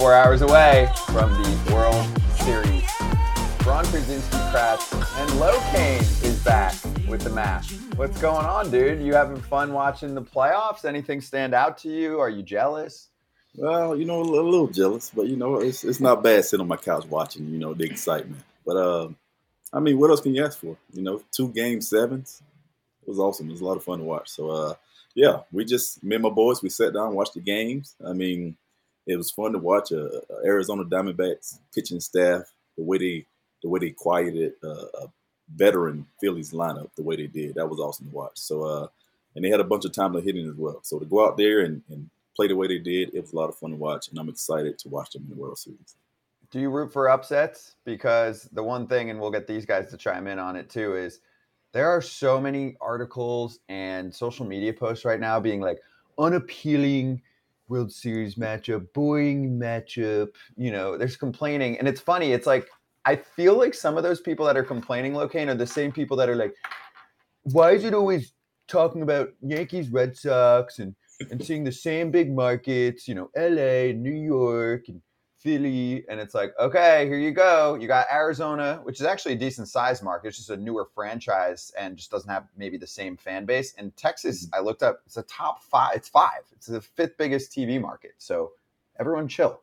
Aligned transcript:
24 0.00 0.14
hours 0.14 0.40
away 0.40 0.90
from 1.08 1.30
the 1.30 1.74
World 1.74 2.06
Series. 2.38 2.88
Ron 3.66 3.84
Krasinski 3.84 4.38
Kratz 4.48 4.94
and 5.20 5.30
Locane 5.32 6.24
is 6.24 6.42
back 6.42 6.74
with 7.06 7.20
the 7.20 7.28
mask. 7.28 7.78
What's 7.96 8.18
going 8.18 8.46
on, 8.46 8.70
dude? 8.70 9.02
You 9.02 9.12
having 9.12 9.38
fun 9.38 9.74
watching 9.74 10.14
the 10.14 10.22
playoffs? 10.22 10.86
Anything 10.86 11.20
stand 11.20 11.52
out 11.52 11.76
to 11.78 11.90
you? 11.90 12.18
Are 12.18 12.30
you 12.30 12.42
jealous? 12.42 13.08
Well, 13.54 13.94
you 13.94 14.06
know, 14.06 14.22
a 14.22 14.22
little, 14.22 14.48
a 14.48 14.50
little 14.50 14.68
jealous, 14.68 15.10
but 15.14 15.26
you 15.26 15.36
know, 15.36 15.56
it's 15.56 15.84
it's 15.84 16.00
not 16.00 16.22
bad 16.22 16.46
sitting 16.46 16.62
on 16.62 16.68
my 16.68 16.78
couch 16.78 17.04
watching, 17.04 17.50
you 17.50 17.58
know, 17.58 17.74
the 17.74 17.84
excitement. 17.84 18.40
But 18.64 18.78
uh, 18.78 19.08
I 19.70 19.80
mean, 19.80 19.98
what 19.98 20.08
else 20.08 20.22
can 20.22 20.34
you 20.34 20.42
ask 20.42 20.58
for? 20.60 20.78
You 20.94 21.02
know, 21.02 21.22
two 21.30 21.48
game 21.48 21.82
sevens. 21.82 22.40
It 23.02 23.08
was 23.08 23.18
awesome. 23.18 23.48
It 23.48 23.52
was 23.52 23.60
a 23.60 23.66
lot 23.66 23.76
of 23.76 23.84
fun 23.84 23.98
to 23.98 24.04
watch. 24.06 24.30
So 24.30 24.48
uh, 24.48 24.74
yeah, 25.14 25.40
we 25.52 25.66
just 25.66 26.02
me 26.02 26.14
and 26.14 26.22
my 26.22 26.30
boys, 26.30 26.62
we 26.62 26.70
sat 26.70 26.94
down, 26.94 27.14
watched 27.14 27.34
the 27.34 27.40
games. 27.40 27.96
I 28.02 28.14
mean, 28.14 28.56
it 29.10 29.16
was 29.16 29.30
fun 29.30 29.52
to 29.52 29.58
watch 29.58 29.90
a, 29.92 30.06
a 30.06 30.44
Arizona 30.44 30.84
Diamondbacks 30.84 31.58
pitching 31.74 32.00
staff 32.00 32.42
the 32.76 32.84
way 32.84 32.98
they 32.98 33.26
the 33.62 33.68
way 33.68 33.80
they 33.80 33.90
quieted 33.90 34.54
uh, 34.64 34.86
a 35.02 35.08
veteran 35.54 36.06
Phillies 36.20 36.52
lineup 36.52 36.90
the 36.96 37.02
way 37.02 37.16
they 37.16 37.26
did. 37.26 37.56
That 37.56 37.68
was 37.68 37.80
awesome 37.80 38.08
to 38.08 38.14
watch. 38.14 38.38
So 38.38 38.62
uh, 38.62 38.86
and 39.34 39.44
they 39.44 39.50
had 39.50 39.60
a 39.60 39.64
bunch 39.64 39.84
of 39.84 39.92
time 39.92 40.12
to 40.12 40.20
hitting 40.20 40.48
as 40.48 40.56
well. 40.56 40.80
So 40.82 40.98
to 40.98 41.04
go 41.04 41.26
out 41.26 41.36
there 41.36 41.60
and, 41.60 41.82
and 41.88 42.08
play 42.34 42.48
the 42.48 42.56
way 42.56 42.68
they 42.68 42.78
did, 42.78 43.14
it 43.14 43.20
was 43.20 43.32
a 43.32 43.36
lot 43.36 43.48
of 43.48 43.56
fun 43.56 43.70
to 43.70 43.76
watch, 43.76 44.08
and 44.08 44.18
I'm 44.18 44.28
excited 44.28 44.78
to 44.78 44.88
watch 44.88 45.10
them 45.10 45.24
in 45.24 45.30
the 45.30 45.40
World 45.40 45.58
Series. 45.58 45.96
Do 46.50 46.58
you 46.58 46.70
root 46.70 46.92
for 46.92 47.08
upsets? 47.08 47.76
Because 47.84 48.48
the 48.52 48.62
one 48.62 48.86
thing, 48.86 49.10
and 49.10 49.20
we'll 49.20 49.30
get 49.30 49.46
these 49.46 49.66
guys 49.66 49.90
to 49.90 49.96
chime 49.96 50.26
in 50.26 50.38
on 50.38 50.56
it 50.56 50.68
too, 50.68 50.96
is 50.96 51.20
there 51.72 51.88
are 51.88 52.02
so 52.02 52.40
many 52.40 52.76
articles 52.80 53.60
and 53.68 54.12
social 54.12 54.44
media 54.44 54.72
posts 54.72 55.04
right 55.04 55.20
now 55.20 55.38
being 55.38 55.60
like 55.60 55.80
unappealing 56.18 57.22
World 57.70 57.92
Series 57.92 58.34
matchup, 58.34 58.92
boring 58.92 59.58
matchup. 59.58 60.28
You 60.56 60.72
know, 60.72 60.98
there's 60.98 61.16
complaining, 61.16 61.78
and 61.78 61.88
it's 61.88 62.00
funny. 62.00 62.32
It's 62.32 62.46
like 62.46 62.68
I 63.06 63.16
feel 63.16 63.56
like 63.56 63.72
some 63.72 63.96
of 63.96 64.02
those 64.02 64.20
people 64.20 64.44
that 64.46 64.56
are 64.56 64.64
complaining, 64.64 65.12
Locane, 65.12 65.48
are 65.48 65.54
the 65.54 65.66
same 65.66 65.92
people 65.92 66.16
that 66.18 66.28
are 66.28 66.36
like, 66.36 66.54
"Why 67.44 67.72
is 67.72 67.84
it 67.84 67.94
always 67.94 68.34
talking 68.68 69.02
about 69.02 69.30
Yankees, 69.40 69.88
Red 69.88 70.16
Sox, 70.16 70.80
and 70.80 70.94
and 71.30 71.42
seeing 71.44 71.64
the 71.64 71.72
same 71.72 72.10
big 72.10 72.32
markets? 72.32 73.08
You 73.08 73.14
know, 73.14 73.30
L.A., 73.36 73.92
New 73.92 74.10
York, 74.10 74.88
and 74.88 75.00
Philly." 75.40 76.04
And 76.08 76.20
it's 76.20 76.34
like, 76.34 76.52
okay, 76.58 77.06
here 77.06 77.18
you 77.18 77.30
go. 77.30 77.74
You 77.74 77.88
got 77.88 78.06
Arizona, 78.12 78.80
which 78.82 79.00
is 79.00 79.06
actually 79.06 79.32
a 79.32 79.38
decent 79.38 79.68
size 79.68 80.02
market. 80.02 80.28
It's 80.28 80.36
just 80.38 80.50
a 80.50 80.56
newer 80.56 80.88
franchise 80.94 81.72
and 81.78 81.96
just 81.96 82.10
doesn't 82.10 82.30
have 82.30 82.46
maybe 82.56 82.76
the 82.76 82.86
same 82.86 83.16
fan 83.16 83.44
base. 83.44 83.74
And 83.78 83.96
Texas, 83.96 84.48
I 84.52 84.60
looked 84.60 84.82
up, 84.82 85.00
it's 85.06 85.16
a 85.16 85.22
top 85.22 85.62
five. 85.62 85.96
It's 85.96 86.08
five. 86.08 86.42
It's 86.52 86.66
the 86.66 86.80
fifth 86.80 87.16
biggest 87.16 87.52
TV 87.52 87.80
market. 87.80 88.12
So 88.18 88.52
everyone 88.98 89.28
chill. 89.28 89.60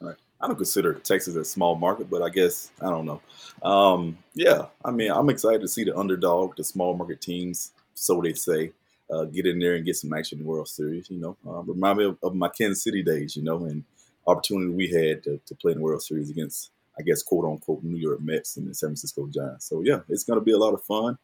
Right. 0.00 0.16
I 0.40 0.46
don't 0.46 0.56
consider 0.56 0.94
Texas 0.94 1.36
a 1.36 1.44
small 1.44 1.76
market, 1.76 2.10
but 2.10 2.22
I 2.22 2.28
guess 2.28 2.70
I 2.80 2.90
don't 2.90 3.06
know. 3.06 3.22
Um, 3.62 4.18
yeah, 4.34 4.66
I 4.84 4.90
mean, 4.90 5.10
I'm 5.10 5.30
excited 5.30 5.62
to 5.62 5.68
see 5.68 5.84
the 5.84 5.96
underdog, 5.96 6.56
the 6.56 6.64
small 6.64 6.94
market 6.94 7.20
teams, 7.20 7.72
so 7.94 8.20
they 8.20 8.34
say, 8.34 8.72
uh, 9.10 9.24
get 9.24 9.46
in 9.46 9.58
there 9.58 9.74
and 9.74 9.84
get 9.84 9.96
some 9.96 10.12
action 10.12 10.38
in 10.38 10.44
the 10.44 10.50
World 10.50 10.68
Series. 10.68 11.08
You 11.10 11.18
know, 11.18 11.36
uh, 11.46 11.62
remind 11.62 11.98
me 11.98 12.04
of, 12.06 12.18
of, 12.22 12.34
my 12.34 12.48
Kansas 12.48 12.82
City 12.82 13.02
days. 13.02 13.36
You 13.36 13.42
know, 13.44 13.64
and 13.64 13.84
opportunity 14.26 14.70
we 14.70 14.88
had 14.88 15.22
to, 15.24 15.40
to 15.46 15.54
play 15.54 15.72
in 15.72 15.78
the 15.78 15.84
World 15.84 16.02
Series 16.02 16.30
against, 16.30 16.70
I 16.98 17.02
guess, 17.02 17.22
quote 17.22 17.44
unquote, 17.44 17.82
New 17.82 17.98
York 17.98 18.20
Mets 18.20 18.56
and 18.56 18.68
the 18.68 18.74
San 18.74 18.88
Francisco 18.88 19.28
Giants. 19.28 19.68
So 19.68 19.82
yeah, 19.82 20.00
it's 20.08 20.24
going 20.24 20.38
to 20.38 20.44
be 20.44 20.52
a 20.52 20.58
lot 20.58 20.74
of 20.74 20.82
fun. 20.84 21.18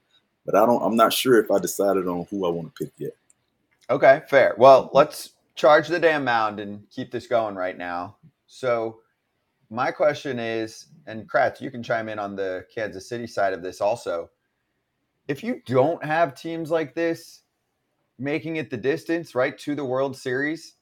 But 0.45 0.57
I 0.57 0.67
don't. 0.67 0.83
I'm 0.83 0.97
not 0.97 1.13
sure 1.13 1.39
if 1.39 1.51
I 1.51 1.59
decided 1.59 2.09
on 2.09 2.27
who 2.31 2.45
I 2.45 2.51
want 2.51 2.75
to 2.75 2.85
pick 2.85 2.93
yet. 2.99 3.13
Okay, 3.89 4.23
fair. 4.29 4.55
Well, 4.59 4.87
mm-hmm. 4.87 4.97
let's 4.97 5.31
charge 5.55 5.89
the 5.89 6.01
damn 6.01 6.25
mound 6.25 6.61
and 6.61 6.89
keep 6.91 7.11
this 7.11 7.27
going 7.27 7.55
right 7.55 7.77
now. 7.77 8.17
So 8.47 9.01
my 9.71 9.91
question 9.91 10.39
is, 10.39 10.87
and 11.07 11.29
Kratz, 11.29 11.61
you 11.61 11.71
can 11.71 11.83
chime 11.83 12.09
in 12.09 12.19
on 12.19 12.37
the 12.37 12.67
Kansas 12.75 13.09
City 13.09 13.27
side 13.27 13.53
of 13.53 13.63
this 13.63 13.81
also. 13.81 14.31
If 15.29 15.45
you 15.45 15.63
don't 15.67 16.05
have 16.05 16.35
teams 16.35 16.71
like 16.71 16.95
this 16.95 17.43
making 18.19 18.57
it 18.57 18.71
the 18.71 18.77
distance, 18.77 19.35
right, 19.35 19.57
to 19.59 19.75
the 19.75 19.85
World 19.85 20.17
Series, 20.17 20.75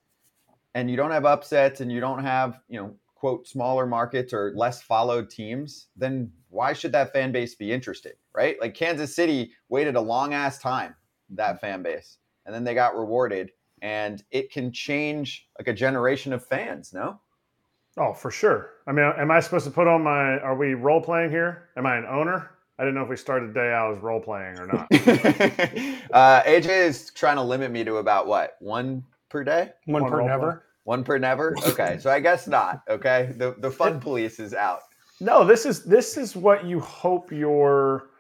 and 0.75 0.91
you 0.91 0.97
don't 0.97 1.11
have 1.11 1.25
upsets 1.25 1.81
and 1.81 1.91
you 1.91 2.01
don't 2.01 2.23
have, 2.23 2.61
you 2.69 2.79
know, 2.81 2.95
quote, 3.15 3.47
smaller 3.47 3.87
markets 3.87 4.33
or 4.33 4.53
less 4.57 4.83
followed 4.83 5.29
teams, 5.29 5.89
then 5.97 6.33
why 6.49 6.73
should 6.73 6.93
that 6.93 7.13
fan 7.13 7.33
base 7.33 7.55
be 7.55 7.71
interested, 7.71 8.15
right? 8.35 8.59
Like 8.61 8.75
Kansas 8.75 9.15
City 9.15 9.53
waited 9.69 9.95
a 9.95 10.01
long 10.01 10.33
ass 10.33 10.59
time, 10.59 10.95
that 11.31 11.61
fan 11.61 11.83
base, 11.83 12.19
and 12.47 12.55
then 12.55 12.65
they 12.65 12.75
got 12.75 12.97
rewarded, 12.97 13.51
and 13.83 14.23
it 14.31 14.51
can 14.51 14.73
change 14.73 15.49
like 15.59 15.69
a 15.69 15.73
generation 15.73 16.33
of 16.33 16.45
fans, 16.45 16.93
no? 16.93 17.21
Oh, 17.99 18.15
for 18.15 18.31
sure. 18.31 18.71
I 18.87 18.93
mean, 18.93 19.05
am 19.19 19.31
I 19.31 19.41
supposed 19.41 19.67
to 19.67 19.71
put 19.71 19.87
on 19.87 20.03
my? 20.03 20.39
Are 20.39 20.57
we 20.57 20.75
role 20.75 21.03
playing 21.03 21.31
here? 21.31 21.69
Am 21.77 21.87
I 21.87 21.97
an 21.97 22.07
owner? 22.07 22.51
I 22.79 22.85
didn't 22.85 22.95
know 22.95 23.03
if 23.03 23.11
we 23.11 23.17
started 23.17 23.51
the 23.51 23.55
day 23.55 23.73
out 23.73 23.95
as 23.95 24.03
role 24.03 24.21
playing 24.21 24.59
or 24.59 24.67
not. 24.67 24.87
uh, 26.13 26.43
AJ 26.45 26.87
is 26.87 27.11
trying 27.11 27.37
to 27.37 27.43
limit 27.43 27.71
me 27.71 27.85
to 27.85 27.97
about 27.97 28.27
what 28.27 28.57
one 28.61 29.05
per 29.31 29.45
day, 29.45 29.71
one, 29.87 30.03
one 30.03 30.11
per 30.11 30.23
never, 30.23 30.53
play. 30.53 30.61
one 30.85 31.05
per 31.05 31.19
never. 31.19 31.55
Okay, 31.67 31.99
so 31.99 32.11
I 32.11 32.21
guess 32.21 32.47
not. 32.47 32.83
Okay, 32.89 33.33
the 33.37 33.55
the 33.59 33.71
fun 33.71 34.01
police 34.01 34.39
is 34.39 34.53
out. 34.53 34.81
No, 35.21 35.45
this 35.45 35.65
is 35.65 35.85
this 35.85 36.17
is 36.17 36.37
what 36.37 36.65
you 36.65 36.81
hope 36.81 37.33
your 37.33 38.11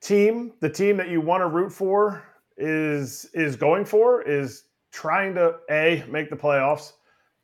team, 0.00 0.52
the 0.60 0.70
team 0.70 0.96
that 0.98 1.08
you 1.08 1.20
want 1.20 1.42
to 1.42 1.46
root 1.46 1.72
for, 1.72 2.22
is 2.56 3.26
is 3.34 3.56
going 3.56 3.84
for, 3.84 4.22
is 4.22 4.64
trying 4.90 5.34
to 5.34 5.56
a 5.70 6.04
make 6.08 6.30
the 6.30 6.36
playoffs 6.36 6.92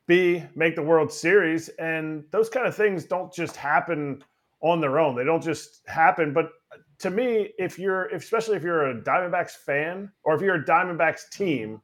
B, 0.07 0.43
make 0.55 0.75
the 0.75 0.81
World 0.81 1.11
Series. 1.11 1.69
And 1.69 2.23
those 2.31 2.49
kind 2.49 2.67
of 2.67 2.75
things 2.75 3.05
don't 3.05 3.33
just 3.33 3.55
happen 3.55 4.23
on 4.61 4.81
their 4.81 4.99
own. 4.99 5.15
They 5.15 5.23
don't 5.23 5.43
just 5.43 5.81
happen. 5.87 6.33
But 6.33 6.49
to 6.99 7.09
me, 7.09 7.51
if 7.57 7.77
you're, 7.79 8.07
especially 8.07 8.57
if 8.57 8.63
you're 8.63 8.89
a 8.91 9.01
Diamondbacks 9.01 9.51
fan 9.51 10.11
or 10.23 10.35
if 10.35 10.41
you're 10.41 10.55
a 10.55 10.65
Diamondbacks 10.65 11.29
team, 11.31 11.81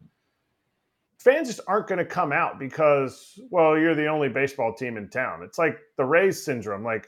fans 1.24 1.48
just 1.48 1.62
aren't 1.68 1.88
going 1.88 2.00
to 2.00 2.06
come 2.06 2.32
out 2.32 2.60
because, 2.60 3.40
well, 3.50 3.78
you're 3.78 3.96
the 3.96 4.08
only 4.08 4.30
baseball 4.30 4.74
team 4.74 4.98
in 4.98 5.10
town. 5.10 5.42
It's 5.44 5.58
like 5.58 5.78
the 5.98 6.06
Rays 6.06 6.44
syndrome. 6.44 6.84
Like, 6.84 7.08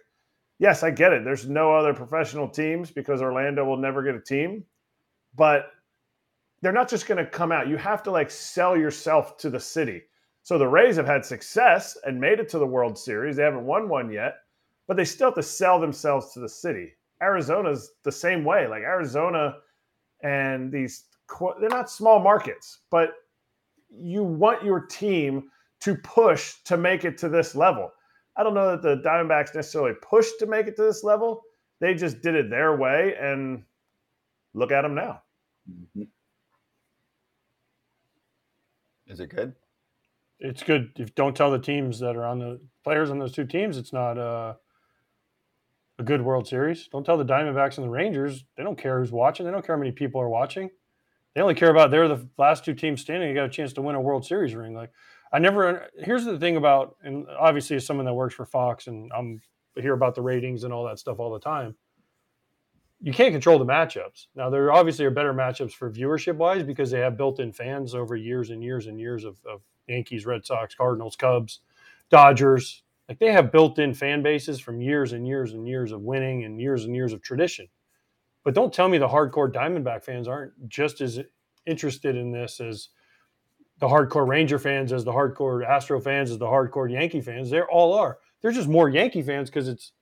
yes, 0.59 0.83
I 0.83 0.91
get 0.91 1.13
it. 1.13 1.23
There's 1.23 1.47
no 1.47 1.75
other 1.75 1.93
professional 1.93 2.47
teams 2.47 2.91
because 2.91 3.21
Orlando 3.21 3.65
will 3.65 3.77
never 3.77 4.03
get 4.03 4.15
a 4.15 4.21
team. 4.21 4.63
But 5.35 5.65
they're 6.61 6.71
not 6.71 6.89
just 6.89 7.07
going 7.07 7.23
to 7.23 7.29
come 7.29 7.51
out. 7.51 7.67
You 7.67 7.77
have 7.77 8.03
to 8.03 8.11
like 8.11 8.31
sell 8.31 8.77
yourself 8.77 9.37
to 9.37 9.49
the 9.49 9.59
city 9.59 10.03
so 10.43 10.57
the 10.57 10.67
Rays 10.67 10.97
have 10.97 11.07
had 11.07 11.25
success 11.25 11.97
and 12.03 12.19
made 12.19 12.39
it 12.39 12.49
to 12.49 12.59
the 12.59 12.67
World 12.67 12.97
Series. 12.97 13.37
They 13.37 13.43
haven't 13.43 13.65
won 13.65 13.87
one 13.87 14.11
yet, 14.11 14.35
but 14.87 14.97
they 14.97 15.05
still 15.05 15.27
have 15.27 15.35
to 15.35 15.43
sell 15.43 15.79
themselves 15.79 16.33
to 16.33 16.41
the 16.41 16.49
city. 16.49 16.91
Arizona's 17.21 17.93
the 18.03 18.11
same 18.11 18.43
way. 18.43 18.67
Like 18.67 18.81
Arizona 18.81 19.55
and 20.21 20.69
these, 20.69 21.05
they're 21.61 21.69
not 21.69 21.89
small 21.89 22.19
markets, 22.19 22.79
but 22.91 23.13
you 23.95 24.23
want 24.23 24.63
your 24.63 24.81
team 24.85 25.49
to 25.81 25.95
push 25.95 26.55
to 26.65 26.77
make 26.77 27.05
it 27.05 27.17
to 27.19 27.29
this 27.29 27.55
level. 27.55 27.91
I 28.35 28.43
don't 28.43 28.53
know 28.53 28.71
that 28.71 28.81
the 28.81 29.07
Diamondbacks 29.07 29.53
necessarily 29.53 29.93
pushed 30.01 30.39
to 30.39 30.45
make 30.45 30.67
it 30.67 30.75
to 30.77 30.83
this 30.83 31.03
level. 31.03 31.41
They 31.79 31.93
just 31.93 32.21
did 32.21 32.35
it 32.35 32.49
their 32.49 32.75
way, 32.75 33.15
and 33.19 33.63
look 34.53 34.71
at 34.71 34.81
them 34.81 34.95
now. 34.95 35.21
Mm-hmm. 35.69 36.03
Is 39.07 39.19
it 39.19 39.29
good? 39.29 39.53
it's 40.43 40.61
good 40.61 40.91
if 40.97 41.15
don't 41.15 41.35
tell 41.35 41.49
the 41.49 41.59
teams 41.59 41.99
that 41.99 42.15
are 42.15 42.25
on 42.25 42.37
the 42.37 42.59
players 42.83 43.09
on 43.09 43.17
those 43.17 43.31
two 43.31 43.45
teams 43.45 43.77
it's 43.77 43.93
not 43.93 44.17
uh, 44.17 44.53
a 45.99 46.03
good 46.03 46.21
World 46.23 46.47
Series. 46.47 46.87
Don't 46.87 47.05
tell 47.05 47.17
the 47.17 47.25
Diamondbacks 47.25 47.77
and 47.77 47.85
the 47.85 47.89
Rangers 47.89 48.43
they 48.57 48.63
don't 48.63 48.77
care 48.77 48.99
who's 48.99 49.11
watching. 49.11 49.45
They 49.45 49.51
don't 49.51 49.65
care 49.65 49.75
how 49.75 49.79
many 49.79 49.91
people 49.91 50.19
are 50.21 50.29
watching. 50.29 50.69
They 51.35 51.41
only 51.41 51.55
care 51.55 51.71
about 51.71 51.91
they're 51.91 52.07
the 52.07 52.27
last 52.37 52.63
two 52.65 52.73
teams 52.75 53.01
standing. 53.01 53.29
They 53.29 53.35
got 53.35 53.45
a 53.45 53.49
chance 53.49 53.73
to 53.73 53.81
win 53.81 53.95
a 53.95 54.01
World 54.01 54.25
Series 54.25 54.55
ring. 54.55 54.73
Like 54.75 54.91
I 55.31 55.39
never. 55.39 55.87
Here's 55.97 56.25
the 56.25 56.37
thing 56.39 56.57
about, 56.57 56.95
and 57.03 57.25
obviously 57.39 57.75
as 57.75 57.85
someone 57.85 58.05
that 58.05 58.13
works 58.13 58.35
for 58.35 58.45
Fox, 58.45 58.87
and 58.87 59.11
I'm 59.15 59.41
I 59.77 59.81
hear 59.81 59.93
about 59.93 60.15
the 60.15 60.21
ratings 60.21 60.63
and 60.63 60.73
all 60.73 60.85
that 60.85 60.99
stuff 60.99 61.19
all 61.19 61.33
the 61.33 61.39
time. 61.39 61.75
you 63.01 63.11
can't 63.11 63.33
control 63.33 63.59
the 63.59 63.65
matchups. 63.65 64.27
Now 64.33 64.49
there 64.49 64.71
obviously 64.71 65.03
are 65.05 65.11
better 65.11 65.33
matchups 65.33 65.73
for 65.73 65.91
viewership 65.91 66.35
wise 66.37 66.63
because 66.63 66.89
they 66.89 66.99
have 67.01 67.17
built-in 67.17 67.51
fans 67.51 67.93
over 67.93 68.15
years 68.15 68.49
and 68.49 68.63
years 68.63 68.87
and 68.87 68.99
years 68.99 69.25
of, 69.25 69.37
of 69.45 69.61
Yankees, 69.87 70.25
Red 70.25 70.45
Sox, 70.45 70.73
Cardinals, 70.73 71.17
Cubs, 71.17 71.59
Dodgers. 72.09 72.83
Like 73.09 73.19
they 73.19 73.33
have 73.33 73.51
built-in 73.51 73.93
fan 73.93 74.23
bases 74.23 74.61
from 74.61 74.79
years 74.79 75.11
and 75.11 75.27
years 75.27 75.53
and 75.53 75.67
years 75.67 75.91
of 75.91 76.01
winning 76.01 76.45
and 76.45 76.61
years 76.61 76.85
and 76.85 76.95
years 76.95 77.11
of 77.11 77.21
tradition. 77.21 77.67
But 78.43 78.53
don't 78.53 78.73
tell 78.73 78.89
me 78.89 78.97
the 78.97 79.07
hardcore 79.07 79.51
Diamondback 79.51 80.03
fans 80.03 80.27
aren't 80.27 80.67
just 80.67 81.01
as 81.01 81.19
interested 81.65 82.15
in 82.15 82.31
this 82.31 82.59
as 82.59 82.89
the 83.79 83.87
hardcore 83.87 84.27
Ranger 84.27 84.59
fans, 84.59 84.91
as 84.91 85.03
the 85.03 85.11
hardcore 85.11 85.65
Astro 85.65 85.99
fans, 85.99 86.31
as 86.31 86.37
the 86.37 86.45
hardcore 86.45 86.91
Yankee 86.91 87.21
fans. 87.21 87.49
They 87.49 87.61
all 87.61 87.93
are. 87.93 88.17
They're 88.41 88.51
just 88.51 88.67
more 88.67 88.89
Yankee 88.89 89.21
fans 89.21 89.49
because 89.49 89.67
it's 89.67 89.93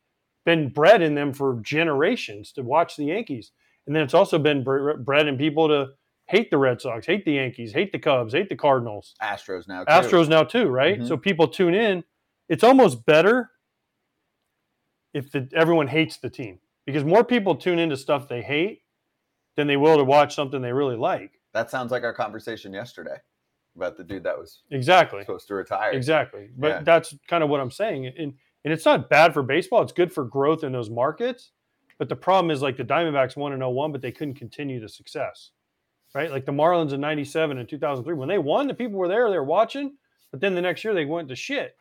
been 0.46 0.70
bred 0.70 1.02
in 1.02 1.16
them 1.16 1.34
for 1.34 1.60
generations 1.62 2.52
to 2.54 2.64
watch 2.64 2.96
the 2.96 3.06
Yankees. 3.06 3.52
And 3.86 3.96
then 3.96 4.04
it's 4.04 4.14
also 4.14 4.40
been 4.40 4.64
bred 4.64 5.28
in 5.28 5.38
people 5.38 5.68
to 5.68 5.90
hate 6.26 6.50
the 6.50 6.58
Red 6.58 6.82
Sox, 6.82 7.06
hate 7.06 7.26
the 7.26 7.34
Yankees, 7.34 7.74
hate 7.74 7.92
the 7.92 8.00
Cubs, 8.00 8.34
hate 8.34 8.50
the 8.50 8.56
Cardinals. 8.56 9.14
Astros 9.22 9.68
now. 9.68 9.84
Too. 9.84 9.92
Astros 9.92 10.30
now 10.30 10.44
too, 10.44 10.68
right? 10.68 11.00
Mhm. 11.00 11.08
So 11.08 11.18
people 11.18 11.48
tune 11.48 11.76
in. 11.76 12.04
It's 12.50 12.64
almost 12.64 13.06
better 13.06 13.52
if 15.14 15.32
the, 15.32 15.50
everyone 15.54 15.88
hates 15.88 16.18
the 16.18 16.30
team 16.30 16.60
because 16.86 17.04
more 17.04 17.24
people 17.24 17.56
tune 17.56 17.80
into 17.80 17.98
stuff 17.98 18.28
they 18.28 18.42
hate 18.42 18.82
than 19.56 19.68
they 19.68 19.78
will 19.78 19.98
to 19.98 20.04
watch 20.04 20.34
something 20.36 20.62
they 20.62 20.74
really 20.74 20.96
like. 20.96 21.40
That 21.54 21.70
sounds 21.70 21.92
like 21.92 22.04
our 22.04 22.14
conversation 22.14 22.74
yesterday 22.74 23.18
about 23.76 23.98
the 23.98 24.04
dude 24.04 24.24
that 24.24 24.38
was 24.38 24.62
Exactly. 24.72 25.22
supposed 25.22 25.48
to 25.48 25.56
retire. 25.56 25.92
Exactly. 25.92 26.50
But 26.58 26.68
Yeah. 26.68 26.82
that's 26.84 27.16
kind 27.28 27.44
of 27.44 27.50
what 27.50 27.60
I'm 27.60 27.72
saying. 27.72 28.08
And 28.08 28.34
and 28.64 28.72
it's 28.72 28.86
not 28.86 29.10
bad 29.10 29.34
for 29.34 29.42
baseball. 29.42 29.82
It's 29.82 29.92
good 29.92 30.14
for 30.14 30.24
growth 30.24 30.64
in 30.64 30.72
those 30.72 30.90
markets. 30.92 31.52
But 31.98 32.10
the 32.10 32.16
problem 32.16 32.52
is 32.52 32.62
like 32.62 32.78
the 32.78 32.84
Diamondbacks 32.84 33.36
won 33.36 33.54
in 33.54 33.60
01, 33.62 33.92
but 33.92 34.02
they 34.02 34.12
couldn't 34.12 34.36
continue 34.36 34.80
the 34.80 34.88
success. 34.90 35.50
Right? 36.14 36.30
Like 36.30 36.46
the 36.46 36.52
Marlins 36.52 36.94
in 36.94 37.02
97 37.02 37.58
and 37.58 37.68
2003. 37.68 38.14
When 38.14 38.28
they 38.30 38.38
won, 38.38 38.68
the 38.68 38.74
people 38.76 39.00
were 39.00 39.08
there, 39.08 39.30
they 39.32 39.38
were 39.38 39.44
watching, 39.44 39.98
but 40.30 40.42
then 40.42 40.54
the 40.54 40.62
next 40.62 40.84
year 40.84 40.94
they 40.94 41.06
went 41.06 41.28
to 41.30 41.36
shit. 41.36 41.76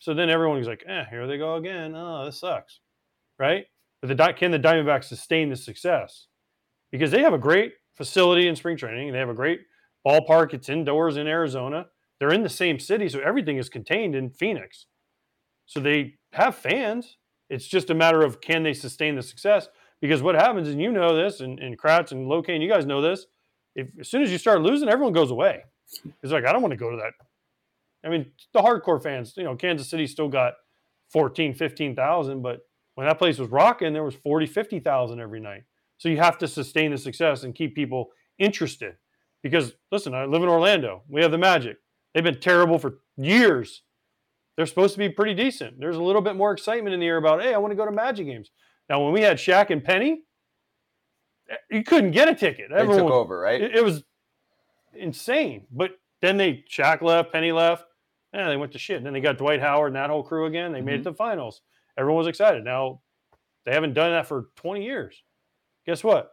So 0.00 0.12
then 0.12 0.28
everyone 0.28 0.58
was 0.58 0.66
like, 0.66 0.82
eh, 0.88 1.04
here 1.08 1.26
they 1.28 1.38
go 1.38 1.54
again. 1.56 1.94
Oh, 1.94 2.24
this 2.24 2.40
sucks. 2.40 2.80
Right? 3.38 3.66
But 4.04 4.18
the 4.18 4.32
can 4.34 4.50
the 4.50 4.58
Diamondbacks 4.58 5.04
sustain 5.04 5.48
the 5.48 5.56
success? 5.56 6.26
Because 6.92 7.10
they 7.10 7.22
have 7.22 7.32
a 7.32 7.38
great 7.38 7.72
facility 7.94 8.48
in 8.48 8.54
spring 8.54 8.76
training. 8.76 9.10
They 9.12 9.18
have 9.18 9.30
a 9.30 9.34
great 9.34 9.60
ballpark. 10.06 10.52
It's 10.52 10.68
indoors 10.68 11.16
in 11.16 11.26
Arizona. 11.26 11.86
They're 12.20 12.32
in 12.32 12.42
the 12.42 12.50
same 12.50 12.78
city, 12.78 13.08
so 13.08 13.20
everything 13.20 13.56
is 13.56 13.70
contained 13.70 14.14
in 14.14 14.28
Phoenix. 14.28 14.84
So 15.64 15.80
they 15.80 16.16
have 16.34 16.54
fans. 16.54 17.16
It's 17.48 17.66
just 17.66 17.88
a 17.88 17.94
matter 17.94 18.20
of 18.20 18.42
can 18.42 18.62
they 18.62 18.74
sustain 18.74 19.16
the 19.16 19.22
success? 19.22 19.68
Because 20.02 20.20
what 20.20 20.34
happens, 20.34 20.68
and 20.68 20.82
you 20.82 20.92
know 20.92 21.16
this, 21.16 21.40
and, 21.40 21.58
and 21.58 21.78
Kratz 21.78 22.12
and 22.12 22.26
Locane, 22.26 22.60
you 22.60 22.68
guys 22.68 22.84
know 22.84 23.00
this. 23.00 23.24
If 23.74 23.88
as 23.98 24.10
soon 24.10 24.20
as 24.20 24.30
you 24.30 24.36
start 24.36 24.60
losing, 24.60 24.90
everyone 24.90 25.14
goes 25.14 25.30
away. 25.30 25.62
It's 26.22 26.30
like 26.30 26.44
I 26.44 26.52
don't 26.52 26.60
want 26.60 26.72
to 26.72 26.76
go 26.76 26.90
to 26.90 26.98
that. 26.98 27.12
I 28.06 28.10
mean, 28.10 28.32
the 28.52 28.60
hardcore 28.60 29.02
fans, 29.02 29.32
you 29.34 29.44
know, 29.44 29.56
Kansas 29.56 29.88
City 29.88 30.06
still 30.06 30.28
got 30.28 30.54
14, 31.10 31.54
15,000, 31.54 32.42
but 32.42 32.60
when 32.94 33.06
that 33.06 33.18
place 33.18 33.38
was 33.38 33.48
rocking, 33.48 33.92
there 33.92 34.04
was 34.04 34.14
40, 34.14 34.46
50,000 34.46 35.20
every 35.20 35.40
night. 35.40 35.64
So 35.98 36.08
you 36.08 36.18
have 36.18 36.38
to 36.38 36.48
sustain 36.48 36.90
the 36.90 36.98
success 36.98 37.42
and 37.42 37.54
keep 37.54 37.74
people 37.74 38.10
interested. 38.38 38.96
Because 39.42 39.74
listen, 39.92 40.14
I 40.14 40.24
live 40.24 40.42
in 40.42 40.48
Orlando. 40.48 41.02
We 41.08 41.22
have 41.22 41.30
the 41.30 41.38
Magic. 41.38 41.76
They've 42.12 42.24
been 42.24 42.40
terrible 42.40 42.78
for 42.78 43.00
years. 43.16 43.82
They're 44.56 44.66
supposed 44.66 44.94
to 44.94 44.98
be 44.98 45.08
pretty 45.08 45.34
decent. 45.34 45.80
There's 45.80 45.96
a 45.96 46.02
little 46.02 46.22
bit 46.22 46.36
more 46.36 46.52
excitement 46.52 46.94
in 46.94 47.00
the 47.00 47.06
air 47.06 47.16
about, 47.16 47.42
hey, 47.42 47.52
I 47.52 47.58
want 47.58 47.72
to 47.72 47.76
go 47.76 47.84
to 47.84 47.92
Magic 47.92 48.26
games. 48.26 48.50
Now, 48.88 49.02
when 49.02 49.12
we 49.12 49.22
had 49.22 49.36
Shaq 49.36 49.70
and 49.70 49.82
Penny, 49.82 50.22
eh, 51.50 51.56
you 51.70 51.82
couldn't 51.82 52.12
get 52.12 52.28
a 52.28 52.34
ticket. 52.34 52.66
They 52.70 52.86
took 52.86 53.10
over, 53.10 53.38
right? 53.38 53.60
it, 53.60 53.76
it 53.76 53.84
was 53.84 54.04
insane. 54.94 55.66
But 55.72 55.98
then 56.22 56.36
they 56.36 56.64
Shaq 56.70 57.02
left, 57.02 57.32
Penny 57.32 57.52
left, 57.52 57.84
and 58.32 58.48
they 58.48 58.56
went 58.56 58.72
to 58.72 58.78
shit. 58.78 58.98
And 58.98 59.06
then 59.06 59.12
they 59.12 59.20
got 59.20 59.38
Dwight 59.38 59.60
Howard 59.60 59.88
and 59.88 59.96
that 59.96 60.10
whole 60.10 60.22
crew 60.22 60.46
again. 60.46 60.72
They 60.72 60.80
made 60.80 61.00
it 61.00 61.04
to 61.04 61.10
the 61.10 61.14
finals. 61.14 61.60
Everyone 61.96 62.18
was 62.18 62.26
excited. 62.26 62.64
Now 62.64 63.00
they 63.64 63.72
haven't 63.72 63.94
done 63.94 64.10
that 64.12 64.26
for 64.26 64.48
20 64.56 64.84
years. 64.84 65.22
Guess 65.86 66.02
what? 66.04 66.30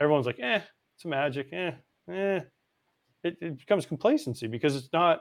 Everyone's 0.00 0.26
like, 0.26 0.40
eh, 0.40 0.60
it's 0.96 1.04
magic. 1.04 1.48
Eh, 1.52 1.72
eh. 2.10 2.40
It, 3.22 3.36
it 3.40 3.58
becomes 3.58 3.84
complacency 3.86 4.46
because 4.46 4.76
it's 4.76 4.88
not 4.92 5.20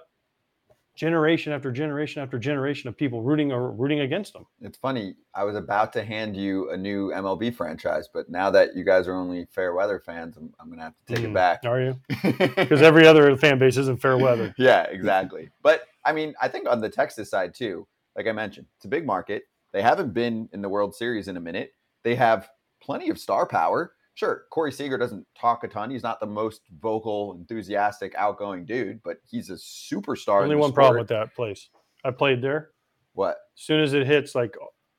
generation 0.95 1.53
after 1.53 1.71
generation 1.71 2.21
after 2.21 2.37
generation 2.37 2.87
of 2.89 2.97
people 2.97 3.21
rooting 3.21 3.51
or 3.51 3.71
rooting 3.71 4.01
against 4.01 4.33
them. 4.33 4.45
It's 4.61 4.77
funny. 4.77 5.15
I 5.33 5.43
was 5.43 5.55
about 5.55 5.93
to 5.93 6.03
hand 6.03 6.35
you 6.35 6.69
a 6.71 6.77
new 6.77 7.09
MLB 7.11 7.53
franchise, 7.55 8.09
but 8.13 8.29
now 8.29 8.49
that 8.51 8.75
you 8.75 8.83
guys 8.83 9.07
are 9.07 9.15
only 9.15 9.45
fair 9.51 9.73
weather 9.73 10.01
fans, 10.05 10.35
I'm, 10.37 10.53
I'm 10.59 10.67
going 10.67 10.79
to 10.79 10.83
have 10.85 10.93
to 11.07 11.13
take 11.15 11.23
it 11.23 11.29
Mm, 11.29 11.33
back. 11.33 11.61
Are 11.65 11.81
you? 11.81 11.95
Because 12.55 12.81
every 12.81 13.05
other 13.07 13.35
fan 13.37 13.59
base 13.59 13.77
isn't 13.77 14.01
fair 14.01 14.17
weather. 14.17 14.53
yeah, 14.57 14.83
exactly. 14.83 15.49
But 15.61 15.83
I 16.05 16.11
mean, 16.13 16.33
I 16.41 16.47
think 16.47 16.67
on 16.67 16.81
the 16.81 16.89
Texas 16.89 17.29
side 17.29 17.53
too, 17.53 17.87
like 18.15 18.27
I 18.27 18.31
mentioned, 18.31 18.67
it's 18.77 18.85
a 18.85 18.89
big 18.89 19.05
market. 19.05 19.43
They 19.71 19.81
haven't 19.81 20.13
been 20.13 20.49
in 20.53 20.61
the 20.61 20.69
World 20.69 20.95
Series 20.95 21.27
in 21.27 21.37
a 21.37 21.39
minute. 21.39 21.71
They 22.03 22.15
have 22.15 22.49
plenty 22.81 23.09
of 23.09 23.19
star 23.19 23.45
power. 23.45 23.93
Sure, 24.15 24.43
Corey 24.51 24.71
Seager 24.71 24.97
doesn't 24.97 25.25
talk 25.39 25.63
a 25.63 25.67
ton. 25.67 25.89
He's 25.89 26.03
not 26.03 26.19
the 26.19 26.25
most 26.25 26.61
vocal, 26.81 27.33
enthusiastic, 27.39 28.13
outgoing 28.15 28.65
dude, 28.65 29.01
but 29.03 29.17
he's 29.29 29.49
a 29.49 29.53
superstar. 29.53 30.43
Only 30.43 30.55
one 30.55 30.73
problem 30.73 30.99
with 30.99 31.07
that 31.09 31.33
place. 31.35 31.69
I 32.03 32.11
played 32.11 32.41
there. 32.41 32.71
What? 33.13 33.37
As 33.57 33.63
soon 33.63 33.79
as 33.79 33.93
it 33.93 34.05
hits 34.05 34.35
like 34.35 34.55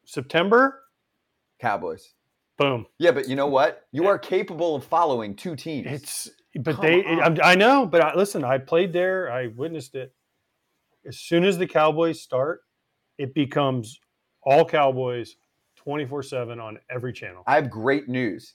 September, 0.06 0.82
Cowboys. 1.60 2.14
boom. 2.56 2.86
Yeah, 2.98 3.10
but 3.10 3.28
you 3.28 3.36
know 3.36 3.46
what? 3.46 3.86
You 3.92 4.04
eh. 4.04 4.08
are 4.08 4.18
capable 4.18 4.74
of 4.74 4.84
following 4.84 5.36
two 5.36 5.54
teams. 5.54 5.86
It's 5.90 6.30
but 6.62 6.76
Come 6.76 6.84
they. 6.84 7.04
I'm- 7.04 7.38
I 7.42 7.54
know, 7.54 7.86
but 7.86 8.00
I, 8.00 8.14
listen, 8.14 8.44
I 8.44 8.58
played 8.58 8.92
there. 8.92 9.30
I 9.30 9.48
witnessed 9.48 9.94
it. 9.94 10.14
As 11.06 11.18
soon 11.18 11.44
as 11.44 11.58
the 11.58 11.66
Cowboys 11.66 12.20
start, 12.20 12.62
it 13.18 13.34
becomes 13.34 14.00
all 14.42 14.64
Cowboys, 14.64 15.36
twenty 15.76 16.06
four 16.06 16.22
seven 16.22 16.60
on 16.60 16.78
every 16.90 17.12
channel. 17.12 17.42
I 17.46 17.54
have 17.56 17.70
great 17.70 18.08
news. 18.08 18.54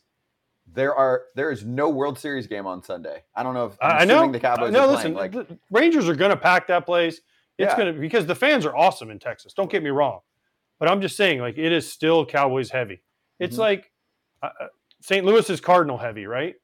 There 0.73 0.95
are 0.95 1.25
there 1.35 1.51
is 1.51 1.63
no 1.63 1.89
World 1.89 2.17
Series 2.17 2.47
game 2.47 2.65
on 2.65 2.83
Sunday. 2.83 3.23
I 3.35 3.43
don't 3.43 3.53
know 3.53 3.65
if 3.67 3.77
I'm 3.81 4.01
I, 4.01 4.05
know. 4.05 4.31
the 4.31 4.39
Cowboys 4.39 4.71
no, 4.73 4.81
are 4.81 4.87
listen. 4.87 5.13
Like, 5.13 5.31
the 5.31 5.59
Rangers 5.69 6.09
are 6.09 6.15
going 6.15 6.31
to 6.31 6.37
pack 6.37 6.67
that 6.67 6.85
place. 6.85 7.21
It's 7.57 7.71
Yeah. 7.71 7.77
going 7.77 7.93
to 7.93 7.99
because 7.99 8.25
the 8.25 8.35
fans 8.35 8.65
are 8.65 8.75
awesome 8.75 9.11
in 9.11 9.19
Texas. 9.19 9.53
Don't 9.53 9.69
get 9.69 9.83
me 9.83 9.89
wrong, 9.91 10.21
but 10.79 10.89
I'm 10.89 11.01
just 11.01 11.15
saying, 11.15 11.39
like, 11.39 11.57
it 11.57 11.71
is 11.71 11.89
still 11.91 12.25
Cowboys 12.25 12.69
heavy. 12.71 13.01
It's 13.39 13.55
Mhm. 13.57 13.59
like 13.59 13.91
uh, 14.41 14.49
uh, 14.59 14.67
St. 15.01 15.25
Louis 15.25 15.49
is 15.49 15.61
Cardinal 15.61 15.97
heavy, 15.97 16.25
right? 16.25 16.55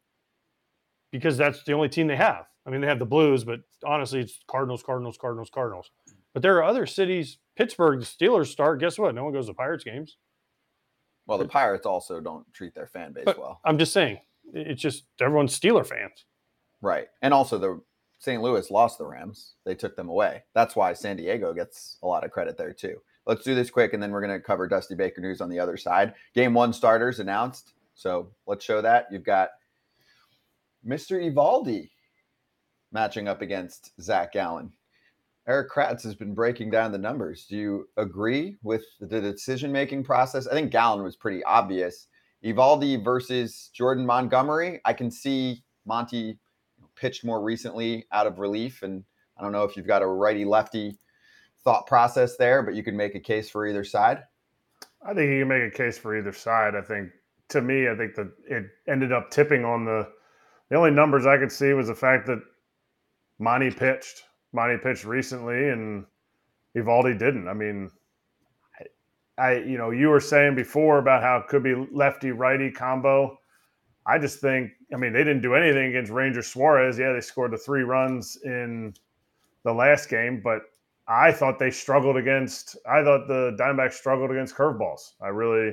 Because 1.11 1.37
that's 1.37 1.63
the 1.63 1.73
only 1.73 1.89
team 1.89 2.07
they 2.07 2.15
have. 2.15 2.45
I 2.65 2.69
mean, 2.69 2.81
they 2.81 2.87
have 2.87 2.99
the 2.99 3.05
Blues, 3.05 3.43
but 3.43 3.61
honestly, 3.85 4.19
it's 4.19 4.39
Cardinals, 4.47 4.83
Cardinals, 4.83 5.17
Cardinals, 5.17 5.49
Cardinals. 5.49 5.91
But 6.33 6.41
there 6.41 6.57
are 6.57 6.63
other 6.63 6.85
cities. 6.85 7.37
Pittsburgh, 7.55 7.99
the 7.99 8.05
Steelers 8.05 8.47
start. 8.47 8.79
Guess 8.79 8.97
what? 8.97 9.13
No 9.15 9.23
one 9.23 9.33
goes 9.33 9.47
to 9.47 9.53
Pirates 9.53 9.83
games. 9.83 10.17
well, 11.27 11.37
the 11.37 11.47
Pirates 11.47 11.85
also 11.85 12.19
don't 12.19 12.51
treat 12.53 12.73
their 12.73 12.87
fan 12.87 13.13
base 13.13 13.25
But 13.25 13.39
well. 13.39 13.59
I'm 13.65 13.77
just 13.77 13.93
saying, 13.93 14.19
it's 14.53 14.81
just 14.81 15.05
everyone's 15.19 15.57
Steeler 15.57 15.85
fans. 15.85 16.25
Right. 16.81 17.07
And 17.21 17.33
also 17.33 17.57
the 17.57 17.81
St. 18.19 18.41
Louis 18.41 18.69
lost 18.71 18.97
the 18.97 19.05
Rams. 19.05 19.55
They 19.65 19.75
took 19.75 19.95
them 19.95 20.09
away. 20.09 20.43
That's 20.53 20.75
why 20.75 20.93
San 20.93 21.17
Diego 21.17 21.53
gets 21.53 21.97
a 22.03 22.07
lot 22.07 22.23
of 22.23 22.31
credit 22.31 22.57
there 22.57 22.73
too. 22.73 23.01
Let's 23.25 23.43
do 23.43 23.53
this 23.53 23.69
quick 23.69 23.93
and 23.93 24.01
then 24.01 24.11
we're 24.11 24.25
going 24.25 24.37
to 24.37 24.43
cover 24.43 24.67
Dusty 24.67 24.95
Baker 24.95 25.21
news 25.21 25.41
on 25.41 25.49
the 25.49 25.59
other 25.59 25.77
side. 25.77 26.13
Game 26.33 26.53
1 26.53 26.73
starters 26.73 27.19
announced. 27.19 27.73
So, 27.93 28.31
let's 28.47 28.65
show 28.65 28.81
that. 28.81 29.07
You've 29.11 29.25
got 29.25 29.49
Mr. 30.87 31.21
Eovaldi 31.21 31.89
matching 32.91 33.27
up 33.27 33.41
against 33.41 33.91
Zac 34.01 34.33
Gallen. 34.33 34.71
Erik 35.47 35.71
Kratz 35.71 36.03
has 36.03 36.15
been 36.15 36.33
breaking 36.33 36.69
down 36.69 36.91
the 36.91 36.97
numbers. 36.97 37.45
Do 37.49 37.57
you 37.57 37.89
agree 37.97 38.57
with 38.61 38.83
the 38.99 39.19
decision 39.19 39.71
making 39.71 40.03
process? 40.03 40.47
I 40.47 40.53
think 40.53 40.71
Gallen 40.71 41.03
was 41.03 41.15
pretty 41.15 41.43
obvious. 41.45 42.07
Eovaldi 42.43 43.03
versus 43.03 43.69
Jordan 43.73 44.05
Montgomery. 44.05 44.81
I 44.85 44.93
can 44.93 45.09
see 45.09 45.63
Monty 45.85 46.39
pitched 46.95 47.25
more 47.25 47.41
recently 47.41 48.05
out 48.11 48.27
of 48.27 48.39
relief, 48.39 48.83
and 48.83 49.03
I 49.37 49.41
don't 49.41 49.51
know 49.51 49.63
if 49.63 49.75
you've 49.75 49.87
got 49.87 50.01
a 50.01 50.07
righty 50.07 50.45
lefty 50.45 50.97
thought 51.63 51.87
process 51.87 52.37
there, 52.37 52.63
but 52.63 52.75
you 52.75 52.83
can 52.83 52.95
make 52.95 53.15
a 53.15 53.19
case 53.19 53.49
for 53.49 53.67
either 53.67 53.83
side. 53.83 54.23
I 55.03 55.13
think 55.13 55.31
you 55.31 55.39
can 55.39 55.47
make 55.47 55.73
a 55.73 55.75
case 55.75 55.97
for 55.97 56.15
either 56.17 56.33
side. 56.33 56.75
I 56.75 56.81
think 56.81 57.09
to 57.49 57.61
me, 57.61 57.89
I 57.89 57.95
think 57.95 58.15
that 58.15 58.31
it 58.47 58.65
ended 58.87 59.11
up 59.11 59.31
tipping 59.31 59.65
on 59.65 59.85
the 59.85 60.07
the 60.69 60.77
only 60.77 60.91
numbers 60.91 61.25
I 61.25 61.37
could 61.37 61.51
see 61.51 61.73
was 61.73 61.87
the 61.87 61.95
fact 61.95 62.25
that 62.27 62.41
Monty 63.39 63.71
pitched. 63.71 64.23
Monty 64.53 64.77
pitched 64.77 65.05
recently 65.05 65.69
and 65.69 66.05
Eovaldi 66.75 67.17
didn't. 67.17 67.47
I 67.47 67.53
mean, 67.53 67.89
I, 69.37 69.43
I 69.43 69.57
you 69.59 69.77
know, 69.77 69.91
you 69.91 70.09
were 70.09 70.19
saying 70.19 70.55
before 70.55 70.99
about 70.99 71.21
how 71.23 71.37
it 71.37 71.47
could 71.47 71.63
be 71.63 71.75
lefty 71.91 72.31
righty 72.31 72.71
combo. 72.71 73.37
I 74.05 74.17
just 74.17 74.39
think, 74.39 74.71
I 74.93 74.97
mean, 74.97 75.13
they 75.13 75.23
didn't 75.23 75.41
do 75.41 75.53
anything 75.53 75.85
against 75.87 76.11
Ranger 76.11 76.41
Suarez. 76.41 76.97
Yeah, 76.97 77.13
they 77.13 77.21
scored 77.21 77.51
the 77.51 77.57
three 77.57 77.83
runs 77.83 78.37
in 78.43 78.93
the 79.63 79.71
last 79.71 80.09
game, 80.09 80.41
but 80.43 80.63
I 81.07 81.31
thought 81.31 81.59
they 81.59 81.71
struggled 81.71 82.17
against. 82.17 82.77
I 82.89 83.03
thought 83.03 83.27
the 83.27 83.55
Diamondbacks 83.59 83.93
struggled 83.93 84.31
against 84.31 84.55
curveballs. 84.55 85.11
I 85.21 85.27
really, 85.27 85.67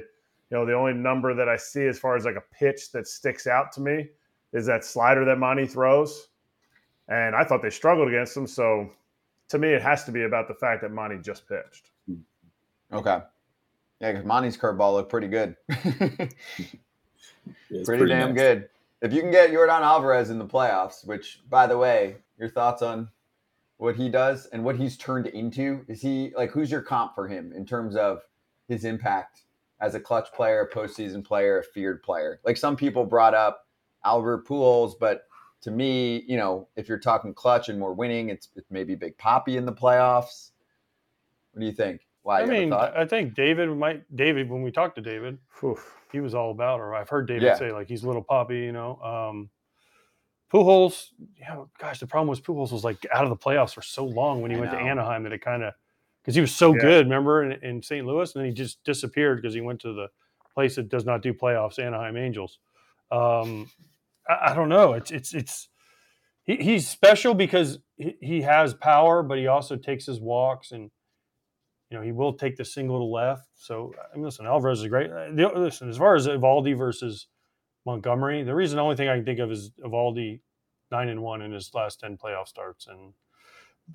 You 0.51 0.57
know, 0.57 0.67
the 0.67 0.75
only 0.75 0.95
number 0.95 1.35
that 1.35 1.49
I 1.49 1.57
see 1.57 1.87
as 1.87 1.99
far 1.99 2.17
as 2.17 2.25
like 2.25 2.37
a 2.37 2.55
pitch 2.55 2.91
that 2.93 3.07
sticks 3.07 3.47
out 3.47 3.73
to 3.73 3.81
me 3.81 4.09
is 4.53 4.67
that 4.67 4.85
slider 4.85 5.25
that 5.25 5.39
Monty 5.39 5.67
throws. 5.67 6.28
And 7.09 7.35
I 7.35 7.45
thought 7.45 7.63
they 7.63 7.71
struggled 7.71 8.09
against 8.09 8.37
him. 8.37 8.47
So 8.47 8.91
to 9.49 9.59
me, 9.59 9.69
it 9.69 9.83
has 9.83 10.05
to 10.05 10.13
be 10.13 10.25
about 10.25 10.49
the 10.49 10.55
fact 10.55 10.83
that 10.83 10.93
Monty 10.93 11.19
just 11.19 11.49
pitched. 11.49 11.91
Okay. 12.93 13.21
Yeah, 14.01 14.13
because 14.13 14.25
Monty's 14.25 14.57
curveball 14.57 14.95
looked 14.95 15.11
pretty 15.11 15.29
good. 15.29 15.57
Yeah, 17.71 17.79
it's 17.81 17.89
pretty, 17.89 18.07
damn 18.07 18.35
nice. 18.35 18.39
good. 18.39 18.69
If 19.01 19.13
you 19.13 19.23
can 19.23 19.31
get 19.31 19.51
Yordan 19.51 19.81
Alvarez 19.81 20.29
in 20.29 20.39
the 20.39 20.45
playoffs, 20.45 21.07
which, 21.07 21.41
by 21.49 21.67
the 21.67 21.79
way, 21.79 22.17
your 22.39 22.49
thoughts 22.51 22.83
on 22.83 23.09
what 23.79 23.97
he 23.97 24.09
does 24.09 24.47
and 24.47 24.65
what 24.65 24.77
he's 24.77 24.97
turned 24.97 25.29
into? 25.29 25.85
Is 25.89 26.03
he 26.03 26.33
like 26.37 26.51
who's 26.51 26.71
your 26.71 26.83
comp 26.83 27.15
for 27.15 27.27
him 27.27 27.53
in 27.55 27.65
terms 27.65 27.97
of 27.97 28.23
his 28.69 28.85
impact 28.85 29.43
as 29.81 29.95
a 29.95 30.01
clutch 30.01 30.33
player, 30.33 30.61
a 30.63 30.77
postseason 30.77 31.25
player, 31.25 31.61
a 31.61 31.65
feared 31.65 32.03
player? 32.03 32.41
Like 32.45 32.57
some 32.57 32.77
people 32.77 33.05
brought 33.05 33.35
up 33.35 33.67
Albert 34.05 34.47
Pujols, 34.47 34.95
but 34.99 35.28
to 35.63 35.71
me, 35.71 36.25
you 36.27 36.37
know, 36.37 36.69
if 36.77 36.89
you're 36.89 36.99
talking 36.99 37.35
clutch 37.35 37.69
and 37.69 37.79
more 37.79 37.93
winning, 37.95 38.29
it's, 38.29 38.49
it's 38.57 38.71
maybe 38.71 38.95
Big 38.95 39.17
Poppy 39.19 39.57
in 39.57 39.67
the 39.67 39.73
playoffs. 39.73 40.51
What 41.53 41.61
do 41.61 41.67
you 41.67 41.73
think? 41.73 42.07
Why? 42.23 42.39
I 42.41 42.45
you 42.45 42.49
have 42.49 42.57
a 42.57 42.61
mean. 42.61 42.73
I 42.73 43.05
think 43.07 43.35
David 43.35 43.69
might. 43.77 44.17
David, 44.17 44.49
when 44.49 44.63
we 44.63 44.71
talked 44.71 44.97
to 44.97 45.03
David, 45.03 45.39
Whew. 45.61 45.79
he 46.13 46.21
was 46.21 46.35
all 46.35 46.51
about, 46.51 46.81
or 46.81 46.95
I've 46.95 47.09
heard 47.09 47.27
David 47.27 47.43
Yeah. 47.45 47.59
say 47.59 47.73
like 47.73 47.89
he's 47.89 48.05
little 48.05 48.23
Poppy, 48.23 48.59
you 48.59 48.73
know. 48.73 48.97
Um, 49.03 49.51
Pujols, 50.53 51.09
yeah, 51.39 51.65
gosh, 51.79 52.01
the 52.01 52.07
problem 52.07 52.29
was 52.29 52.41
Pujols 52.41 52.73
was 52.73 52.85
like 52.85 53.05
out 53.13 53.25
of 53.25 53.31
the 53.31 53.37
playoffs 53.37 53.75
for 53.75 53.83
so 53.83 54.05
long 54.05 54.41
when 54.41 54.51
he 54.51 54.57
I 54.57 54.61
went 54.61 54.73
to. 54.73 54.79
Anaheim 54.79 55.23
that 55.25 55.33
it 55.33 55.41
kind 55.43 55.63
of 55.63 55.75
because 56.23 56.35
he 56.35 56.41
was 56.41 56.55
so 56.55 56.75
Yeah. 56.75 56.81
good, 56.81 57.07
remember, 57.07 57.43
in, 57.45 57.53
in 57.65 57.83
St. 57.83 58.07
Louis, 58.07 58.35
and 58.35 58.43
then 58.43 58.51
he 58.51 58.55
just 58.55 58.83
disappeared 58.85 59.43
because 59.43 59.55
he 59.55 59.61
went 59.61 59.81
to 59.81 59.93
the 59.93 60.09
place 60.55 60.77
that 60.77 60.89
does 60.89 61.05
not 61.05 61.23
do 61.23 61.35
playoffs, 61.35 61.79
Anaheim 61.79 62.17
Angels. 62.17 62.59
Um, 63.11 63.71
I, 64.29 64.51
I 64.51 64.55
don't 64.55 64.69
know. 64.69 64.95
It's 64.95 65.11
it's 65.11 65.35
it's 65.35 65.69
he, 66.45 66.57
he's 66.57 66.89
special 66.89 67.35
because 67.35 67.79
he, 67.97 68.17
he 68.21 68.43
has 68.43 68.75
power, 68.75 69.23
but 69.23 69.39
he 69.39 69.47
also 69.47 69.77
takes 69.77 70.07
his 70.07 70.21
walks 70.21 70.73
and 70.73 70.91
you 71.91 71.97
know 71.99 72.03
he 72.03 72.13
will 72.13 72.33
take 72.35 72.57
the 72.57 72.65
single 72.65 72.99
to 72.99 73.05
left. 73.05 73.49
So 73.55 73.93
I 74.13 74.17
mean, 74.17 74.25
listen, 74.25 74.47
Alvarez 74.47 74.81
is 74.83 74.89
great. 74.89 75.11
The- 75.11 75.53
Listen, 75.55 75.89
as 75.89 75.99
far 75.99 76.15
as 76.15 76.27
Eovaldi 76.27 76.77
versus 76.77 77.29
Montgomery, 77.87 78.43
the 78.43 78.55
reason 78.55 78.77
the 78.77 78.83
only 78.83 78.97
thing 78.97 79.09
I 79.09 79.17
can 79.17 79.25
think 79.25 79.41
of 79.41 79.51
is 79.51 79.71
Eovaldi 79.85 80.41
nine 80.91 81.09
and 81.09 81.23
one 81.23 81.43
in 81.43 81.53
his 81.53 81.71
last 81.75 82.01
ten 82.01 82.17
playoff 82.17 82.49
starts. 82.49 82.87
And 82.87 83.13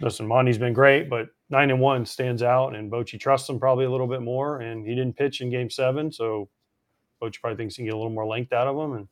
listen, 0.01 0.27
Monty's 0.27 0.57
been 0.57 0.73
great, 0.73 1.09
but 1.09 1.29
nine 1.49 1.71
and 1.71 1.79
one 1.79 2.05
stands 2.05 2.43
out, 2.43 2.75
and 2.75 2.91
Bochy 2.91 3.19
trusts 3.19 3.49
him 3.49 3.59
probably 3.59 3.85
a 3.85 3.91
little 3.91 4.07
bit 4.07 4.21
more. 4.21 4.61
And 4.61 4.85
he 4.87 4.95
didn't 4.95 5.17
pitch 5.17 5.41
in 5.41 5.49
Game 5.49 5.69
Seven, 5.69 6.11
so 6.11 6.49
Bochy 7.21 7.39
probably 7.41 7.57
thinks 7.57 7.75
he 7.75 7.81
can 7.81 7.87
get 7.87 7.93
a 7.95 7.97
little 7.97 8.11
more 8.11 8.27
length 8.27 8.53
out 8.53 8.67
of 8.67 8.77
him. 8.77 8.93
And 8.97 9.07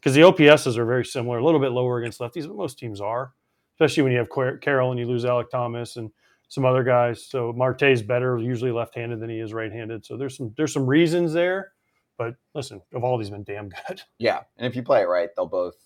because 0.00 0.14
the 0.14 0.20
OPSs 0.22 0.76
are 0.76 0.84
very 0.84 1.04
similar, 1.04 1.38
a 1.38 1.44
little 1.44 1.60
bit 1.60 1.72
lower 1.72 1.98
against 1.98 2.20
lefties, 2.20 2.46
but 2.46 2.56
most 2.56 2.78
teams 2.78 3.00
are, 3.00 3.32
especially 3.74 4.02
when 4.04 4.12
you 4.12 4.18
have 4.18 4.28
Car- 4.30 4.56
Carroll 4.58 4.90
and 4.90 5.00
you 5.00 5.06
lose 5.06 5.24
Alek 5.24 5.50
Thomas 5.50 5.96
and 5.96 6.10
some 6.48 6.64
other 6.64 6.82
guys. 6.84 7.24
So 7.24 7.52
Marte's 7.52 8.00
better 8.02 8.38
usually 8.38 8.70
left-handed 8.72 9.20
than 9.20 9.28
he 9.30 9.40
is 9.40 9.52
right-handed. 9.52 10.04
So 10.06 10.16
there's 10.16 10.36
some 10.36 10.54
there's 10.56 10.72
some 10.72 10.86
reasons 10.86 11.32
there. 11.32 11.72
But 12.16 12.34
listen, 12.54 12.80
Eovaldi's 12.92 13.30
been 13.30 13.44
damn 13.44 13.68
good. 13.68 14.02
Yeah, 14.18 14.40
and 14.56 14.66
if 14.66 14.74
you 14.74 14.82
play 14.82 15.02
it 15.02 15.08
right, 15.08 15.28
they'll 15.36 15.46
both 15.46 15.76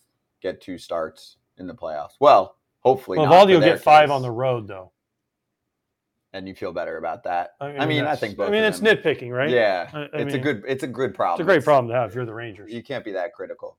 get 0.40 0.60
two 0.62 0.78
starts 0.78 1.36
in 1.58 1.66
the 1.66 1.74
playoffs. 1.74 2.12
Well, 2.20 2.56
hopefully, 2.80 3.18
Well, 3.18 3.26
Evaldi 3.30 3.54
will 3.54 3.60
get 3.60 3.82
five 3.82 4.10
on 4.10 4.22
the 4.22 4.30
road 4.30 4.66
though. 4.68 4.92
and 6.32 6.48
you 6.48 6.54
feel 6.54 6.72
better 6.72 6.96
about 6.96 7.24
that. 7.24 7.50
I 7.60 7.84
mean, 7.86 8.00
I, 8.00 8.04
that's- 8.04 8.20
think 8.20 8.36
both. 8.36 8.48
I 8.48 8.52
mean, 8.52 8.62
it's 8.64 8.80
nitpicking, 8.80 9.30
right? 9.30 9.50
Yeah, 9.50 9.90
I- 9.92 9.98
I 10.04 10.08
it's 10.22 10.34
a 10.34 10.38
good. 10.38 10.62
It's 10.66 10.82
a 10.82 10.86
good 10.86 11.14
problem. 11.14 11.40
It's 11.40 11.46
a 11.50 11.52
great 11.54 11.64
problem 11.64 11.88
to 11.88 11.94
have 11.94 12.10
if 12.10 12.14
you're 12.14 12.24
the 12.24 12.34
Rangers. 12.34 12.72
You 12.72 12.82
can't 12.82 13.04
be 13.04 13.12
that 13.12 13.34
critical. 13.34 13.78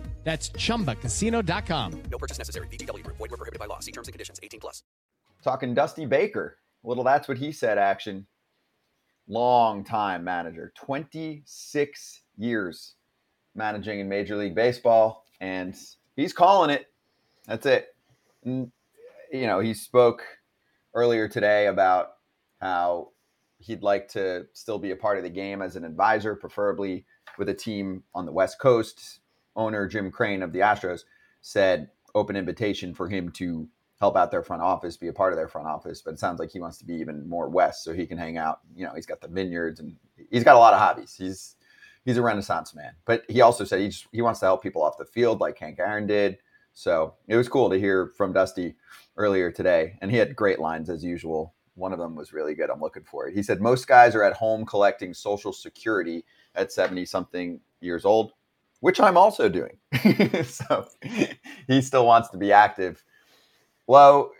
That's 0.23 0.49
chumbacasino.com. 0.51 2.03
No 2.09 2.17
purchase 2.17 2.37
necessary. 2.37 2.67
VGW 2.67 3.03
Group. 3.03 3.17
Void 3.17 3.31
were 3.31 3.37
prohibited 3.37 3.59
by 3.59 3.65
law. 3.65 3.79
See 3.79 3.91
terms 3.91 4.07
and 4.07 4.13
conditions. 4.13 4.39
18 4.41 4.59
plus. 4.59 4.83
Talking 5.43 5.73
Dusty 5.73 6.05
Baker. 6.05 6.57
Little 6.83 7.03
that's 7.03 7.27
what 7.27 7.37
he 7.37 7.51
said 7.51 7.77
action. 7.77 8.27
Long 9.27 9.83
time 9.83 10.23
manager, 10.23 10.73
26 10.75 12.21
years 12.37 12.95
managing 13.55 13.99
in 13.99 14.09
Major 14.09 14.35
League 14.35 14.55
Baseball, 14.55 15.25
and 15.39 15.75
he's 16.15 16.33
calling 16.33 16.69
it. 16.69 16.87
That's 17.47 17.65
it. 17.65 17.95
And, 18.43 18.71
you 19.31 19.47
know, 19.47 19.59
he 19.59 19.73
spoke 19.73 20.23
earlier 20.93 21.27
today 21.27 21.67
about 21.67 22.13
how 22.59 23.09
he'd 23.59 23.83
like 23.83 24.07
to 24.09 24.47
still 24.53 24.79
be 24.79 24.91
a 24.91 24.95
part 24.95 25.17
of 25.17 25.23
the 25.23 25.29
game 25.29 25.61
as 25.61 25.75
an 25.75 25.85
advisor, 25.85 26.35
preferably 26.35 27.05
with 27.37 27.47
a 27.47 27.53
team 27.53 28.03
on 28.13 28.25
the 28.25 28.31
West 28.31 28.59
Coast. 28.59 29.19
Owner 29.55 29.87
Jim 29.87 30.11
Crane 30.11 30.41
of 30.41 30.53
the 30.53 30.59
Astros 30.59 31.01
said 31.41 31.89
open 32.13 32.35
invitation 32.35 32.93
for 32.93 33.07
him 33.07 33.31
to 33.31 33.67
help 33.99 34.17
out 34.17 34.31
their 34.31 34.43
front 34.43 34.63
office, 34.63 34.97
be 34.97 35.09
a 35.09 35.13
part 35.13 35.31
of 35.31 35.37
their 35.37 35.47
front 35.47 35.67
office. 35.67 36.01
But 36.01 36.15
it 36.15 36.19
sounds 36.19 36.39
like 36.39 36.51
he 36.51 36.59
wants 36.59 36.77
to 36.79 36.85
be 36.85 36.95
even 36.95 37.27
more 37.29 37.49
west 37.49 37.83
so 37.83 37.93
he 37.93 38.07
can 38.07 38.17
hang 38.17 38.37
out. 38.37 38.59
You 38.75 38.85
know, 38.85 38.93
he's 38.95 39.05
got 39.05 39.21
the 39.21 39.27
vineyards 39.27 39.79
and 39.79 39.95
he's 40.31 40.43
got 40.43 40.55
a 40.55 40.59
lot 40.59 40.73
of 40.73 40.79
hobbies. 40.79 41.15
He's 41.17 41.55
he's 42.03 42.17
a 42.17 42.21
renaissance 42.21 42.73
man. 42.73 42.93
But 43.05 43.23
he 43.29 43.41
also 43.41 43.63
said 43.63 43.79
he 43.79 43.89
just 43.89 44.07
he 44.11 44.21
wants 44.21 44.39
to 44.39 44.47
help 44.47 44.63
people 44.63 44.83
off 44.83 44.97
the 44.97 45.05
field 45.05 45.39
like 45.39 45.57
Hank 45.57 45.79
Aaron 45.79 46.07
did. 46.07 46.39
So 46.73 47.15
it 47.27 47.35
was 47.35 47.49
cool 47.49 47.69
to 47.69 47.79
hear 47.79 48.07
from 48.17 48.33
Dusty 48.33 48.75
earlier 49.17 49.51
today. 49.51 49.97
And 50.01 50.09
he 50.09 50.17
had 50.17 50.35
great 50.35 50.59
lines 50.59 50.89
as 50.89 51.03
usual. 51.03 51.53
One 51.75 51.93
of 51.93 51.99
them 51.99 52.15
was 52.15 52.33
really 52.33 52.55
good. 52.55 52.69
I'm 52.69 52.81
looking 52.81 53.03
for 53.03 53.27
it. 53.27 53.35
He 53.35 53.43
said, 53.43 53.61
Most 53.61 53.87
guys 53.87 54.15
are 54.15 54.23
at 54.23 54.33
home 54.33 54.65
collecting 54.65 55.13
social 55.13 55.53
security 55.53 56.25
at 56.55 56.71
70 56.71 57.05
something 57.05 57.59
years 57.81 58.05
old, 58.05 58.33
which 58.81 58.99
I'm 58.99 59.17
also 59.17 59.47
doing. 59.47 59.77
so 60.43 60.87
he 61.67 61.81
still 61.81 62.05
wants 62.05 62.29
to 62.29 62.37
be 62.37 62.51
active. 62.51 63.03
Well, 63.87 64.31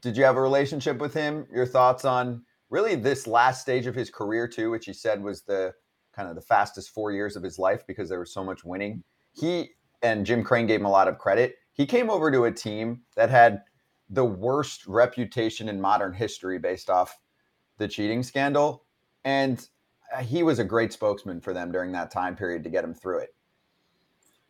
did 0.00 0.16
you 0.16 0.24
have 0.24 0.36
a 0.36 0.40
relationship 0.40 0.98
with 0.98 1.12
him? 1.12 1.46
Your 1.52 1.66
thoughts 1.66 2.04
on 2.04 2.42
really 2.70 2.94
this 2.94 3.26
last 3.26 3.60
stage 3.60 3.86
of 3.86 3.94
his 3.94 4.10
career, 4.10 4.46
too, 4.46 4.70
which 4.70 4.86
he 4.86 4.92
said 4.92 5.22
was 5.22 5.42
the 5.42 5.74
kind 6.14 6.28
of 6.28 6.34
the 6.34 6.40
fastest 6.40 6.90
four 6.90 7.12
years 7.12 7.36
of 7.36 7.42
his 7.42 7.58
life 7.58 7.86
because 7.86 8.08
there 8.08 8.20
was 8.20 8.32
so 8.32 8.44
much 8.44 8.64
winning. 8.64 9.02
He 9.32 9.70
and 10.02 10.24
Jim 10.24 10.42
Crane 10.42 10.66
gave 10.66 10.80
him 10.80 10.86
a 10.86 10.90
lot 10.90 11.08
of 11.08 11.18
credit. 11.18 11.56
He 11.72 11.86
came 11.86 12.10
over 12.10 12.30
to 12.30 12.44
a 12.44 12.52
team 12.52 13.02
that 13.16 13.30
had 13.30 13.62
the 14.08 14.24
worst 14.24 14.86
reputation 14.86 15.68
in 15.68 15.80
modern 15.80 16.12
history 16.12 16.58
based 16.58 16.90
off 16.90 17.18
the 17.78 17.88
cheating 17.88 18.22
scandal. 18.22 18.84
And 19.24 19.66
he 20.22 20.42
was 20.42 20.58
a 20.58 20.64
great 20.64 20.92
spokesman 20.92 21.40
for 21.40 21.54
them 21.54 21.70
during 21.72 21.92
that 21.92 22.10
time 22.10 22.36
period 22.36 22.64
to 22.64 22.70
get 22.70 22.84
him 22.84 22.94
through 22.94 23.18
it. 23.18 23.34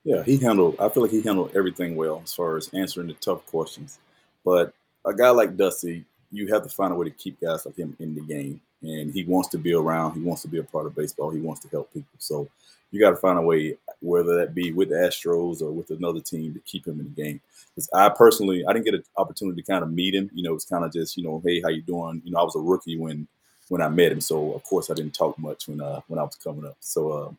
Yeah, 0.04 0.22
he 0.22 0.38
handled. 0.38 0.76
I 0.80 0.88
feel 0.88 1.02
like 1.02 1.12
he 1.12 1.20
handled 1.20 1.52
everything 1.54 1.94
well 1.94 2.22
as 2.24 2.32
far 2.32 2.56
as 2.56 2.70
answering 2.72 3.08
the 3.08 3.14
tough 3.14 3.44
questions. 3.46 3.98
But 4.44 4.72
a 5.04 5.12
guy 5.12 5.30
like 5.30 5.56
Dusty, 5.56 6.04
you 6.32 6.46
have 6.52 6.62
to 6.62 6.68
find 6.68 6.92
a 6.92 6.96
way 6.96 7.04
to 7.04 7.14
keep 7.14 7.40
guys 7.40 7.66
like 7.66 7.76
him 7.76 7.94
in 8.00 8.14
the 8.14 8.22
game, 8.22 8.60
and 8.82 9.12
he 9.12 9.24
wants 9.24 9.48
to 9.50 9.58
be 9.58 9.74
around. 9.74 10.14
He 10.14 10.20
wants 10.20 10.42
to 10.42 10.48
be 10.48 10.58
a 10.58 10.62
part 10.62 10.86
of 10.86 10.94
baseball. 10.94 11.30
He 11.30 11.40
wants 11.40 11.60
to 11.62 11.68
help 11.68 11.92
people. 11.92 12.08
So 12.18 12.48
you 12.90 13.00
got 13.00 13.10
to 13.10 13.16
find 13.16 13.38
a 13.38 13.42
way, 13.42 13.76
whether 14.00 14.36
that 14.36 14.54
be 14.54 14.72
with 14.72 14.88
the 14.88 14.94
Astros 14.94 15.60
or 15.60 15.70
with 15.70 15.90
another 15.90 16.20
team, 16.20 16.54
to 16.54 16.60
keep 16.60 16.86
him 16.86 16.98
in 16.98 17.14
the 17.14 17.22
game. 17.22 17.40
Because 17.74 17.90
I 17.92 18.08
personally, 18.08 18.64
I 18.66 18.72
didn't 18.72 18.86
get 18.86 18.94
an 18.94 19.04
opportunity 19.16 19.60
to 19.60 19.70
kind 19.70 19.84
of 19.84 19.92
meet 19.92 20.14
him. 20.14 20.30
You 20.34 20.44
know, 20.44 20.54
it's 20.54 20.64
kind 20.64 20.84
of 20.84 20.92
just, 20.92 21.16
you 21.16 21.24
know, 21.24 21.42
hey, 21.44 21.60
how 21.60 21.68
you 21.68 21.82
doing? 21.82 22.22
You 22.24 22.32
know, 22.32 22.40
I 22.40 22.42
was 22.42 22.56
a 22.56 22.60
rookie 22.60 22.96
when 22.96 23.28
when 23.70 23.80
I 23.80 23.88
met 23.88 24.12
him, 24.12 24.20
so 24.20 24.52
of 24.52 24.62
course 24.64 24.90
I 24.90 24.94
didn't 24.94 25.14
talk 25.14 25.38
much 25.38 25.68
when 25.68 25.80
uh 25.80 26.00
when 26.08 26.18
I 26.18 26.22
was 26.22 26.36
coming 26.36 26.66
up. 26.66 26.76
So. 26.80 27.12
Uh, 27.12 27.32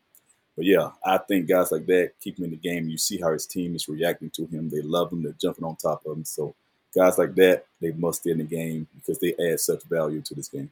but 0.57 0.65
yeah, 0.65 0.91
I 1.03 1.17
think 1.17 1.47
guys 1.47 1.71
like 1.71 1.85
that 1.85 2.11
keep 2.19 2.37
him 2.37 2.43
in 2.43 2.51
the 2.51 2.57
game. 2.57 2.89
You 2.89 2.97
see 2.97 3.17
how 3.17 3.31
his 3.31 3.45
team 3.45 3.73
is 3.73 3.87
reacting 3.87 4.29
to 4.31 4.45
him. 4.47 4.69
They 4.69 4.81
love 4.81 5.11
him. 5.11 5.23
They're 5.23 5.33
jumping 5.41 5.63
on 5.63 5.77
top 5.77 6.05
of 6.05 6.17
him. 6.17 6.25
So 6.25 6.53
guys 6.93 7.17
like 7.17 7.35
that, 7.35 7.65
they 7.79 7.91
must 7.93 8.21
stay 8.21 8.31
in 8.31 8.39
the 8.39 8.43
game 8.43 8.85
because 8.95 9.17
they 9.19 9.33
add 9.39 9.59
such 9.61 9.83
value 9.83 10.21
to 10.21 10.35
this 10.35 10.49
game. 10.49 10.69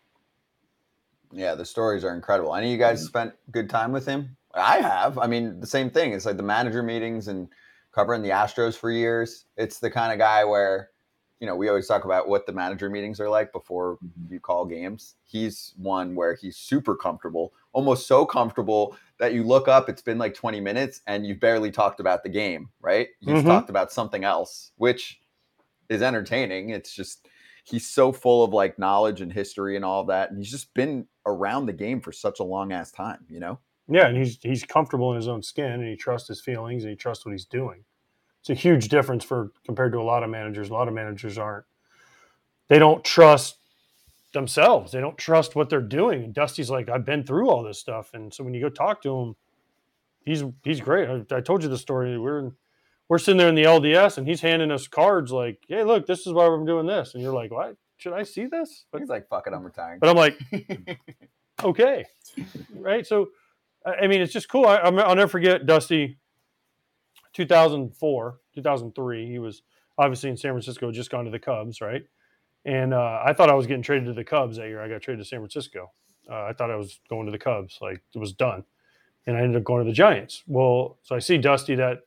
Yeah, 1.31 1.55
the 1.55 1.65
stories 1.65 2.03
are 2.03 2.13
incredible. 2.13 2.55
Any 2.55 2.67
of 2.67 2.71
you 2.73 2.77
guys 2.77 3.03
spent 3.03 3.33
good 3.51 3.69
time 3.69 3.91
with 3.91 4.05
him? 4.05 4.35
I 4.53 4.79
have. 4.79 5.17
I 5.17 5.27
mean, 5.27 5.59
the 5.59 5.67
same 5.67 5.89
thing. 5.89 6.13
It's 6.13 6.25
like 6.25 6.37
the 6.37 6.43
manager 6.43 6.81
meetings 6.81 7.27
and 7.27 7.47
covering 7.93 8.21
the 8.21 8.29
Astros 8.29 8.75
for 8.75 8.91
years. 8.91 9.45
It's 9.55 9.79
the 9.79 9.91
kind 9.91 10.11
of 10.11 10.19
guy 10.19 10.43
where 10.43 10.89
you 11.39 11.47
know, 11.47 11.55
we 11.55 11.69
always 11.69 11.87
talk 11.87 12.05
about 12.05 12.27
what 12.27 12.45
the 12.45 12.53
manager 12.53 12.89
meetings 12.89 13.19
are 13.19 13.29
like 13.29 13.51
before 13.51 13.97
you 14.29 14.39
call 14.39 14.65
games. 14.65 15.15
He's 15.23 15.73
one 15.77 16.15
where 16.15 16.35
he's 16.35 16.57
super 16.57 16.95
comfortable, 16.95 17.53
almost 17.73 18.07
so 18.07 18.25
comfortable 18.25 18.97
that 19.19 19.33
you 19.33 19.43
look 19.43 19.67
up, 19.67 19.89
it's 19.89 20.01
been 20.01 20.17
like 20.17 20.33
20 20.33 20.59
minutes 20.59 21.01
and 21.07 21.25
you've 21.25 21.39
barely 21.39 21.71
talked 21.71 21.99
about 21.99 22.23
the 22.23 22.29
game, 22.29 22.71
right? 22.81 23.09
He's 23.19 23.43
Mhm. 23.43 23.43
talked 23.43 23.69
about 23.69 23.91
something 23.91 24.23
else, 24.23 24.71
which 24.75 25.21
is 25.89 26.01
entertaining. 26.01 26.69
It's 26.71 26.93
just 26.93 27.27
he's 27.65 27.87
so 27.87 28.11
full 28.11 28.43
of 28.43 28.53
like 28.53 28.79
knowledge 28.79 29.21
and 29.21 29.31
history 29.33 29.75
and 29.75 29.85
all 29.85 30.05
that. 30.05 30.29
And 30.31 30.39
he's 30.39 30.51
just 30.51 30.73
been 30.73 31.07
around 31.25 31.65
the 31.67 31.73
game 31.73 32.01
for 32.01 32.11
such 32.11 32.39
a 32.39 32.43
long 32.43 32.71
ass 32.73 32.91
time, 32.91 33.25
you 33.29 33.39
know? 33.39 33.59
Yeah, 33.89 34.07
and 34.07 34.17
he's 34.17 34.37
he's 34.41 34.63
comfortable 34.63 35.11
in 35.11 35.15
his 35.17 35.27
own 35.27 35.41
skin, 35.43 35.71
and 35.71 35.83
he 35.87 35.95
trusts 35.97 36.27
his 36.29 36.41
feelings, 36.41 36.83
and 36.83 36.91
he 36.91 36.95
trusts 36.95 37.25
what 37.25 37.31
he's 37.33 37.45
doing. 37.45 37.83
It's 38.41 38.49
a 38.49 38.53
huge 38.53 38.87
difference 38.89 39.23
for 39.23 39.51
compared 39.65 39.91
to 39.93 39.99
a 39.99 40.03
lot 40.03 40.23
of 40.23 40.29
managers. 40.29 40.69
A 40.69 40.73
lot 40.73 40.87
of 40.87 40.93
managers 40.93 41.37
aren't. 41.37 41.65
They 42.67 42.79
don't 42.79 43.03
trust 43.03 43.57
themselves. 44.33 44.91
They 44.91 45.01
don't 45.01 45.17
trust 45.17 45.55
what 45.55 45.69
they're 45.69 45.81
doing. 45.81 46.23
And 46.23 46.33
Dusty's 46.33 46.69
like, 46.69 46.87
I've 46.89 47.05
been 47.05 47.23
through 47.23 47.49
all 47.49 47.63
this 47.63 47.79
stuff, 47.79 48.11
and 48.13 48.33
so 48.33 48.43
when 48.43 48.53
you 48.53 48.61
go 48.61 48.69
talk 48.69 49.01
to 49.03 49.15
him, 49.17 49.35
he's 50.23 50.43
he's 50.63 50.79
great. 50.79 51.09
I, 51.09 51.35
I 51.35 51.41
told 51.41 51.63
you 51.63 51.69
the 51.69 51.77
story. 51.77 52.17
We're 52.17 52.39
in, 52.39 52.51
we're 53.09 53.17
sitting 53.17 53.37
there 53.39 53.49
in 53.49 53.55
the 53.55 53.63
LDS, 53.63 54.17
and 54.19 54.27
he's 54.27 54.41
handing 54.41 54.71
us 54.71 54.87
cards 54.87 55.31
like, 55.31 55.59
"Hey, 55.67 55.83
look, 55.83 56.05
this 56.05 56.27
is 56.27 56.33
why 56.33 56.45
I'm 56.45 56.65
doing 56.65 56.85
this," 56.85 57.15
and 57.15 57.23
you're 57.23 57.33
like, 57.33 57.51
"What? 57.51 57.75
Should 57.97 58.13
I 58.13 58.23
see 58.23 58.45
this?" 58.45 58.85
But 58.91 58.99
He's 59.01 59.09
like, 59.09 59.27
fuck 59.27 59.47
it, 59.47 59.53
I'm 59.53 59.63
retiring. 59.63 59.99
but 59.99 60.09
I'm 60.09 60.15
like, 60.15 60.37
okay, 61.63 62.05
right? 62.75 63.05
So, 63.05 63.29
I 63.83 64.05
mean, 64.07 64.21
it's 64.21 64.31
just 64.31 64.47
cool. 64.47 64.65
I, 64.65 64.75
I'll 64.77 65.15
never 65.15 65.27
forget 65.27 65.65
Dusty. 65.65 66.18
2004, 67.33 68.39
2003. 68.55 69.27
He 69.27 69.39
was 69.39 69.61
obviously 69.97 70.29
in 70.29 70.37
San 70.37 70.51
Francisco, 70.51 70.91
just 70.91 71.11
gone 71.11 71.25
to 71.25 71.31
the 71.31 71.39
Cubs, 71.39 71.81
right? 71.81 72.03
And 72.65 72.93
uh, 72.93 73.21
I 73.23 73.33
thought 73.33 73.49
I 73.49 73.53
was 73.53 73.67
getting 73.67 73.83
traded 73.83 74.07
to 74.07 74.13
the 74.13 74.23
Cubs 74.23 74.57
that 74.57 74.67
year. 74.67 74.81
I 74.81 74.89
got 74.89 75.01
traded 75.01 75.23
to 75.23 75.27
San 75.27 75.39
Francisco. 75.39 75.91
Uh, 76.29 76.43
I 76.43 76.53
thought 76.53 76.69
I 76.69 76.75
was 76.75 76.99
going 77.09 77.25
to 77.25 77.31
the 77.31 77.39
Cubs, 77.39 77.79
like 77.81 78.01
it 78.13 78.19
was 78.19 78.33
done, 78.33 78.63
and 79.25 79.35
I 79.35 79.41
ended 79.41 79.57
up 79.57 79.63
going 79.63 79.83
to 79.83 79.89
the 79.89 79.95
Giants. 79.95 80.43
Well, 80.45 80.99
so 81.01 81.15
I 81.15 81.19
see 81.19 81.37
Dusty 81.37 81.75
that 81.75 82.01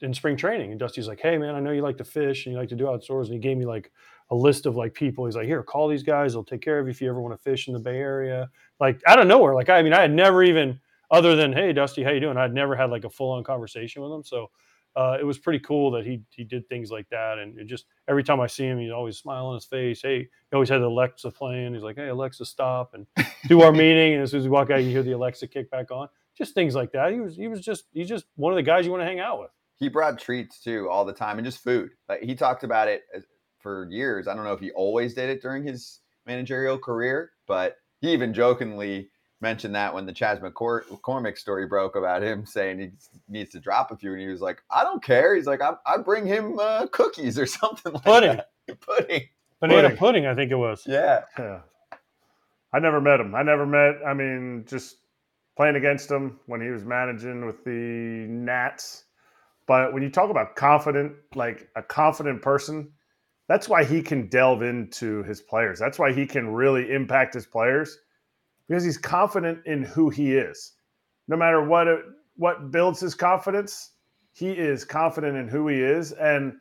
in 0.00 0.14
spring 0.14 0.36
training, 0.36 0.70
and 0.70 0.80
Dusty's 0.80 1.08
like, 1.08 1.20
"Hey, 1.20 1.36
man, 1.36 1.54
I 1.54 1.60
know 1.60 1.72
you 1.72 1.82
like 1.82 1.98
to 1.98 2.04
fish 2.04 2.46
and 2.46 2.54
you 2.54 2.58
like 2.58 2.70
to 2.70 2.76
do 2.76 2.88
outdoors," 2.88 3.28
and 3.28 3.34
he 3.34 3.40
gave 3.40 3.58
me 3.58 3.66
like 3.66 3.92
a 4.30 4.34
list 4.34 4.64
of 4.66 4.76
like 4.76 4.94
people. 4.94 5.26
He's 5.26 5.36
like, 5.36 5.46
"Here, 5.46 5.62
call 5.62 5.88
these 5.88 6.02
guys. 6.02 6.32
They'll 6.32 6.44
take 6.44 6.62
care 6.62 6.78
of 6.78 6.86
you 6.86 6.90
if 6.90 7.02
you 7.02 7.08
ever 7.10 7.20
want 7.20 7.34
to 7.34 7.42
fish 7.42 7.68
in 7.68 7.74
the 7.74 7.80
Bay 7.80 7.98
Area." 7.98 8.48
Like 8.80 9.00
out 9.06 9.20
of 9.20 9.26
nowhere, 9.26 9.54
like 9.54 9.68
I 9.68 9.82
mean, 9.82 9.92
I 9.92 10.00
had 10.00 10.12
never 10.12 10.42
even 10.42 10.80
other 11.14 11.36
than 11.36 11.52
"Hey, 11.52 11.72
Dusty, 11.72 12.02
how 12.02 12.10
you 12.10 12.20
doing?" 12.20 12.36
I'd 12.36 12.52
never 12.54 12.76
had 12.76 12.90
like 12.90 13.04
a 13.04 13.10
full 13.10 13.30
on 13.32 13.44
conversation 13.44 14.02
with 14.02 14.12
him. 14.12 14.24
So 14.24 14.50
uh, 14.96 15.16
it 15.20 15.24
was 15.24 15.38
pretty 15.38 15.58
cool 15.60 15.90
that 15.92 16.04
he 16.04 16.22
he 16.30 16.44
did 16.44 16.68
things 16.68 16.90
like 16.90 17.08
that, 17.10 17.38
and 17.38 17.58
it 17.58 17.66
just 17.66 17.86
every 18.08 18.22
time 18.22 18.40
I 18.40 18.46
see 18.46 18.64
him, 18.64 18.78
he's 18.78 18.92
always 18.92 19.16
smile 19.18 19.46
on 19.46 19.54
his 19.54 19.64
face. 19.64 20.02
Hey, 20.02 20.18
he 20.20 20.28
always 20.54 20.68
had 20.68 20.78
the 20.80 20.86
Alexa 20.86 21.30
playing. 21.30 21.74
He's 21.74 21.82
like, 21.82 21.96
"Hey, 21.96 22.08
Alexa, 22.08 22.44
stop 22.44 22.94
and 22.94 23.06
do 23.48 23.62
our 23.62 23.72
meeting." 23.82 24.14
And 24.14 24.22
as 24.22 24.30
soon 24.30 24.40
as 24.40 24.44
we 24.44 24.50
walk 24.50 24.70
out, 24.70 24.82
you 24.82 24.90
hear 24.90 25.02
the 25.02 25.12
Alexa 25.12 25.48
kick 25.48 25.70
back 25.70 25.90
on. 25.90 26.08
Just 26.36 26.54
things 26.54 26.74
like 26.74 26.92
that. 26.92 27.12
He 27.12 27.20
was 27.20 27.36
he 27.36 27.48
was 27.48 27.60
just 27.60 27.84
he's 27.92 28.08
just 28.08 28.26
one 28.36 28.52
of 28.52 28.56
the 28.56 28.62
guys 28.62 28.84
you 28.84 28.90
want 28.92 29.02
to 29.02 29.06
hang 29.06 29.20
out 29.20 29.40
with. 29.40 29.50
he 29.76 29.88
brought 29.88 30.18
treats 30.18 30.60
too 30.60 30.88
all 30.90 31.04
the 31.04 31.12
time 31.12 31.38
and 31.38 31.44
just 31.44 31.62
food. 31.62 31.90
Like 32.08 32.22
he 32.22 32.34
talked 32.34 32.64
about 32.64 32.88
it 32.88 33.02
for 33.58 33.88
years. 33.90 34.28
I 34.28 34.34
don't 34.34 34.44
know 34.44 34.52
if 34.52 34.60
he 34.60 34.70
always 34.72 35.14
did 35.14 35.28
it 35.30 35.42
during 35.42 35.64
his 35.64 36.00
managerial 36.26 36.78
career, 36.78 37.30
but 37.46 37.76
he 38.00 38.12
even 38.12 38.34
jokingly 38.34 39.10
mentioned 39.40 39.74
that 39.74 39.92
when 39.94 40.06
the 40.06 40.12
Chas 40.12 40.38
McCormick 40.38 41.36
story 41.38 41.66
broke 41.66 41.96
about 41.96 42.22
him 42.22 42.46
saying 42.46 42.78
he 42.78 42.90
needs 43.28 43.50
to 43.50 43.60
drop 43.60 43.90
a 43.90 43.96
few, 43.96 44.12
and 44.12 44.20
he 44.20 44.28
was 44.28 44.40
like, 44.40 44.62
"I 44.70 44.84
don't 44.84 45.02
care." 45.02 45.34
He's 45.36 45.46
like, 45.46 45.60
"I, 45.60 45.74
I 45.86 45.98
bring 45.98 46.26
him 46.26 46.58
uh, 46.58 46.86
cookies 46.88 47.38
or 47.38 47.46
something 47.60 47.92
like 47.92 48.02
Pudding. 48.04 48.36
that. 48.36 48.50
pudding, 48.80 49.28
Banana 49.60 49.82
Pudding. 49.82 49.96
pudding, 49.98 50.26
I 50.26 50.34
think 50.34 50.50
it 50.50 50.56
was. 50.56 50.82
yeah." 50.86 51.22
Yeah. 51.38 51.60
I 52.72 52.80
never 52.80 53.00
met 53.00 53.20
him. 53.20 53.36
I 53.36 53.42
never 53.44 53.64
met, 53.66 54.00
I 54.04 54.14
mean, 54.14 54.64
just 54.66 54.96
playing 55.56 55.76
against 55.76 56.10
him 56.10 56.40
when 56.46 56.60
he 56.60 56.70
was 56.70 56.84
managing 56.84 57.46
with 57.46 57.62
the 57.64 57.70
Nats. 58.28 59.04
But 59.68 59.92
when 59.92 60.02
you 60.02 60.10
talk 60.10 60.28
about 60.28 60.56
confident, 60.56 61.12
like 61.36 61.68
a 61.76 61.82
confident 61.84 62.42
person, 62.42 62.90
that's 63.46 63.68
why 63.68 63.84
he 63.84 64.02
can 64.02 64.26
delve 64.26 64.62
into 64.62 65.22
his 65.22 65.40
players. 65.40 65.78
That's 65.78 66.00
why 66.00 66.12
he 66.12 66.26
can 66.26 66.48
really 66.52 66.90
impact 66.92 67.32
his 67.34 67.46
players 67.46 67.96
because 68.68 68.84
he's 68.84 68.98
confident 68.98 69.58
in 69.66 69.82
who 69.82 70.10
he 70.10 70.34
is. 70.36 70.72
No 71.28 71.36
matter 71.36 71.62
what 71.62 71.86
what 72.36 72.70
builds 72.70 73.00
his 73.00 73.14
confidence, 73.14 73.92
he 74.32 74.50
is 74.50 74.84
confident 74.84 75.36
in 75.36 75.48
who 75.48 75.68
he 75.68 75.80
is 75.80 76.12
and 76.12 76.54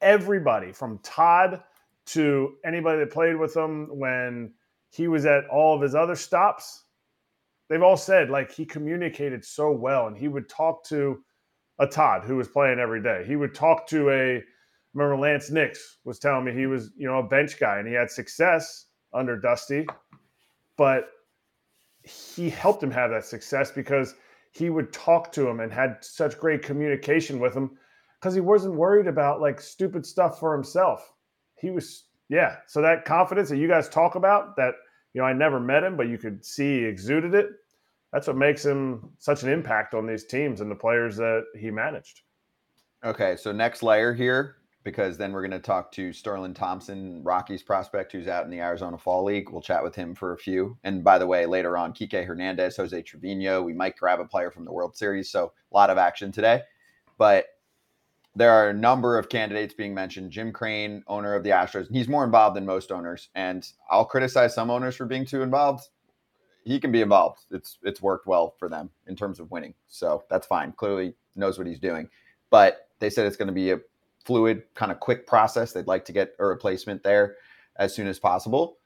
everybody 0.00 0.72
from 0.72 1.00
Todd 1.02 1.62
to 2.06 2.54
anybody 2.64 3.00
that 3.00 3.10
played 3.10 3.36
with 3.36 3.56
him 3.56 3.88
when 3.98 4.52
he 4.90 5.08
was 5.08 5.26
at 5.26 5.46
all 5.48 5.74
of 5.74 5.82
his 5.82 5.94
other 5.94 6.14
stops, 6.14 6.84
they've 7.68 7.82
all 7.82 7.96
said 7.96 8.30
like 8.30 8.52
he 8.52 8.64
communicated 8.64 9.44
so 9.44 9.72
well 9.72 10.06
and 10.06 10.16
he 10.16 10.28
would 10.28 10.48
talk 10.48 10.84
to 10.84 11.22
a 11.78 11.86
Todd 11.86 12.22
who 12.24 12.36
was 12.36 12.48
playing 12.48 12.78
every 12.78 13.02
day. 13.02 13.24
He 13.26 13.36
would 13.36 13.54
talk 13.54 13.86
to 13.88 14.10
a 14.10 14.42
remember 14.94 15.16
Laynce 15.16 15.50
Nix 15.50 15.98
was 16.04 16.18
telling 16.18 16.44
me 16.44 16.52
he 16.52 16.66
was, 16.66 16.90
you 16.96 17.06
know, 17.06 17.18
a 17.18 17.22
bench 17.22 17.58
guy 17.58 17.78
and 17.78 17.88
he 17.88 17.94
had 17.94 18.10
success 18.10 18.86
under 19.12 19.36
Dusty, 19.36 19.86
but 20.78 21.08
he 22.06 22.48
helped 22.48 22.82
him 22.82 22.90
have 22.90 23.10
that 23.10 23.24
success 23.24 23.70
because 23.70 24.14
he 24.52 24.70
would 24.70 24.92
talk 24.92 25.32
to 25.32 25.48
him 25.48 25.60
and 25.60 25.72
had 25.72 25.98
such 26.00 26.38
great 26.38 26.62
communication 26.62 27.40
with 27.40 27.54
him 27.54 27.72
because 28.20 28.34
he 28.34 28.40
wasn't 28.40 28.74
worried 28.74 29.06
about 29.06 29.40
like 29.40 29.60
stupid 29.60 30.06
stuff 30.06 30.38
for 30.38 30.54
himself. 30.54 31.12
He 31.56 31.70
was, 31.70 32.04
yeah. 32.28 32.56
So 32.66 32.80
that 32.80 33.04
confidence 33.04 33.48
that 33.50 33.58
you 33.58 33.68
guys 33.68 33.88
talk 33.88 34.14
about, 34.14 34.56
that 34.56 34.74
you 35.12 35.20
know, 35.20 35.26
I 35.26 35.32
never 35.32 35.58
met 35.58 35.82
him, 35.82 35.96
but 35.96 36.08
you 36.08 36.16
could 36.16 36.44
see 36.44 36.80
he 36.80 36.84
exuded 36.84 37.34
it. 37.34 37.48
That's 38.12 38.28
what 38.28 38.36
makes 38.36 38.64
him 38.64 39.10
such 39.18 39.42
an 39.42 39.50
impact 39.50 39.92
on 39.92 40.06
these 40.06 40.24
teams 40.24 40.60
and 40.60 40.70
the 40.70 40.76
players 40.76 41.16
that 41.16 41.44
he 41.58 41.70
managed. 41.70 42.22
Okay, 43.04 43.36
so 43.36 43.52
next 43.52 43.82
layer 43.82 44.14
here, 44.14 44.55
because 44.86 45.18
then 45.18 45.32
we're 45.32 45.40
going 45.40 45.50
to 45.50 45.58
talk 45.58 45.90
to 45.90 46.12
Sterling 46.12 46.54
Thompson, 46.54 47.20
Rockies 47.24 47.60
prospect, 47.60 48.12
who's 48.12 48.28
out 48.28 48.44
in 48.44 48.52
the 48.52 48.60
Arizona 48.60 48.96
Fall 48.96 49.24
League. 49.24 49.50
We'll 49.50 49.60
chat 49.60 49.82
with 49.82 49.96
him 49.96 50.14
for 50.14 50.32
a 50.32 50.38
few. 50.38 50.78
And 50.84 51.02
by 51.02 51.18
the 51.18 51.26
way, 51.26 51.44
later 51.44 51.76
on, 51.76 51.92
Kike 51.92 52.24
Hernandez, 52.24 52.76
Jose 52.76 53.02
Trevino. 53.02 53.62
We 53.62 53.72
might 53.72 53.96
grab 53.96 54.20
a 54.20 54.24
player 54.24 54.52
from 54.52 54.64
the 54.64 54.70
World 54.70 54.96
Series. 54.96 55.28
So 55.28 55.52
a 55.72 55.74
lot 55.74 55.90
of 55.90 55.98
action 55.98 56.30
today. 56.30 56.62
But 57.18 57.46
there 58.36 58.52
are 58.52 58.68
a 58.68 58.72
number 58.72 59.18
of 59.18 59.28
candidates 59.28 59.74
being 59.74 59.92
mentioned. 59.92 60.30
Jim 60.30 60.52
Crane, 60.52 61.02
owner 61.08 61.34
of 61.34 61.42
the 61.42 61.50
Astros, 61.50 61.90
he's 61.90 62.06
more 62.06 62.24
involved 62.24 62.54
than 62.54 62.64
most 62.64 62.92
owners. 62.92 63.28
And 63.34 63.68
I'll 63.90 64.04
criticize 64.04 64.54
some 64.54 64.70
owners 64.70 64.94
for 64.94 65.04
being 65.04 65.26
too 65.26 65.42
involved. 65.42 65.88
He 66.62 66.78
can 66.78 66.92
be 66.92 67.00
involved. 67.02 67.40
It's 67.50 67.78
it's 67.82 68.00
worked 68.00 68.28
well 68.28 68.54
for 68.56 68.68
them 68.68 68.90
in 69.08 69.16
terms 69.16 69.40
of 69.40 69.50
winning. 69.50 69.74
So 69.88 70.22
that's 70.30 70.46
fine. 70.46 70.70
Clearly 70.76 71.16
knows 71.34 71.58
what 71.58 71.66
he's 71.66 71.80
doing. 71.80 72.08
But 72.50 72.88
they 73.00 73.10
said 73.10 73.26
it's 73.26 73.36
going 73.36 73.48
to 73.48 73.52
be 73.52 73.72
a 73.72 73.80
fluid, 74.26 74.64
kind 74.74 74.92
of 74.92 75.00
quick 75.00 75.26
process. 75.26 75.72
They'd 75.72 75.86
like 75.86 76.04
to 76.06 76.12
get 76.12 76.34
a 76.38 76.44
replacement 76.44 77.02
there 77.02 77.36
as 77.76 77.94
soon 77.94 78.08
as 78.08 78.18
possible. 78.18 78.78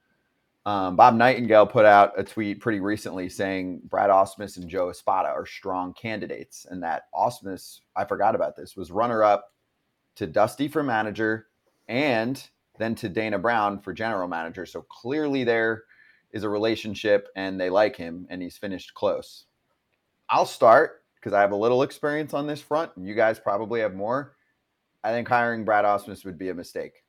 Um, 0.67 0.95
Bob 0.95 1.15
Nightingale 1.15 1.67
put 1.67 1.87
out 1.87 2.13
a 2.19 2.23
tweet 2.23 2.61
pretty 2.61 2.81
recently 2.81 3.31
saying 3.31 3.81
Brad 3.85 4.11
Ausmus 4.11 4.59
and 4.59 4.69
Joe 4.69 4.91
Espada 4.91 5.29
are 5.29 5.47
strong 5.47 5.95
candidates, 5.95 6.67
and 6.69 6.83
that 6.83 7.05
Ausmus, 7.15 7.81
I 7.97 8.05
forgot 8.05 8.35
about 8.35 8.57
this, 8.57 8.77
was 8.77 8.91
runner 8.91 9.25
up 9.25 9.55
to 10.17 10.27
Dusty 10.27 10.69
for 10.69 10.83
manager 10.83 11.47
and 11.89 12.47
then 12.79 12.95
to 12.97 13.09
Dana 13.09 13.39
Brown 13.39 13.81
for 13.81 13.95
general 13.95 14.29
manager. 14.29 14.67
So 14.67 14.83
clearly 14.83 15.45
there 15.45 15.85
is 16.33 16.45
a 16.45 16.49
relationship 16.49 17.29
and 17.37 17.59
they 17.59 17.71
like 17.71 17.97
him, 17.97 18.27
and 18.29 18.43
he's 18.43 18.59
finished 18.59 18.93
close. 18.93 19.47
I'll 20.29 20.47
start 20.47 21.03
because 21.15 21.33
I 21.33 21.41
have 21.41 21.53
a 21.53 21.57
little 21.57 21.83
experience 21.83 22.35
on 22.35 22.47
this 22.47 22.61
front, 22.61 22.93
and 22.97 23.07
you 23.07 23.15
guys 23.15 23.39
probably 23.39 23.81
have 23.81 23.95
more. 23.95 24.37
I 25.03 25.13
think 25.13 25.29
hiring 25.29 25.65
Brad 25.65 25.85
Ausmus 25.85 26.25
would 26.25 26.39
be 26.39 26.51
a 26.51 26.55
mistake. 26.55 27.05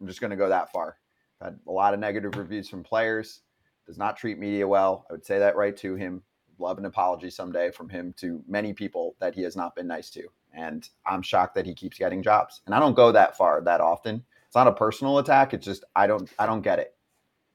I'm 0.00 0.06
just 0.06 0.20
going 0.20 0.30
to 0.30 0.36
go 0.36 0.48
that 0.48 0.72
far. 0.72 0.98
Had 1.40 1.58
a 1.66 1.72
lot 1.72 1.94
of 1.94 2.00
negative 2.00 2.36
reviews 2.36 2.68
from 2.68 2.82
players. 2.82 3.40
Does 3.86 3.98
not 3.98 4.16
treat 4.16 4.38
media 4.38 4.66
well. 4.66 5.06
I 5.08 5.12
would 5.12 5.24
say 5.24 5.38
that 5.38 5.56
right 5.56 5.76
to 5.78 5.94
him. 5.94 6.22
Love 6.58 6.78
an 6.78 6.86
apology 6.86 7.30
someday 7.30 7.70
from 7.70 7.88
him 7.88 8.14
to 8.18 8.42
many 8.48 8.72
people 8.72 9.14
that 9.20 9.34
he 9.34 9.42
has 9.42 9.56
not 9.56 9.76
been 9.76 9.86
nice 9.86 10.10
to. 10.10 10.22
And 10.54 10.88
I'm 11.04 11.22
shocked 11.22 11.54
that 11.54 11.66
he 11.66 11.74
keeps 11.74 11.98
getting 11.98 12.22
jobs. 12.22 12.62
And 12.64 12.74
I 12.74 12.80
don't 12.80 12.94
go 12.94 13.12
that 13.12 13.36
far 13.36 13.60
that 13.62 13.80
often. 13.80 14.24
It's 14.46 14.56
not 14.56 14.66
a 14.66 14.72
personal 14.72 15.18
attack. 15.18 15.52
It's 15.52 15.66
just 15.66 15.84
I 15.94 16.06
don't 16.06 16.30
I 16.38 16.46
don't 16.46 16.62
get 16.62 16.78
it. 16.78 16.94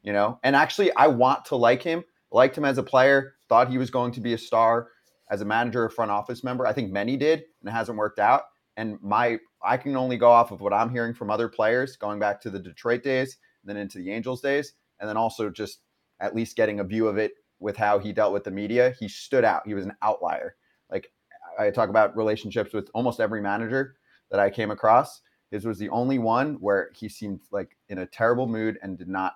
You 0.04 0.14
know? 0.14 0.40
And 0.44 0.56
actually 0.56 0.94
I 0.96 1.08
want 1.08 1.46
to 1.46 1.56
like 1.56 1.82
him. 1.82 2.04
Liked 2.32 2.58
him 2.58 2.66
as 2.66 2.78
a 2.78 2.84
player, 2.84 3.36
thought 3.50 3.70
he 3.70 3.78
was 3.78 3.90
going 3.90 4.14
to 4.14 4.22
be 4.22 4.34
a 4.34 4.38
star 4.38 4.88
as 5.30 5.42
a 5.42 5.46
manager 5.46 5.90
front 5.90 6.12
office 6.12 6.46
member. 6.46 6.66
I 6.66 6.72
think 6.72 6.90
many 6.90 7.18
did, 7.18 7.44
and 7.60 7.70
it 7.70 7.74
hasn't 7.74 7.98
worked 7.98 8.20
out. 8.20 8.44
And 8.78 8.98
my 9.02 9.40
I 9.64 9.78
can 9.78 9.96
only 9.96 10.18
go 10.18 10.30
off 10.30 10.52
of 10.52 10.62
what 10.62 10.74
I'm 10.74 10.90
hearing 10.90 11.14
from 11.14 11.30
other 11.30 11.48
players, 11.48 11.96
going 11.96 12.20
back 12.20 12.42
to 12.42 12.50
the 12.50 12.60
Detroit 12.60 13.04
days, 13.04 13.38
then 13.64 13.78
into 13.78 14.00
the 14.00 14.12
Angels 14.12 14.42
days, 14.42 14.74
and 15.00 15.08
then 15.08 15.18
also 15.18 15.50
just 15.50 15.82
at 16.20 16.36
least 16.36 16.56
getting 16.56 16.80
a 16.80 16.84
view 16.84 17.08
of 17.08 17.18
it 17.18 17.34
with 17.60 17.78
how 17.78 18.00
he 18.00 18.12
dealt 18.12 18.34
with 18.34 18.44
the 18.44 18.52
media. 18.52 18.94
He 19.00 19.08
stood 19.08 19.46
out. 19.46 19.66
He 19.66 19.74
was 19.74 19.86
an 19.86 19.96
outlier. 20.02 20.56
Like 20.90 21.12
I 21.60 21.70
talk 21.70 21.90
about 21.90 22.18
relationships 22.18 22.74
with 22.74 22.90
almost 22.94 23.20
every 23.20 23.42
manager 23.42 23.96
that 24.30 24.40
I 24.40 24.50
came 24.50 24.72
across, 24.72 25.22
His 25.52 25.66
was 25.66 25.78
the 25.78 25.90
only 25.90 26.18
one 26.18 26.56
where 26.56 26.90
he 26.96 27.10
seemed 27.10 27.42
like 27.52 27.78
in 27.90 28.00
a 28.00 28.06
terrible 28.06 28.48
mood 28.48 28.80
and 28.82 28.98
did 28.98 29.10
not 29.10 29.34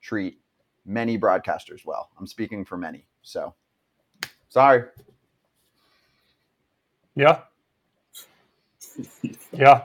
treat 0.00 0.40
many 0.86 1.18
broadcasters 1.18 1.84
well. 1.84 2.10
I'm 2.18 2.26
speaking 2.26 2.64
for 2.64 2.78
many. 2.78 3.06
So 3.22 3.54
sorry. 4.48 4.84
Yeah. 7.14 7.42
Yeah. 9.52 9.84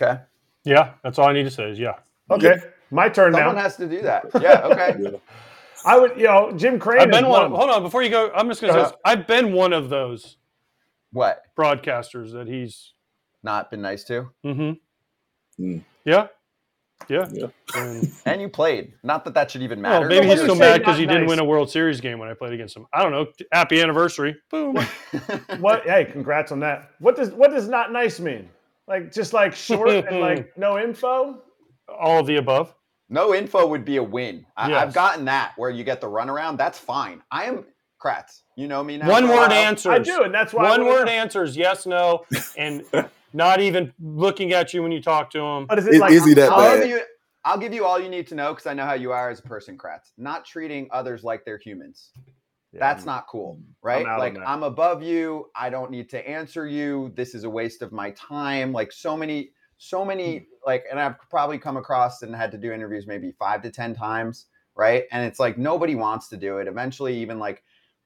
Okay. 0.00 0.20
Yeah. 0.64 0.94
That's 1.02 1.18
all 1.18 1.28
I 1.28 1.32
need 1.32 1.44
to 1.44 1.50
say 1.50 1.70
is 1.70 1.78
yeah. 1.78 1.94
Okay, 2.30 2.56
my 2.90 3.08
turn 3.08 3.32
now. 3.32 3.38
Someone 3.38 3.56
now. 3.56 3.62
has 3.62 3.76
to 3.76 3.88
do 3.88 4.02
that. 4.02 4.26
Yeah. 4.40 4.60
Okay. 4.64 4.96
Yeah. 5.02 5.10
I 5.84 5.98
would, 5.98 6.16
you 6.16 6.24
know, 6.26 6.52
Jim 6.52 6.78
Crane. 6.78 7.00
I've 7.00 7.10
been 7.10 7.24
is 7.24 7.30
one. 7.30 7.50
Hold 7.50 7.68
on, 7.70 7.82
before 7.82 8.04
you 8.04 8.10
go, 8.10 8.30
I'm 8.36 8.46
just 8.48 8.60
gonna 8.60 8.72
say 8.72 8.78
Uh-huh. 8.78 8.90
this. 8.90 8.98
I've 9.04 9.26
been 9.26 9.52
one 9.52 9.72
of 9.72 9.88
those 9.88 10.36
what? 11.12 11.42
broadcasters 11.58 12.32
that 12.34 12.46
he's. 12.46 12.92
Not 13.42 13.68
been 13.72 13.82
nice 13.82 14.04
to? 14.04 14.28
Mm-hmm. 14.46 15.64
Mm. 15.64 15.82
Yeah. 16.04 16.28
Yeah. 17.08 17.28
Yeah. 17.32 17.46
And, 17.74 18.12
And 18.26 18.40
you 18.40 18.48
played. 18.48 18.92
Not 19.02 19.24
that 19.24 19.34
that 19.34 19.50
should 19.50 19.62
even 19.62 19.80
matter. 19.80 20.00
well, 20.00 20.08
matter. 20.08 20.20
maybe 20.20 20.26
he's 20.30 20.38
do 20.40 20.44
still 20.46 20.54
mad 20.56 20.78
because 20.78 20.94
not 20.94 21.00
he 21.00 21.06
didn't 21.06 21.26
win 21.26 21.38
a 21.38 21.44
World 21.44 21.70
Series 21.70 22.00
game 22.00 22.18
when 22.18 22.28
I 22.28 22.34
played 22.34 22.52
against 22.52 22.76
him. 22.76 22.86
I 22.92 23.02
don't 23.02 23.12
know. 23.12 23.26
Happy 23.52 23.80
anniversary. 23.80 24.36
Boom. 24.50 24.76
What? 25.58 25.84
Hey, 25.84 26.04
congrats 26.06 26.52
on 26.52 26.60
that. 26.60 26.90
What 26.98 27.16
does 27.16 27.30
what 27.30 27.50
does 27.50 27.68
not 27.68 27.92
nice 27.92 28.18
mean? 28.20 28.48
Like 28.88 29.12
just 29.12 29.32
like 29.32 29.54
short 29.54 29.90
and 29.90 30.20
like 30.20 30.52
no 30.56 30.78
info. 30.78 31.40
All 31.88 32.20
of 32.20 32.26
the 32.26 32.36
above. 32.36 32.74
No 33.08 33.34
info 33.34 33.66
would 33.66 33.84
be 33.84 33.96
a 33.98 34.02
win. 34.02 34.46
I, 34.56 34.70
Yes. 34.70 34.82
I've 34.82 34.94
gotten 34.94 35.24
that 35.26 35.52
where 35.56 35.70
you 35.70 35.84
get 35.84 36.00
the 36.00 36.06
runaround. 36.08 36.56
That's 36.56 36.78
fine. 36.78 37.22
I 37.30 37.44
am 37.44 37.64
Kratz. 38.02 38.40
You 38.56 38.68
know 38.68 38.82
me 38.82 38.96
now. 38.96 39.08
One 39.08 39.28
word 39.28 39.36
while. 39.36 39.52
answers. 39.52 39.92
I 39.92 39.98
do, 39.98 40.22
and 40.22 40.32
that's 40.34 40.52
why 40.52 40.68
One 40.68 40.84
word 40.86 41.04
know. 41.06 41.12
answers. 41.12 41.56
Yes, 41.56 41.84
no, 41.86 42.24
and 42.56 42.84
not 43.34 43.60
even 43.60 43.92
looking 44.00 44.52
at 44.52 44.72
you 44.74 44.82
when 44.82 44.92
you 44.92 45.02
talk 45.02 45.30
to 45.30 45.40
him. 45.40 45.66
But 45.66 45.78
is 45.78 45.86
it 45.86 45.94
Is, 45.94 46.00
like 46.00 46.12
is 46.12 46.24
he 46.26 46.34
that 46.34 46.50
I'll 46.52 46.58
bad? 46.58 46.80
give 46.82 46.90
you. 46.90 47.00
I'll 47.44 47.58
give 47.58 47.74
you 47.74 47.84
all 47.84 47.98
you 47.98 48.08
need 48.08 48.28
to 48.28 48.34
know 48.36 48.52
because 48.52 48.66
I 48.66 48.74
know 48.74 48.84
how 48.84 48.94
you 48.94 49.10
are 49.10 49.28
as 49.28 49.40
a 49.40 49.42
person, 49.42 49.76
Kratz. 49.76 50.12
Not 50.16 50.44
treating 50.44 50.88
others 50.92 51.24
like 51.24 51.44
they're 51.44 51.58
humans. 51.58 52.10
Yeah, 52.72 52.78
That's 52.80 53.04
not 53.04 53.26
cool, 53.26 53.60
right? 53.82 54.06
out 54.06 54.12
on 54.12 54.18
like. 54.20 54.36
I'm 54.46 54.62
above 54.62 55.02
you. 55.02 55.50
I 55.56 55.68
don't 55.68 55.90
need 55.90 56.08
to 56.10 56.28
answer 56.28 56.66
you. 56.66 57.12
This 57.16 57.34
is 57.34 57.44
a 57.44 57.50
waste 57.50 57.82
of 57.82 57.92
my 57.92 58.12
time. 58.12 58.72
Like 58.72 58.92
so 58.92 59.16
many, 59.16 59.50
so 59.76 60.04
many, 60.04 60.38
hmm. 60.38 60.44
like, 60.64 60.84
and 60.90 61.00
I've 61.00 61.16
probably 61.28 61.58
come 61.58 61.76
across 61.76 62.22
and 62.22 62.34
had 62.34 62.50
to 62.52 62.58
do 62.58 62.72
interviews 62.72 63.06
maybe 63.06 63.32
five 63.38 63.60
to 63.62 63.70
ten 63.70 63.94
times, 63.94 64.46
right? 64.76 65.04
And 65.10 65.26
it's 65.26 65.40
like 65.40 65.58
nobody 65.58 65.96
wants 65.96 66.28
to 66.28 66.36
do 66.36 66.58
it. 66.58 66.68
Eventually, 66.68 67.14
even 67.18 67.38
like 67.38 67.62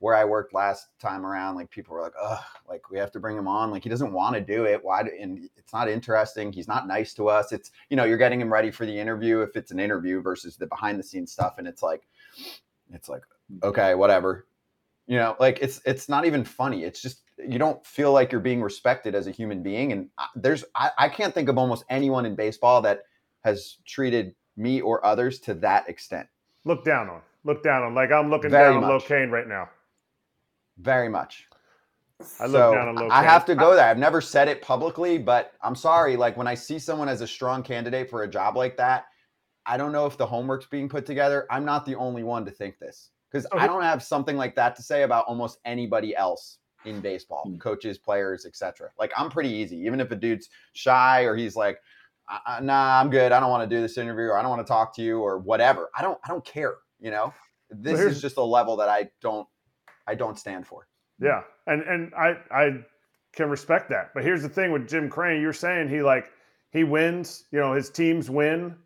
where 0.06 0.14
I 0.14 0.24
worked 0.24 0.54
last 0.54 0.86
time 1.00 1.26
around, 1.26 1.56
like 1.56 1.68
people 1.68 1.94
were 1.94 2.00
like, 2.02 2.14
"Ugh, 2.20 2.38
like 2.68 2.90
we 2.90 2.96
have 2.98 3.10
to 3.10 3.20
bring 3.20 3.36
him 3.36 3.48
on. 3.48 3.70
Like 3.72 3.82
he 3.82 3.88
doesn't 3.90 4.12
want 4.12 4.34
to 4.36 4.40
do 4.40 4.64
it. 4.64 4.82
Why?" 4.82 5.02
do- 5.02 5.10
And 5.20 5.50
it's 5.56 5.72
not 5.72 5.88
interesting. 5.88 6.52
He's 6.52 6.68
not 6.68 6.86
nice 6.86 7.12
to 7.14 7.28
us. 7.28 7.50
It's 7.52 7.72
you 7.90 7.96
know 7.96 8.04
you're 8.04 8.16
getting 8.16 8.40
him 8.40 8.52
ready 8.52 8.70
for 8.70 8.86
the 8.86 8.96
interview 8.96 9.40
if 9.40 9.56
it's 9.56 9.72
an 9.72 9.80
interview 9.80 10.22
versus 10.22 10.56
the 10.56 10.66
behind 10.66 10.98
the 10.98 11.02
scenes 11.02 11.32
stuff, 11.32 11.54
and 11.58 11.66
it's 11.66 11.82
like, 11.82 12.06
it's 12.92 13.08
like 13.08 13.22
okay, 13.62 13.94
whatever. 13.94 14.46
You 15.08 15.18
know, 15.18 15.36
like 15.40 15.58
it's 15.60 15.80
it's 15.84 16.08
not 16.08 16.24
even 16.24 16.44
funny. 16.44 16.84
It's 16.84 17.02
just 17.02 17.22
you 17.38 17.58
don't 17.58 17.84
feel 17.84 18.12
like 18.12 18.30
you're 18.32 18.40
being 18.40 18.62
respected 18.62 19.14
as 19.14 19.26
a 19.26 19.30
human 19.32 19.62
being. 19.62 19.92
And 19.92 20.08
I- 20.18 20.28
there's 20.36 20.64
I, 20.74 20.90
I 20.98 21.08
can't 21.08 21.34
think 21.34 21.48
of 21.48 21.58
almost 21.58 21.84
anyone 21.90 22.26
in 22.26 22.34
baseball 22.36 22.80
that 22.82 23.02
has 23.44 23.78
treated 23.84 24.34
me 24.56 24.80
or 24.80 25.04
others 25.04 25.38
to 25.40 25.54
that 25.54 25.88
extent. 25.88 26.28
look 26.64 26.84
down 26.84 27.08
on. 27.10 27.20
Look 27.44 27.62
down 27.62 27.84
on. 27.84 27.94
Like 27.94 28.10
I'm 28.10 28.28
looking 28.30 28.50
Very 28.50 28.72
down 28.74 28.82
on 28.82 28.90
much. 28.90 29.04
Locaine 29.04 29.30
right 29.30 29.46
now. 29.46 29.68
Very 30.78 31.08
much. 31.08 31.46
I 32.40 32.46
look 32.46 32.52
so 32.62 32.74
down 32.74 32.88
on 32.88 32.96
Locaine. 32.96 33.10
I 33.10 33.22
have 33.22 33.44
to 33.46 33.54
go 33.54 33.74
there. 33.74 33.86
I've 33.88 33.98
never 33.98 34.20
said 34.20 34.48
it 34.48 34.62
publicly, 34.62 35.18
but 35.18 35.52
I'm 35.62 35.74
sorry. 35.74 36.16
Like 36.16 36.36
when 36.36 36.46
I 36.46 36.54
see 36.54 36.78
someone 36.78 37.08
as 37.08 37.20
a 37.20 37.26
strong 37.26 37.62
candidate 37.62 38.08
for 38.08 38.22
a 38.22 38.28
job 38.28 38.56
like 38.56 38.76
that, 38.78 39.06
I 39.66 39.76
don't 39.76 39.92
know 39.92 40.06
if 40.06 40.16
the 40.16 40.26
homework's 40.26 40.66
being 40.66 40.88
put 40.88 41.04
together. 41.04 41.46
I'm 41.50 41.64
not 41.64 41.84
the 41.84 41.94
only 41.96 42.22
one 42.22 42.44
to 42.46 42.50
think 42.50 42.78
this 42.78 43.10
because 43.30 43.46
Okay. 43.52 43.58
I 43.58 43.66
don't 43.66 43.82
have 43.82 44.02
something 44.02 44.36
like 44.36 44.54
that 44.54 44.76
to 44.76 44.82
say 44.82 45.02
about 45.02 45.26
almost 45.26 45.58
anybody 45.64 46.16
else 46.16 46.58
in 46.84 47.00
baseball, 47.00 47.42
Hmm. 47.46 47.58
coaches, 47.58 47.98
players, 47.98 48.46
etc. 48.46 48.90
Like 48.98 49.12
I'm 49.16 49.28
pretty 49.28 49.50
easy, 49.50 49.76
even 49.78 50.00
if 50.00 50.10
a 50.10 50.16
dude's 50.16 50.48
shy 50.72 51.22
or 51.24 51.36
he's 51.36 51.56
like, 51.56 51.80
"Uh, 52.30 52.38
uh, 52.46 52.60
"Nah, 52.60 53.00
I'm 53.00 53.10
good. 53.10 53.32
I 53.32 53.40
don't 53.40 53.50
want 53.50 53.68
to 53.68 53.76
do 53.76 53.82
this 53.82 53.98
interview, 53.98 54.26
or 54.26 54.38
I 54.38 54.42
don't 54.42 54.50
want 54.50 54.64
to 54.66 54.70
talk 54.70 54.94
to 54.96 55.02
you, 55.02 55.20
or 55.20 55.38
whatever." 55.38 55.90
I 55.96 56.02
don't. 56.02 56.18
I 56.24 56.28
don't 56.28 56.44
care. 56.44 56.76
You 57.00 57.10
know, 57.10 57.34
this 57.70 57.98
is 58.00 58.22
just 58.22 58.36
a 58.36 58.42
level 58.42 58.76
that 58.76 58.88
I 58.88 59.10
don't. 59.20 59.46
I 60.06 60.14
don't 60.14 60.38
stand 60.38 60.66
for. 60.66 60.86
Yeah, 61.20 61.42
and 61.66 61.82
and 61.82 62.14
I 62.14 62.36
I 62.50 62.70
can 63.34 63.50
respect 63.50 63.88
that. 63.90 64.10
But 64.14 64.24
here's 64.24 64.42
the 64.42 64.48
thing 64.48 64.72
with 64.72 64.88
Jim 64.88 65.08
Crane, 65.08 65.40
you're 65.40 65.52
saying 65.52 65.88
he 65.88 66.02
like 66.02 66.30
he 66.70 66.84
wins, 66.84 67.44
you 67.52 67.60
know, 67.60 67.72
his 67.72 67.90
teams 67.90 68.30
win. 68.30 68.76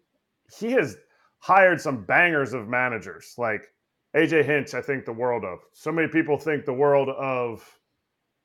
He 0.59 0.73
has 0.73 0.97
hired 1.39 1.81
some 1.81 2.05
bangers 2.05 2.53
of 2.53 2.69
managers 2.69 3.35
like 3.39 3.69
AJ 4.17 4.45
Hinch, 4.45 4.75
I 4.75 4.83
think 4.83 5.05
the 5.05 5.13
world 5.13 5.45
of. 5.45 5.61
So 5.73 5.93
many 5.93 6.09
people 6.09 6.37
think 6.37 6.65
the 6.65 6.73
world 6.73 7.09
of 7.09 7.65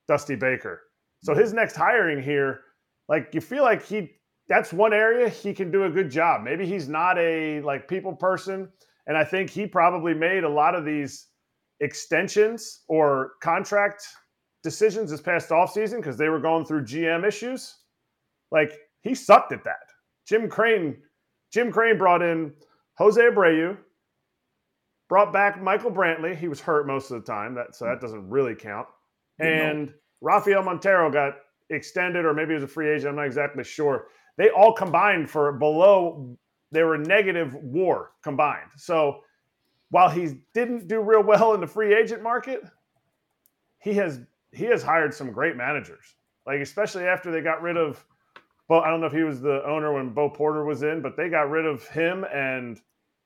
Dusty 0.07 0.35
Baker. 0.35 0.81
So 1.23 1.33
his 1.33 1.53
next 1.53 1.75
hiring 1.75 2.21
here, 2.21 2.61
like 3.09 3.29
you 3.33 3.41
feel 3.41 3.63
like 3.63 3.83
he 3.83 4.11
that's 4.47 4.71
one 4.71 4.93
area 4.93 5.27
he 5.27 5.53
can 5.53 5.71
do 5.71 5.85
a 5.85 5.89
good 5.89 6.09
job. 6.09 6.43
Maybe 6.43 6.65
he's 6.65 6.88
not 6.88 7.17
a 7.17 7.61
like 7.61 7.88
people 7.88 8.13
person, 8.13 8.69
and 9.07 9.17
I 9.17 9.23
think 9.23 9.49
he 9.49 9.65
probably 9.65 10.13
made 10.13 10.43
a 10.43 10.49
lot 10.49 10.75
of 10.75 10.85
these 10.85 11.27
extensions 11.79 12.81
or 12.88 13.33
contract 13.41 14.05
decisions 14.63 15.11
this 15.11 15.21
past 15.21 15.49
offseason 15.49 15.97
because 15.97 16.17
they 16.17 16.29
were 16.29 16.39
going 16.39 16.65
through 16.65 16.83
GM 16.83 17.25
issues. 17.27 17.75
Like 18.51 18.77
he 19.01 19.13
sucked 19.13 19.51
at 19.51 19.63
that. 19.63 19.91
Jim 20.27 20.49
Crane, 20.49 20.97
Jim 21.53 21.71
Crane 21.71 21.97
brought 21.97 22.21
in 22.21 22.53
Jose 22.97 23.21
Abreu, 23.21 23.77
brought 25.07 25.31
back 25.31 25.61
Michael 25.61 25.91
Brantley. 25.91 26.35
He 26.35 26.47
was 26.47 26.59
hurt 26.59 26.88
most 26.88 27.11
of 27.11 27.23
the 27.23 27.31
time, 27.31 27.53
that 27.55 27.75
so 27.75 27.85
that 27.85 28.01
doesn't 28.01 28.27
really 28.29 28.55
count. 28.55 28.88
And 29.39 29.93
Rafael 30.21 30.63
Montero 30.63 31.11
got 31.11 31.33
extended, 31.69 32.25
or 32.25 32.33
maybe 32.33 32.49
he 32.49 32.55
was 32.55 32.63
a 32.63 32.67
free 32.67 32.89
agent. 32.89 33.09
I'm 33.09 33.15
not 33.17 33.25
exactly 33.25 33.63
sure. 33.63 34.07
They 34.38 34.49
all 34.49 34.73
combined 34.73 35.29
for 35.29 35.51
below. 35.53 36.38
They 36.71 36.83
were 36.83 36.97
negative 36.97 37.53
WAR 37.55 38.11
combined. 38.23 38.71
So 38.77 39.19
while 39.89 40.09
he 40.09 40.39
didn't 40.53 40.87
do 40.87 41.01
real 41.01 41.23
well 41.23 41.53
in 41.53 41.61
the 41.61 41.67
free 41.67 41.93
agent 41.93 42.21
market, 42.21 42.61
he 43.79 43.93
has 43.93 44.21
he 44.51 44.65
has 44.65 44.81
hired 44.81 45.13
some 45.13 45.31
great 45.31 45.55
managers. 45.55 46.15
Like 46.45 46.59
especially 46.59 47.05
after 47.05 47.31
they 47.31 47.41
got 47.41 47.61
rid 47.61 47.77
of 47.77 48.03
Bo, 48.67 48.79
I 48.79 48.89
don't 48.89 48.99
know 48.99 49.07
if 49.07 49.13
he 49.13 49.23
was 49.23 49.41
the 49.41 49.63
owner 49.65 49.93
when 49.93 50.09
Bo 50.09 50.29
Porter 50.29 50.65
was 50.65 50.81
in, 50.81 51.01
but 51.01 51.15
they 51.15 51.29
got 51.29 51.49
rid 51.49 51.65
of 51.65 51.87
him 51.87 52.25
and 52.33 52.81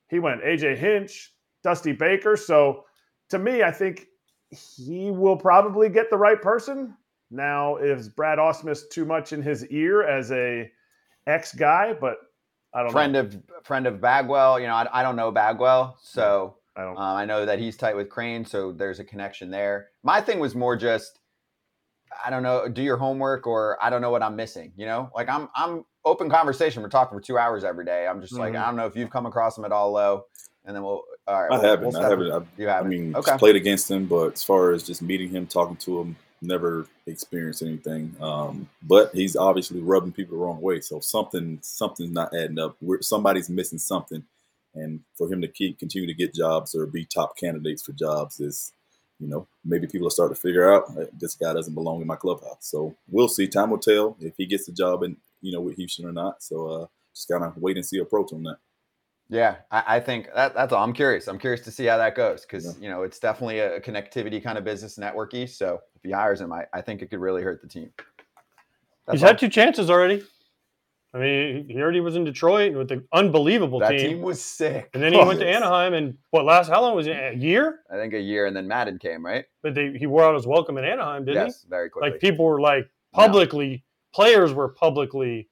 he 0.10 0.20
went 0.20 0.44
AJ 0.44 0.78
Hinch, 0.78 1.34
Dusty 1.64 1.94
Baker. 1.94 2.36
So 2.36 2.86
to 3.30 3.40
me, 3.40 3.64
I 3.64 3.72
think 3.72 4.08
he 4.52 5.12
will 5.12 5.38
probably 5.38 5.90
get 5.90 6.10
the 6.10 6.18
right 6.18 6.42
person. 6.42 6.96
Now, 7.32 7.78
is 7.78 8.10
Brad 8.10 8.40
Ausmus 8.40 8.90
too 8.90 9.06
much 9.06 9.34
in 9.34 9.42
his 9.42 9.66
ear 9.68 10.02
as 10.04 10.32
a 10.32 10.70
ex 11.28 11.54
guy? 11.54 11.94
But 11.94 12.18
I 12.74 12.84
don't 12.84 12.92
friend 12.92 13.14
know. 13.14 13.20
of 13.22 13.36
friend 13.64 13.88
of 13.88 14.00
Bagwell. 14.02 14.60
You 14.60 14.68
know, 14.68 14.76
I, 14.76 14.88
I 15.00 15.04
don't 15.04 15.16
know 15.16 15.32
Bagwell, 15.32 15.98
so 16.02 16.56
I 16.76 16.82
don't. 16.84 16.98
um, 16.98 17.04
I 17.18 17.26
know 17.26 17.46
that 17.46 17.60
he's 17.60 17.76
tight 17.78 17.96
with 17.96 18.10
Crane, 18.10 18.46
so 18.46 18.72
there's 18.72 19.00
a 19.00 19.04
connection 19.04 19.50
there. 19.50 19.88
My 20.04 20.22
thing 20.22 20.40
was 20.40 20.54
more 20.56 20.76
just, 20.76 21.20
I 22.24 22.30
don't 22.30 22.44
know, 22.44 22.68
do 22.68 22.82
your 22.82 22.98
homework, 22.98 23.48
or 23.48 23.78
I 23.84 23.90
don't 23.90 24.02
know 24.02 24.12
what 24.12 24.22
I'm 24.24 24.36
missing. 24.36 24.72
You 24.76 24.86
know, 24.86 25.10
like 25.16 25.30
I'm 25.30 25.50
I'm 25.56 25.84
open 26.06 26.30
conversation. 26.30 26.82
We're 26.84 26.90
talking 26.90 27.18
for 27.18 27.22
two 27.24 27.38
hours 27.38 27.64
every 27.64 27.86
day. 27.86 28.08
I'm 28.08 28.22
just 28.22 28.34
like 28.34 28.54
Mhm. 28.54 28.62
I 28.62 28.66
don't 28.68 28.76
know 28.76 28.86
if 28.86 28.96
you've 28.96 29.10
come 29.10 29.26
across 29.26 29.58
him 29.58 29.66
at 29.66 29.72
all 29.72 29.92
low, 29.92 30.26
and 30.66 30.76
then 30.76 30.84
we'll. 30.84 31.04
All 31.28 31.42
right, 31.44 31.52
I 31.52 31.56
we'll- 31.58 31.62
haven't. 31.70 31.88
we'll 31.94 31.98
I 32.06 32.10
haven't. 32.10 32.32
I, 32.32 32.42
You 32.62 32.68
haven't. 32.68 32.88
I 32.88 32.90
mean, 32.90 33.16
okay. 33.16 33.38
played 33.38 33.56
against 33.56 33.90
him, 33.92 34.06
but 34.08 34.34
as 34.34 34.44
far 34.44 34.72
as 34.72 34.84
just 34.84 35.02
meeting 35.04 35.30
him, 35.30 35.46
talking 35.46 35.76
to 35.78 36.02
him, 36.02 36.16
never 36.42 36.88
experienced 37.06 37.62
anything. 37.62 38.16
Um, 38.22 38.70
but 38.84 39.12
he's 39.14 39.36
obviously 39.36 39.82
rubbing 39.82 40.12
people 40.12 40.38
the 40.38 40.44
wrong 40.44 40.62
way. 40.62 40.82
So 40.82 41.00
something, 41.00 41.60
something's 41.62 42.14
not 42.14 42.34
adding 42.34 42.60
up. 42.60 42.78
We're, 42.82 43.02
somebody's 43.02 43.50
missing 43.50 43.80
something, 43.80 44.24
and 44.76 45.02
for 45.16 45.32
him 45.32 45.42
to 45.42 45.48
keep 45.48 45.80
continue 45.80 46.08
to 46.08 46.14
get 46.14 46.34
jobs 46.34 46.76
or 46.76 46.86
be 46.86 47.06
top 47.06 47.38
candidates 47.38 47.84
for 47.84 47.94
jobs 47.94 48.40
is, 48.40 48.74
you 49.20 49.28
know, 49.28 49.48
maybe 49.66 49.88
people 49.88 50.08
are 50.08 50.12
starting 50.12 50.36
to 50.36 50.42
figure 50.42 50.74
out 50.74 50.90
this 51.20 51.36
guy 51.36 51.54
doesn't 51.54 51.74
belong 51.74 52.02
in 52.02 52.08
my 52.08 52.16
clubhouse. 52.16 52.58
So 52.62 52.96
we'll 53.10 53.28
see. 53.28 53.48
Time 53.48 53.72
will 53.72 53.80
tell 53.80 54.16
if 54.22 54.34
he 54.38 54.46
gets 54.46 54.66
the 54.66 54.72
job 54.72 55.04
in, 55.04 55.18
you 55.42 55.52
know, 55.52 55.62
with 55.62 55.76
Houston 55.76 56.06
or 56.06 56.14
not. 56.14 56.42
So 56.42 56.68
uh, 56.68 56.86
just 57.14 57.28
kind 57.28 57.44
of 57.44 57.58
wait 57.58 57.76
and 57.76 57.86
see 57.86 57.98
approach 57.98 58.32
on 58.32 58.44
that. 58.44 58.58
Yeah, 59.30 59.58
I, 59.70 59.84
I 59.88 60.00
think 60.00 60.28
that, 60.34 60.56
that's 60.56 60.74
all. 60.74 60.84
I'm 60.84 60.94
curious. 60.94 61.28
I'm 61.28 61.38
curious 61.38 61.62
to 61.66 61.72
see 61.72 61.86
how 61.86 61.98
that 61.98 62.16
goes 62.16 62.42
because 62.42 62.66
Yeah. 62.66 62.84
you 62.84 62.90
know 62.90 63.04
it's 63.04 63.20
definitely 63.20 63.60
a, 63.60 63.80
connectivity 63.80 64.42
kind 64.44 64.58
of 64.58 64.64
business 64.64 64.98
networky. 64.98 65.48
So 65.48 65.80
if 65.96 66.02
he 66.04 66.12
hires 66.12 66.42
him, 66.42 66.52
I, 66.52 66.66
I 66.74 66.82
think 66.82 67.02
it 67.04 67.10
could 67.12 67.20
really 67.20 67.44
hurt 67.44 67.62
the 67.62 67.68
team. 67.68 67.92
That's 69.06 69.14
He's 69.18 69.24
all. 69.24 69.30
had 69.30 69.40
two 69.40 69.50
chances 69.50 69.90
already. 69.90 70.24
I 71.14 71.18
mean, 71.18 71.68
he 71.68 71.82
already 71.82 72.02
was 72.02 72.16
in 72.16 72.24
Detroit 72.24 72.76
with 72.76 72.92
an 72.92 73.08
unbelievable 73.14 73.80
that 73.80 73.90
team, 73.90 74.00
team 74.10 74.22
was 74.22 74.40
sick. 74.44 74.92
and 74.94 75.02
then 75.02 75.12
he 75.12 75.20
Oh, 75.20 75.26
went 75.26 75.40
to. 75.42 75.48
Anaheim. 75.48 75.94
And 75.96 76.16
what 76.32 76.46
last? 76.46 76.70
How 76.70 76.82
long 76.82 76.96
was 76.96 77.08
it? 77.08 77.16
A 77.18 77.36
year? 77.36 77.80
I 77.92 77.96
think 77.96 78.14
a 78.14 78.20
year, 78.20 78.46
and 78.46 78.56
then 78.56 78.68
Maddon 78.68 79.00
came, 79.00 79.26
right? 79.26 79.46
But 79.64 79.74
they, 79.76 79.92
he 79.94 80.06
wore 80.06 80.24
out 80.24 80.36
his 80.36 80.46
welcome 80.48 80.78
in 80.78 80.86
Anaheim, 80.86 81.26
didn't 81.26 81.46
yes, 81.48 81.66
very 81.70 81.86
he? 81.86 81.90
quickly. 81.90 82.12
Like 82.12 82.22
people 82.22 82.46
were 82.46 82.62
like 82.62 82.84
No. 83.16 83.24
publicly, 83.26 83.84
players 84.14 84.54
were 84.54 84.70
publicly 84.70 85.49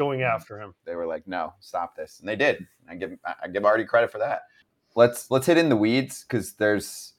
going 0.00 0.20
mm. 0.20 0.34
after 0.34 0.58
him. 0.58 0.74
They 0.84 0.96
were 0.96 1.06
like, 1.06 1.28
"No, 1.28 1.52
stop 1.60 1.94
this," 1.94 2.18
and 2.18 2.28
they 2.28 2.36
did. 2.36 2.66
I 2.88 2.96
give 2.96 3.12
I 3.24 3.46
give 3.46 3.64
Arte 3.64 3.84
credit 3.84 4.10
for 4.10 4.18
that. 4.18 4.42
Let's 4.96 5.30
let's 5.30 5.46
hit 5.46 5.58
in 5.58 5.68
the 5.68 5.76
weeds 5.76 6.24
because 6.26 6.54
there's 6.54 7.12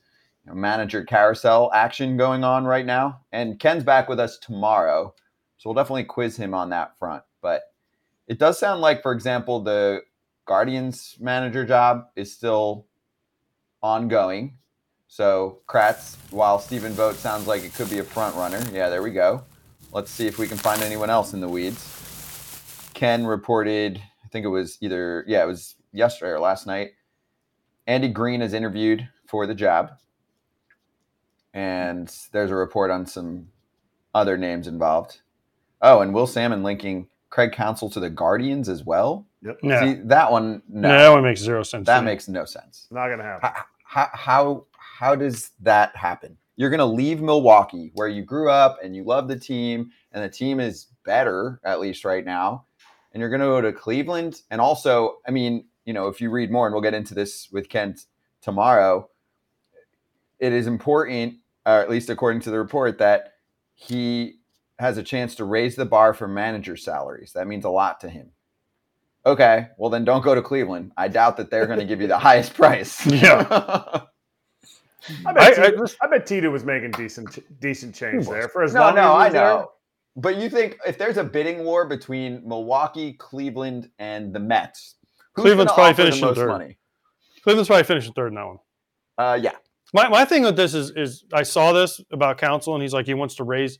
you 0.43 0.51
know, 0.51 0.57
manager 0.57 1.03
carousel 1.05 1.71
action 1.73 2.17
going 2.17 2.43
on 2.43 2.65
right 2.65 2.85
now, 2.85 3.21
and 3.31 3.59
Ken's 3.59 3.83
back 3.83 4.09
with 4.09 4.19
us 4.19 4.37
tomorrow, 4.37 5.13
so 5.57 5.69
we'll 5.69 5.75
definitely 5.75 6.03
quiz 6.03 6.35
him 6.35 6.53
on 6.53 6.71
that 6.71 6.97
front. 6.97 7.23
But 7.41 7.61
it 8.27 8.39
does 8.39 8.59
sound 8.59 8.81
like, 8.81 9.03
for 9.03 9.11
example, 9.11 9.61
the 9.61 10.01
Guardians 10.45 11.17
manager 11.19 11.65
job 11.65 12.07
is 12.15 12.33
still 12.33 12.87
ongoing. 13.81 14.57
So 15.07 15.59
Kratz, 15.67 16.15
while 16.31 16.57
Stephen 16.57 16.93
Vogt 16.93 17.17
sounds 17.17 17.45
like 17.45 17.63
it 17.63 17.73
could 17.73 17.89
be 17.89 17.99
a 17.99 18.03
front 18.03 18.35
runner. 18.35 18.61
Yeah, 18.73 18.89
there 18.89 19.03
we 19.03 19.11
go. 19.11 19.43
Let's 19.91 20.09
see 20.09 20.25
if 20.25 20.39
we 20.39 20.47
can 20.47 20.57
find 20.57 20.81
anyone 20.81 21.09
else 21.09 21.33
in 21.33 21.41
the 21.41 21.49
weeds. 21.49 22.00
Ken 22.93 23.25
reported, 23.25 24.01
I 24.23 24.27
think 24.29 24.45
it 24.45 24.49
was 24.49 24.77
either, 24.81 25.23
yeah, 25.27 25.43
it 25.43 25.47
was 25.47 25.75
yesterday 25.91 26.31
or 26.31 26.39
last 26.39 26.67
night. 26.67 26.91
Andy 27.87 28.07
Green 28.07 28.41
is 28.41 28.53
interviewed 28.53 29.07
for 29.27 29.45
the 29.47 29.55
job. 29.55 29.91
And 31.53 32.13
there's 32.31 32.51
a 32.51 32.55
report 32.55 32.91
on 32.91 33.05
some 33.05 33.47
other 34.13 34.37
names 34.37 34.67
involved. 34.67 35.21
Oh, 35.81 36.01
and 36.01 36.13
Will 36.13 36.27
Sammon 36.27 36.63
linking 36.63 37.07
Craig 37.29 37.51
Counsell 37.51 37.89
to 37.91 37.99
the 37.99 38.09
Guardians 38.09 38.69
as 38.69 38.83
well. 38.83 39.25
Yep. 39.41 39.59
No, 39.63 39.79
See, 39.81 39.93
that 40.05 40.31
one, 40.31 40.61
no. 40.69 40.89
no, 40.89 40.97
that 40.97 41.09
one 41.09 41.23
makes 41.23 41.41
zero 41.41 41.63
sense. 41.63 41.87
that 41.87 42.03
makes 42.03 42.27
no 42.27 42.45
sense. 42.45 42.87
Not 42.91 43.09
gonna 43.09 43.23
happen. 43.23 43.49
How, 43.49 43.63
how, 43.83 44.09
how, 44.13 44.65
how 44.77 45.15
does 45.15 45.51
that 45.61 45.95
happen? 45.95 46.37
You're 46.57 46.69
going 46.69 46.77
to 46.79 46.85
leave 46.85 47.21
Milwaukee, 47.21 47.89
where 47.95 48.07
you 48.07 48.21
grew 48.23 48.51
up 48.51 48.77
and 48.83 48.95
you 48.95 49.03
love 49.03 49.27
the 49.27 49.39
team, 49.39 49.89
and 50.11 50.23
the 50.23 50.29
team 50.29 50.59
is 50.59 50.87
better, 51.03 51.59
at 51.63 51.79
least 51.79 52.05
right 52.05 52.23
now. 52.23 52.65
And 53.13 53.19
you're 53.21 53.29
going 53.29 53.41
to 53.41 53.47
go 53.47 53.61
to 53.61 53.73
Cleveland. 53.73 54.41
And 54.51 54.61
also, 54.61 55.17
I 55.27 55.31
mean, 55.31 55.65
you 55.85 55.93
know, 55.93 56.07
if 56.07 56.21
you 56.21 56.29
read 56.29 56.51
more, 56.51 56.67
and 56.67 56.73
we'll 56.73 56.81
get 56.81 56.93
into 56.93 57.13
this 57.13 57.49
with 57.51 57.67
Kent 57.69 58.05
tomorrow, 58.41 59.09
it 60.39 60.53
is 60.53 60.67
important, 60.67 61.35
or 61.65 61.73
at 61.73 61.89
least 61.89 62.09
according 62.09 62.41
to 62.41 62.51
the 62.51 62.57
report, 62.57 62.97
that 62.99 63.33
he 63.73 64.35
has 64.79 64.97
a 64.97 65.03
chance 65.03 65.35
to 65.35 65.45
raise 65.45 65.75
the 65.75 65.85
bar 65.85 66.13
for 66.13 66.27
manager 66.27 66.75
salaries. 66.77 67.33
That 67.33 67.47
means 67.47 67.65
a 67.65 67.69
lot 67.69 67.99
to 68.01 68.09
him. 68.09 68.31
Okay, 69.23 69.67
well 69.77 69.91
then 69.91 70.03
don't 70.03 70.23
go 70.23 70.33
to 70.33 70.41
Cleveland. 70.41 70.91
I 70.97 71.07
doubt 71.07 71.37
that 71.37 71.51
they're 71.51 71.67
going 71.67 71.77
to 71.79 71.85
give 71.85 72.01
you 72.01 72.07
the 72.07 72.17
highest 72.29 72.55
price. 72.55 73.05
Yeah. 73.05 74.01
I 75.25 75.33
bet, 75.33 75.37
I- 75.37 75.47
I 75.47 75.49
Tito, 75.53 75.61
I, 75.67 75.71
just- 75.71 75.97
bet 76.09 76.25
Tito 76.25 76.49
was 76.49 76.63
making 76.63 76.91
decent 76.91 77.59
decent 77.59 77.93
change 77.93 78.27
there 78.27 78.47
for 78.49 78.63
as 78.63 78.73
no, 78.73 78.79
long 78.81 78.95
no, 78.95 79.01
as 79.01 79.07
he 79.07 79.13
I 79.13 79.25
was 79.25 79.33
there. 79.33 79.65
But 80.15 80.37
you 80.37 80.49
think 80.49 80.77
if 80.85 80.97
there's 80.97 81.17
a 81.17 81.23
bidding 81.23 81.63
war 81.63 81.87
between 81.87 82.47
Milwaukee, 82.47 83.13
Cleveland, 83.13 83.89
and 83.99 84.33
the 84.33 84.39
Mets, 84.39 84.95
who's 85.35 85.43
Cleveland's 85.43 85.73
probably 85.73 85.93
finishing 85.93 86.21
most 86.21 86.37
third. 86.37 86.49
money? 86.49 86.77
Cleveland's 87.43 87.67
probably 87.67 87.83
finishing 87.83 88.13
third 88.13 88.27
in 88.27 88.35
that 88.35 88.45
one. 88.45 88.57
Uh, 89.17 89.39
yeah, 89.41 89.51
My, 89.93 90.09
my 90.09 90.25
thing 90.25 90.43
with 90.43 90.55
this 90.55 90.73
is 90.73 90.91
is 90.95 91.23
I 91.33 91.43
saw 91.43 91.73
this 91.73 92.01
about 92.11 92.37
Counsell 92.37 92.73
and 92.73 92.81
he's 92.81 92.93
like 92.93 93.05
he 93.05 93.13
wants 93.13 93.35
to 93.35 93.43
raise 93.43 93.79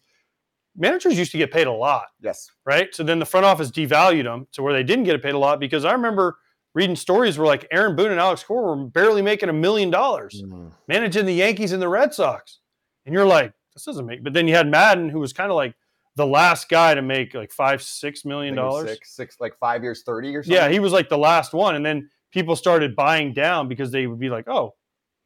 managers 0.75 1.17
used 1.17 1.31
to 1.31 1.37
get 1.37 1.51
paid 1.51 1.67
a 1.67 1.71
lot, 1.71 2.07
yes, 2.21 2.49
right? 2.65 2.93
So 2.93 3.03
then 3.03 3.19
the 3.19 3.25
front 3.25 3.45
office 3.45 3.71
devalued 3.71 4.23
them 4.23 4.47
to 4.53 4.61
where 4.61 4.73
they 4.73 4.83
didn't 4.83 5.05
get 5.05 5.21
paid 5.21 5.33
a 5.33 5.37
lot 5.39 5.59
because 5.59 5.83
I 5.85 5.91
remember 5.93 6.37
reading 6.73 6.95
stories 6.95 7.37
where 7.37 7.47
like 7.47 7.67
Aaron 7.71 7.95
Boone 7.95 8.11
and 8.11 8.19
Alex 8.19 8.43
Cora 8.43 8.75
were 8.75 8.85
barely 8.85 9.21
making 9.21 9.49
a 9.49 9.53
million 9.53 9.89
dollars 9.89 10.41
managing 10.87 11.25
the 11.25 11.33
Yankees 11.33 11.73
and 11.73 11.81
the 11.81 11.89
Red 11.89 12.13
Sox. 12.13 12.59
And 13.05 13.13
you're 13.13 13.25
like, 13.25 13.53
this 13.73 13.83
doesn't 13.83 14.05
make 14.05 14.23
but 14.23 14.33
then 14.33 14.47
you 14.47 14.55
had 14.55 14.67
Maddon 14.67 15.09
who 15.09 15.19
was 15.19 15.33
kind 15.33 15.49
of 15.49 15.55
like 15.55 15.73
the 16.15 16.25
last 16.25 16.69
guy 16.69 16.93
to 16.93 17.01
make 17.01 17.33
like 17.33 17.51
five, 17.51 17.81
six 17.81 18.25
million 18.25 18.55
dollars. 18.55 18.89
Six, 18.89 19.15
six, 19.15 19.37
like 19.39 19.57
five 19.57 19.83
years, 19.83 20.03
30 20.03 20.35
or 20.35 20.43
something. 20.43 20.55
Yeah, 20.55 20.69
he 20.69 20.79
was 20.79 20.91
like 20.91 21.09
the 21.09 21.17
last 21.17 21.53
one. 21.53 21.75
And 21.75 21.85
then 21.85 22.09
people 22.31 22.55
started 22.55 22.95
buying 22.95 23.33
down 23.33 23.67
because 23.67 23.91
they 23.91 24.07
would 24.07 24.19
be 24.19 24.29
like, 24.29 24.47
oh, 24.47 24.75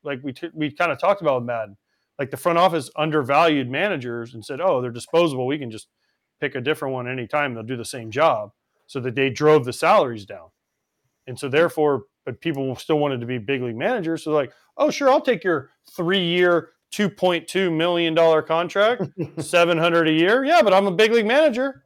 like 0.03 0.19
we, 0.23 0.33
t- 0.33 0.49
we 0.53 0.71
kind 0.71 0.91
of 0.91 0.99
talked 0.99 1.21
about 1.21 1.43
Maddon. 1.43 1.77
Like 2.19 2.31
the 2.31 2.37
front 2.37 2.57
office 2.57 2.89
undervalued 2.95 3.69
managers 3.69 4.33
and 4.33 4.45
said, 4.45 4.61
oh, 4.61 4.81
they're 4.81 4.91
disposable. 4.91 5.47
We 5.47 5.57
can 5.57 5.71
just 5.71 5.87
pick 6.39 6.55
a 6.55 6.61
different 6.61 6.93
one 6.93 7.07
anytime. 7.07 7.53
They'll 7.53 7.63
do 7.63 7.77
the 7.77 7.85
same 7.85 8.11
job. 8.11 8.51
So 8.87 8.99
that 8.99 9.15
they 9.15 9.31
drove 9.31 9.65
the 9.65 9.73
salaries 9.73 10.25
down. 10.25 10.49
And 11.25 11.39
so 11.39 11.49
therefore, 11.49 12.03
but 12.23 12.39
people 12.39 12.75
still 12.75 12.99
wanted 12.99 13.19
to 13.21 13.25
be 13.25 13.39
big 13.39 13.63
league 13.63 13.75
managers. 13.75 14.23
So 14.23 14.31
like, 14.31 14.51
oh, 14.77 14.91
sure, 14.91 15.09
I'll 15.09 15.21
take 15.21 15.43
your 15.43 15.71
three 15.95 16.23
year, 16.23 16.69
$2.2 16.91 17.75
million 17.75 18.15
contract, 18.45 19.03
700 19.37 20.07
a 20.07 20.11
year. 20.11 20.43
Yeah, 20.45 20.61
but 20.61 20.73
I'm 20.73 20.87
a 20.87 20.91
big 20.91 21.11
league 21.11 21.25
manager. 21.25 21.83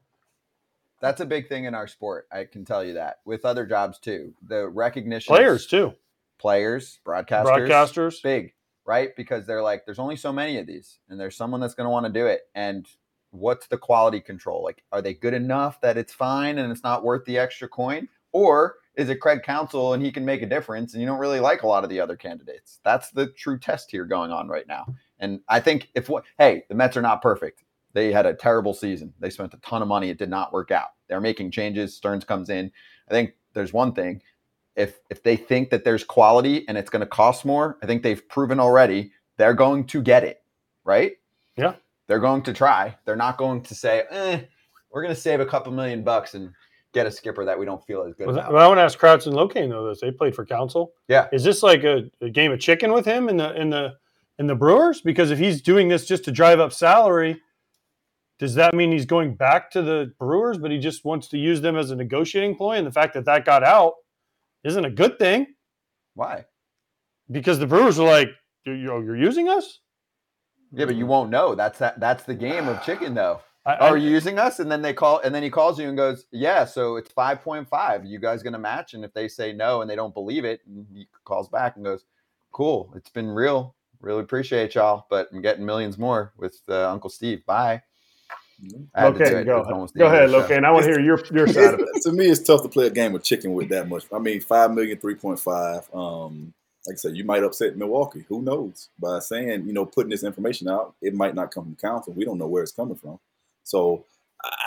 That's 1.01 1.21
a 1.21 1.25
big 1.25 1.47
thing 1.47 1.65
in 1.65 1.73
our 1.73 1.87
sport. 1.87 2.27
I 2.31 2.43
can 2.43 2.65
tell 2.65 2.83
you 2.83 2.93
that 2.93 3.19
with 3.25 3.45
other 3.45 3.65
jobs 3.65 3.99
too. 3.99 4.33
The 4.47 4.67
recognition 4.67 5.33
players 5.33 5.65
too, 5.65 5.93
players, 6.37 6.99
broadcasters, 7.05 7.67
broadcasters, 7.67 8.21
big, 8.21 8.53
right? 8.85 9.15
Because 9.15 9.45
they're 9.45 9.63
like, 9.63 9.85
there's 9.85 9.99
only 9.99 10.17
so 10.17 10.33
many 10.33 10.57
of 10.57 10.67
these, 10.67 10.99
and 11.09 11.19
there's 11.19 11.37
someone 11.37 11.61
that's 11.61 11.73
going 11.73 11.85
to 11.85 11.91
want 11.91 12.05
to 12.05 12.11
do 12.11 12.25
it. 12.25 12.41
And 12.53 12.85
what's 13.31 13.67
the 13.67 13.77
quality 13.77 14.19
control? 14.19 14.63
Like, 14.63 14.83
are 14.91 15.01
they 15.01 15.13
good 15.13 15.33
enough 15.33 15.79
that 15.81 15.97
it's 15.97 16.13
fine 16.13 16.57
and 16.57 16.71
it's 16.71 16.83
not 16.83 17.03
worth 17.03 17.23
the 17.25 17.37
extra 17.37 17.67
coin? 17.67 18.09
Or 18.31 18.75
is 18.95 19.09
it 19.09 19.21
Craig 19.21 19.43
Counsell 19.43 19.93
and 19.93 20.03
he 20.03 20.11
can 20.11 20.25
make 20.25 20.41
a 20.41 20.45
difference 20.45 20.93
and 20.93 21.01
you 21.01 21.07
don't 21.07 21.19
really 21.19 21.39
like 21.39 21.63
a 21.63 21.67
lot 21.67 21.83
of 21.83 21.89
the 21.89 21.99
other 21.99 22.15
candidates? 22.15 22.79
That's 22.83 23.11
the 23.11 23.27
true 23.27 23.57
test 23.57 23.89
here 23.91 24.05
going 24.05 24.31
on 24.31 24.47
right 24.47 24.67
now. 24.67 24.93
And 25.19 25.39
I 25.47 25.59
think 25.59 25.89
if 25.95 26.09
what, 26.09 26.25
hey, 26.37 26.63
the 26.69 26.75
Mets 26.75 26.97
are 26.97 27.01
not 27.01 27.21
perfect. 27.21 27.63
They 27.93 28.11
had 28.11 28.25
a 28.25 28.33
terrible 28.33 28.73
season. 28.73 29.13
They 29.19 29.29
spent 29.29 29.53
a 29.53 29.57
ton 29.57 29.81
of 29.81 29.87
money. 29.87 30.09
It 30.09 30.19
did 30.19 30.29
not 30.29 30.53
work 30.53 30.71
out. 30.71 30.89
They're 31.07 31.21
making 31.21 31.51
changes. 31.51 31.95
Stearns 31.95 32.23
comes 32.23 32.49
in. 32.49 32.71
I 33.07 33.11
think 33.11 33.33
there's 33.53 33.73
one 33.73 33.93
thing. 33.93 34.21
If 34.75 34.99
if 35.09 35.23
they 35.23 35.35
think 35.35 35.71
that 35.71 35.83
there's 35.83 36.03
quality 36.03 36.67
and 36.67 36.77
it's 36.77 36.89
going 36.89 37.01
to 37.01 37.07
cost 37.07 37.45
more, 37.45 37.77
I 37.81 37.87
think 37.87 38.03
they've 38.03 38.27
proven 38.29 38.59
already 38.59 39.11
they're 39.37 39.53
going 39.53 39.85
to 39.85 40.01
get 40.01 40.23
it, 40.23 40.43
right? 40.83 41.13
Yeah. 41.55 41.75
They're 42.07 42.19
going 42.19 42.43
to 42.43 42.53
try. 42.53 42.95
They're 43.05 43.15
not 43.15 43.37
going 43.37 43.61
to 43.63 43.73
say, 43.73 44.03
eh, 44.09 44.41
we're 44.91 45.01
going 45.01 45.15
to 45.15 45.19
save 45.19 45.39
a 45.39 45.45
couple 45.45 45.71
million 45.71 46.03
bucks 46.03 46.33
and 46.33 46.51
get 46.93 47.05
a 47.05 47.11
skipper 47.11 47.45
that 47.45 47.57
we 47.57 47.65
don't 47.65 47.83
feel 47.85 48.03
as 48.03 48.13
good 48.13 48.27
Well, 48.27 48.37
about. 48.37 48.55
I 48.55 48.67
want 48.67 48.77
to 48.79 48.83
ask 48.83 48.97
Kratz 48.97 49.27
and 49.27 49.35
Locane 49.35 49.69
though 49.69 49.87
this. 49.87 50.01
They 50.01 50.11
played 50.11 50.35
for 50.35 50.45
Counsell. 50.45 50.93
Yeah. 51.07 51.27
Is 51.31 51.43
this 51.43 51.63
like 51.63 51.83
a, 51.83 52.09
a 52.21 52.29
game 52.29 52.51
of 52.51 52.59
chicken 52.59 52.91
with 52.91 53.05
him 53.05 53.29
in 53.29 53.37
the 53.37 53.53
in 53.59 53.69
the 53.69 53.95
in 54.39 54.47
the 54.47 54.55
Brewers? 54.55 55.01
Because 55.01 55.31
if 55.31 55.39
he's 55.39 55.61
doing 55.61 55.87
this 55.87 56.07
just 56.07 56.23
to 56.25 56.31
drive 56.31 56.59
up 56.59 56.73
salary, 56.73 57.39
does 58.39 58.55
that 58.55 58.73
mean 58.73 58.91
he's 58.91 59.05
going 59.05 59.35
back 59.35 59.69
to 59.71 59.81
the 59.81 60.13
Brewers, 60.19 60.57
but 60.57 60.71
he 60.71 60.79
just 60.79 61.05
wants 61.05 61.27
to 61.29 61.37
use 61.37 61.61
them 61.61 61.75
as 61.75 61.91
a 61.91 61.95
negotiating 61.95 62.55
ploy? 62.55 62.77
And 62.77 62.87
the 62.87 62.91
fact 62.91 63.13
that 63.13 63.25
that 63.25 63.45
got 63.45 63.63
out 63.63 63.93
isn't 64.63 64.83
a 64.83 64.89
good 64.89 65.19
thing 65.19 65.47
Why? 66.15 66.45
because 67.29 67.59
the 67.59 67.67
Brewers 67.67 67.99
are 67.99 68.07
like, 68.07 68.29
you're, 68.65 68.75
you're 68.75 69.03
you're 69.03 69.17
using 69.17 69.47
us. 69.47 69.79
Yeah, 70.71 70.85
but 70.85 70.95
you 70.95 71.05
mm. 71.05 71.09
won't 71.09 71.29
know. 71.29 71.55
That's 71.55 71.79
that. 71.79 71.99
That's 71.99 72.23
the 72.23 72.35
game 72.35 72.67
of 72.67 72.83
chicken, 72.83 73.13
though. 73.13 73.41
I, 73.73 73.89
Are 73.89 73.95
I- 73.95 73.99
you 73.99 74.09
using 74.09 74.39
us? 74.39 74.59
And 74.59 74.71
then 74.71 74.81
they 74.81 74.93
call, 74.93 75.19
and 75.19 75.33
then 75.33 75.43
he 75.43 75.49
calls 75.49 75.79
you 75.79 75.87
and 75.87 75.97
goes, 75.97 76.25
"Yeah, 76.31 76.65
so 76.65 76.95
it's 76.95 77.11
five 77.11 77.41
point 77.41 77.67
five. 77.69 78.05
You 78.05 78.19
guys 78.19 78.41
gonna 78.43 78.59
match?" 78.59 78.93
And 78.93 79.03
if 79.03 79.13
they 79.13 79.27
say 79.27 79.53
no 79.53 79.81
and 79.81 79.89
they 79.89 79.95
don't 79.95 80.13
believe 80.13 80.45
it, 80.45 80.61
he 80.93 81.07
calls 81.25 81.49
back 81.49 81.75
and 81.75 81.85
goes, 81.85 82.05
"Cool, 82.51 82.91
it's 82.95 83.09
been 83.09 83.29
real. 83.29 83.75
Really 84.01 84.21
appreciate 84.21 84.75
y'all, 84.75 85.05
but 85.09 85.29
I'm 85.33 85.41
getting 85.41 85.65
millions 85.65 85.97
more 85.97 86.31
with 86.37 86.59
uh, 86.69 86.89
Uncle 86.89 87.09
Steve. 87.09 87.45
Bye." 87.45 87.81
I 88.93 89.01
had 89.01 89.13
to 89.13 89.19
do 89.19 89.23
Okay, 89.23 89.43
go, 89.45 89.55
It 89.55 89.59
was 89.59 89.67
almost 89.71 89.93
the 89.93 89.99
go 89.99 90.07
ahead, 90.07 90.29
the 90.29 90.33
show. 90.33 90.53
Locan. 90.55 90.65
I 90.65 90.71
want 90.71 90.83
to 90.85 90.91
hear 90.91 90.99
your 90.99 91.21
your 91.31 91.47
side 91.53 91.75
of 91.75 91.79
it. 91.79 91.87
to 92.03 92.11
me, 92.11 92.25
it's 92.25 92.41
tough 92.43 92.61
to 92.63 92.67
play 92.69 92.87
a 92.87 92.89
game 92.89 93.15
of 93.15 93.23
chicken 93.23 93.53
with 93.53 93.69
that 93.69 93.87
much. 93.87 94.05
I 94.11 94.19
mean, 94.19 94.41
five 94.41 94.71
million, 94.71 94.97
three 94.99 95.15
point 95.15 95.39
five. 95.39 95.87
Um, 95.93 96.53
like 96.87 96.95
I 96.95 96.97
said, 96.97 97.15
you 97.15 97.23
might 97.23 97.43
upset 97.43 97.77
Milwaukee. 97.77 98.25
Who 98.29 98.41
knows? 98.41 98.89
By 98.99 99.19
saying, 99.19 99.65
you 99.67 99.73
know, 99.73 99.85
putting 99.85 100.09
this 100.09 100.23
information 100.23 100.67
out, 100.67 100.95
it 101.01 101.13
might 101.13 101.35
not 101.35 101.51
come 101.53 101.63
from 101.65 101.75
Counsell. 101.75 102.13
We 102.13 102.25
don't 102.25 102.37
know 102.37 102.47
where 102.47 102.63
it's 102.63 102.71
coming 102.71 102.95
from. 102.95 103.19
So 103.69 104.05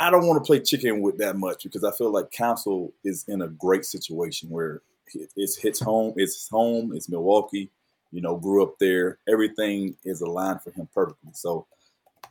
I- 0.01 0.11
don't 0.11 0.27
want 0.27 0.43
to 0.43 0.47
play 0.47 0.61
chicken 0.61 1.01
with 1.01 1.19
that 1.19 1.37
much 1.37 1.65
because 1.65 1.83
I 1.85 1.91
feel 1.93 2.11
like 2.11 2.31
Counsell 2.31 2.93
is 3.05 3.25
in 3.29 3.43
a 3.43 3.49
great 3.49 3.85
situation 3.85 4.49
where 4.51 4.83
it- 5.15 5.33
it's 5.37 5.57
hits 5.57 5.81
home. 5.81 6.15
It's 6.17 6.49
home. 6.49 6.95
It's 6.95 7.09
Milwaukee. 7.09 7.71
You 8.13 8.21
know, 8.21 8.37
grew 8.37 8.63
up 8.63 8.79
there. 8.79 9.19
Everything 9.29 9.97
is 10.05 10.21
aligned 10.21 10.63
for 10.63 10.71
him 10.71 10.89
perfectly. 10.95 11.31
So 11.33 11.67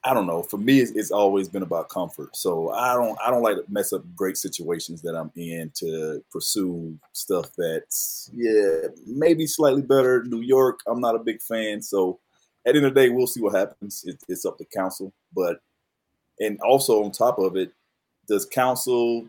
I 0.03 0.13
don't 0.15 0.25
know. 0.25 0.41
For 0.43 0.57
me, 0.57 0.79
it's, 0.79 0.91
it's 0.91 1.11
always 1.11 1.47
been 1.47 1.61
about 1.61 1.89
comfort. 1.89 2.35
So 2.35 2.71
I 2.71 2.93
don't 2.95 3.17
I 3.23 3.29
don't 3.29 3.43
like 3.43 3.57
to 3.57 3.65
mess 3.69 3.93
up 3.93 4.03
great 4.15 4.37
situations 4.37 5.01
that 5.03 5.15
I'm 5.15 5.31
in 5.35 5.71
to 5.75 6.23
pursue 6.31 6.97
stuff 7.13 7.51
that's 7.57 8.29
yeah 8.33 8.87
maybe 9.05 9.45
slightly 9.45 9.81
better. 9.83 10.23
New 10.23 10.41
York, 10.41 10.79
I'm 10.87 11.01
not 11.01 11.15
a 11.15 11.19
big 11.19 11.41
fan. 11.41 11.81
So 11.81 12.19
at 12.65 12.73
the 12.73 12.77
end 12.77 12.87
of 12.87 12.93
the 12.93 13.01
day, 13.01 13.09
we'll 13.09 13.27
see 13.27 13.41
what 13.41 13.55
happens. 13.55 14.03
It, 14.05 14.23
it's 14.27 14.45
up 14.45 14.57
to 14.59 14.65
Counsell. 14.65 15.13
But 15.35 15.59
and 16.41 16.59
also 16.61 17.03
on 17.03 17.11
top 17.11 17.39
of 17.39 17.55
it, 17.55 17.71
does 18.27 18.45
Counsell 18.45 19.27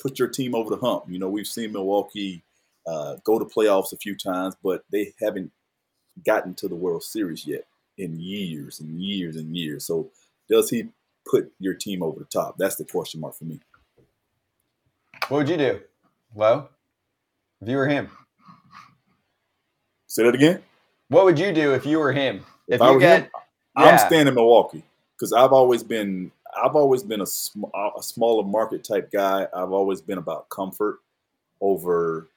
put 0.00 0.18
your 0.18 0.28
team 0.28 0.54
over 0.54 0.70
the 0.70 0.76
hump? 0.80 1.04
You 1.08 1.18
know, 1.20 1.28
we've 1.28 1.46
seen 1.46 1.72
Milwaukee 1.72 2.42
uh, 2.86 3.16
go 3.22 3.38
to 3.38 3.44
playoffs 3.44 3.92
a 3.92 3.96
few 3.96 4.16
times, 4.16 4.56
but 4.64 4.82
they 4.90 5.12
haven't 5.20 5.52
gotten 6.26 6.54
to 6.54 6.66
the 6.68 6.74
World 6.74 7.02
Series 7.04 7.46
yet 7.46 7.66
in 7.98 8.18
years 8.18 8.80
and 8.80 9.00
years 9.00 9.36
and 9.36 9.56
years. 9.56 9.84
So 9.84 10.10
does 10.50 10.70
he 10.70 10.88
put 11.30 11.52
your 11.60 11.74
team 11.74 12.02
over 12.02 12.18
the 12.18 12.24
top? 12.26 12.56
That's 12.58 12.76
the 12.76 12.84
question 12.84 13.20
mark 13.20 13.34
for 13.36 13.44
me. 13.44 13.60
What 15.28 15.38
would 15.38 15.48
you 15.48 15.56
do? 15.58 15.80
Well, 16.34 16.70
if 17.60 17.68
you 17.68 17.76
were 17.76 17.88
him, 17.88 18.08
Say 20.06 20.22
that 20.24 20.34
again. 20.34 20.62
what 21.08 21.24
would 21.26 21.38
you 21.38 21.52
do 21.52 21.74
if 21.74 21.84
you 21.84 21.98
were 21.98 22.12
him? 22.12 22.38
If, 22.66 22.76
If 22.76 22.82
I 22.82 22.90
were 22.92 22.98
get, 22.98 23.22
him, 23.24 23.30
yeah. 23.76 23.84
I'm 23.84 23.98
staying 23.98 24.26
in 24.26 24.34
Milwaukee 24.34 24.82
because 25.16 25.32
I've 25.32 25.52
always 25.52 25.82
been 25.82 26.30
I've 26.62 26.76
always 26.76 27.02
been 27.02 27.20
a, 27.20 27.26
sm- 27.26 27.64
a 27.74 28.02
smaller 28.02 28.44
market 28.44 28.84
type 28.84 29.10
guy. 29.12 29.46
I've 29.54 29.72
always 29.72 30.00
been 30.00 30.18
about 30.18 30.48
comfort 30.48 31.00
over 31.60 32.28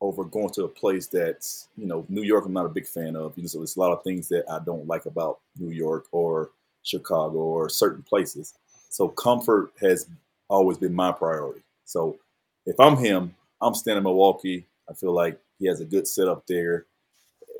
over 0.00 0.24
going 0.24 0.50
to 0.50 0.64
a 0.64 0.68
place 0.68 1.06
that's 1.06 1.68
you 1.76 1.86
know 1.86 2.04
New 2.08 2.22
York. 2.22 2.44
I'm 2.44 2.52
not 2.52 2.66
a 2.66 2.70
big 2.70 2.86
fan 2.86 3.16
of. 3.16 3.36
You 3.36 3.44
know, 3.44 3.48
so 3.48 3.58
there's 3.58 3.76
a 3.76 3.80
lot 3.80 3.92
of 3.92 4.02
things 4.02 4.28
that 4.28 4.44
I 4.50 4.58
don't 4.64 4.86
like 4.86 5.06
about 5.06 5.40
New 5.58 5.72
York 5.72 6.06
or 6.12 6.50
Chicago 6.82 7.38
or 7.38 7.68
certain 7.68 8.02
places. 8.02 8.54
So 8.90 9.08
comfort 9.08 9.72
has 9.80 10.08
always 10.48 10.78
been 10.78 10.94
my 10.94 11.12
priority. 11.12 11.62
So 11.84 12.18
if 12.66 12.78
I'm 12.80 12.96
him, 12.96 13.34
I'm 13.60 13.74
staying 13.74 13.96
in 13.98 14.02
Milwaukee. 14.04 14.66
I 14.90 14.94
feel 14.94 15.12
like 15.12 15.38
he 15.58 15.66
has 15.66 15.80
a 15.80 15.84
good 15.84 16.06
setup 16.06 16.46
there. 16.46 16.86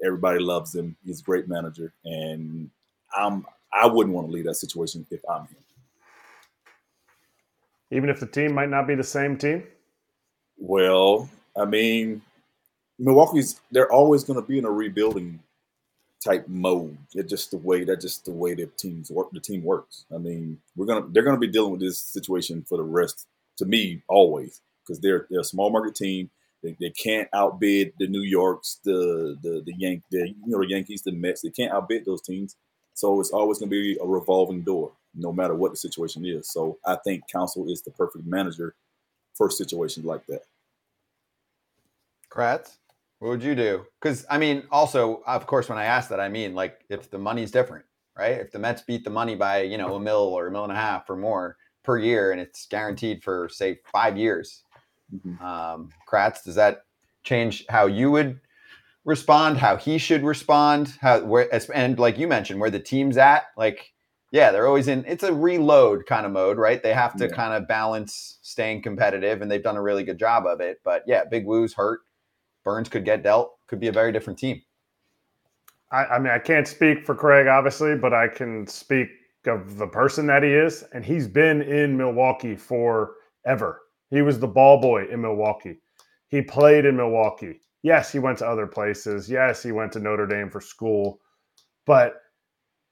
Everybody 0.04 0.40
loves 0.40 0.74
him. 0.74 0.96
He's 1.06 1.20
a 1.20 1.24
great 1.24 1.48
manager, 1.48 1.92
and 2.04 2.70
I'm 3.16 3.46
I 3.72 3.86
wouldn't 3.86 4.14
want 4.14 4.28
to 4.28 4.32
leave 4.32 4.44
that 4.46 4.56
situation 4.56 5.06
if 5.10 5.20
I'm 5.30 5.42
him. 5.42 5.56
Even 7.92 8.08
if 8.08 8.20
the 8.20 8.26
team 8.26 8.54
might 8.54 8.70
not 8.70 8.86
be 8.86 8.94
the 8.94 9.04
same 9.04 9.36
team. 9.36 9.64
Well, 10.56 11.28
I 11.56 11.66
mean, 11.66 12.22
Milwaukee's 12.98 13.60
they're 13.70 13.92
always 13.92 14.24
going 14.24 14.40
to 14.40 14.46
be 14.46 14.58
in 14.58 14.64
a 14.64 14.70
rebuilding 14.70 15.40
type 16.24 16.46
mode. 16.48 16.96
It's 17.14 17.30
just 17.30 17.50
the 17.50 17.58
way 17.58 17.84
that's 17.84 18.04
just 18.04 18.24
the 18.24 18.32
way 18.32 18.54
the 18.54 18.66
teams 18.66 19.10
work. 19.10 19.30
The 19.32 19.40
team 19.40 19.62
works. 19.62 20.04
I 20.14 20.18
mean, 20.18 20.58
we're 20.76 20.86
gonna 20.86 21.06
they're 21.10 21.22
gonna 21.22 21.38
be 21.38 21.48
dealing 21.48 21.72
with 21.72 21.80
this 21.80 21.98
situation 21.98 22.64
for 22.68 22.78
the 22.78 22.84
rest. 22.84 23.26
To 23.58 23.66
me, 23.66 24.02
always 24.08 24.60
because 24.82 25.00
they're 25.00 25.26
they're 25.30 25.40
a 25.40 25.44
small 25.44 25.70
market 25.70 25.94
team. 25.94 26.30
They, 26.62 26.76
they 26.80 26.90
can't 26.90 27.28
outbid 27.32 27.92
the 27.98 28.06
New 28.06 28.22
Yorks, 28.22 28.80
the 28.84 29.36
the 29.42 29.62
the 29.66 29.74
Yank, 29.76 30.02
the 30.10 30.28
you 30.28 30.36
know 30.46 30.60
the 30.60 30.68
Yankees, 30.68 31.02
the 31.02 31.12
Mets. 31.12 31.42
They 31.42 31.50
can't 31.50 31.72
outbid 31.72 32.04
those 32.04 32.22
teams. 32.22 32.56
So 32.94 33.20
it's 33.20 33.30
always 33.30 33.58
going 33.58 33.70
to 33.70 33.74
be 33.74 33.98
a 34.00 34.06
revolving 34.06 34.62
door, 34.62 34.92
no 35.14 35.32
matter 35.32 35.54
what 35.54 35.70
the 35.70 35.76
situation 35.76 36.24
is. 36.24 36.50
So 36.50 36.78
I 36.86 36.96
think 36.96 37.24
Counsell 37.30 37.70
is 37.70 37.82
the 37.82 37.90
perfect 37.90 38.26
manager 38.26 38.74
for 39.34 39.50
situations 39.50 40.04
like 40.04 40.26
that. 40.26 40.42
Kratz, 42.30 42.76
what 43.18 43.28
would 43.28 43.42
you 43.42 43.54
do? 43.54 43.86
Because 44.00 44.24
I 44.30 44.38
mean, 44.38 44.64
also, 44.70 45.22
of 45.26 45.46
course, 45.46 45.68
when 45.68 45.78
I 45.78 45.84
ask 45.84 46.08
that, 46.10 46.20
I 46.20 46.28
mean 46.28 46.54
like 46.54 46.84
if 46.88 47.10
the 47.10 47.18
money's 47.18 47.50
different, 47.50 47.84
right? 48.16 48.32
If 48.38 48.52
the 48.52 48.58
Mets 48.58 48.82
beat 48.82 49.04
the 49.04 49.10
money 49.10 49.34
by 49.34 49.62
you 49.62 49.78
know 49.78 49.94
a 49.94 50.00
mil 50.00 50.16
or 50.16 50.46
a 50.46 50.50
mil 50.50 50.64
and 50.64 50.72
a 50.72 50.76
half 50.76 51.08
or 51.10 51.16
more 51.16 51.56
per 51.82 51.98
year, 51.98 52.32
and 52.32 52.40
it's 52.40 52.66
guaranteed 52.66 53.22
for 53.22 53.48
say 53.48 53.80
five 53.92 54.16
years, 54.16 54.62
Mhm. 55.14 55.40
um, 55.42 55.90
Kratz, 56.08 56.42
does 56.42 56.54
that 56.54 56.84
change 57.22 57.66
how 57.68 57.86
you 57.86 58.10
would 58.10 58.40
respond? 59.04 59.58
How 59.58 59.76
he 59.76 59.98
should 59.98 60.22
respond? 60.24 60.94
How 61.00 61.20
where 61.24 61.48
and 61.74 61.98
like 61.98 62.18
you 62.18 62.28
mentioned, 62.28 62.60
where 62.60 62.70
the 62.70 62.80
team's 62.80 63.16
at, 63.16 63.44
like. 63.56 63.92
Yeah, 64.34 64.50
they're 64.50 64.66
always 64.66 64.88
in. 64.88 65.04
It's 65.06 65.24
a 65.24 65.34
reload 65.34 66.06
kind 66.06 66.24
of 66.24 66.32
mode, 66.32 66.56
right? 66.56 66.82
They 66.82 66.94
have 66.94 67.14
to 67.16 67.26
Yeah. 67.26 67.34
kind 67.34 67.52
of 67.52 67.68
balance 67.68 68.38
staying 68.40 68.80
competitive, 68.80 69.42
and 69.42 69.50
they've 69.50 69.62
done 69.62 69.76
a 69.76 69.82
really 69.82 70.04
good 70.04 70.18
job 70.18 70.46
of 70.46 70.62
it. 70.62 70.78
But 70.82 71.02
yeah, 71.06 71.24
Big 71.30 71.44
Woo's 71.44 71.74
hurt. 71.74 72.00
Burnes 72.64 72.88
could 72.88 73.04
get 73.04 73.22
dealt. 73.22 73.52
Could 73.66 73.78
be 73.78 73.88
a 73.88 73.92
very 73.92 74.10
different 74.10 74.38
team. 74.38 74.62
I, 75.90 76.04
I 76.06 76.18
mean, 76.18 76.32
I 76.32 76.38
can't 76.38 76.66
speak 76.66 77.04
for 77.04 77.14
Craig, 77.14 77.46
obviously, 77.46 77.94
but 77.94 78.14
I 78.14 78.26
can 78.26 78.66
speak 78.66 79.08
of 79.46 79.76
the 79.76 79.86
person 79.86 80.26
that 80.28 80.42
he 80.42 80.48
is. 80.48 80.82
And 80.94 81.04
he's 81.04 81.28
been 81.28 81.60
in 81.60 81.94
Milwaukee 81.94 82.56
forever. 82.56 83.82
He 84.08 84.22
was 84.22 84.38
the 84.38 84.48
ball 84.48 84.80
boy 84.80 85.08
in 85.10 85.20
Milwaukee. 85.20 85.76
He 86.28 86.40
played 86.40 86.86
in 86.86 86.96
Milwaukee. 86.96 87.60
Yes, 87.82 88.12
he 88.12 88.18
went 88.18 88.38
to 88.38 88.46
other 88.46 88.66
places. 88.66 89.28
Yes, 89.28 89.62
he 89.62 89.72
went 89.72 89.92
to 89.92 90.00
Notre 90.00 90.26
Dame 90.26 90.50
for 90.50 90.60
school. 90.60 91.20
But 91.84 92.14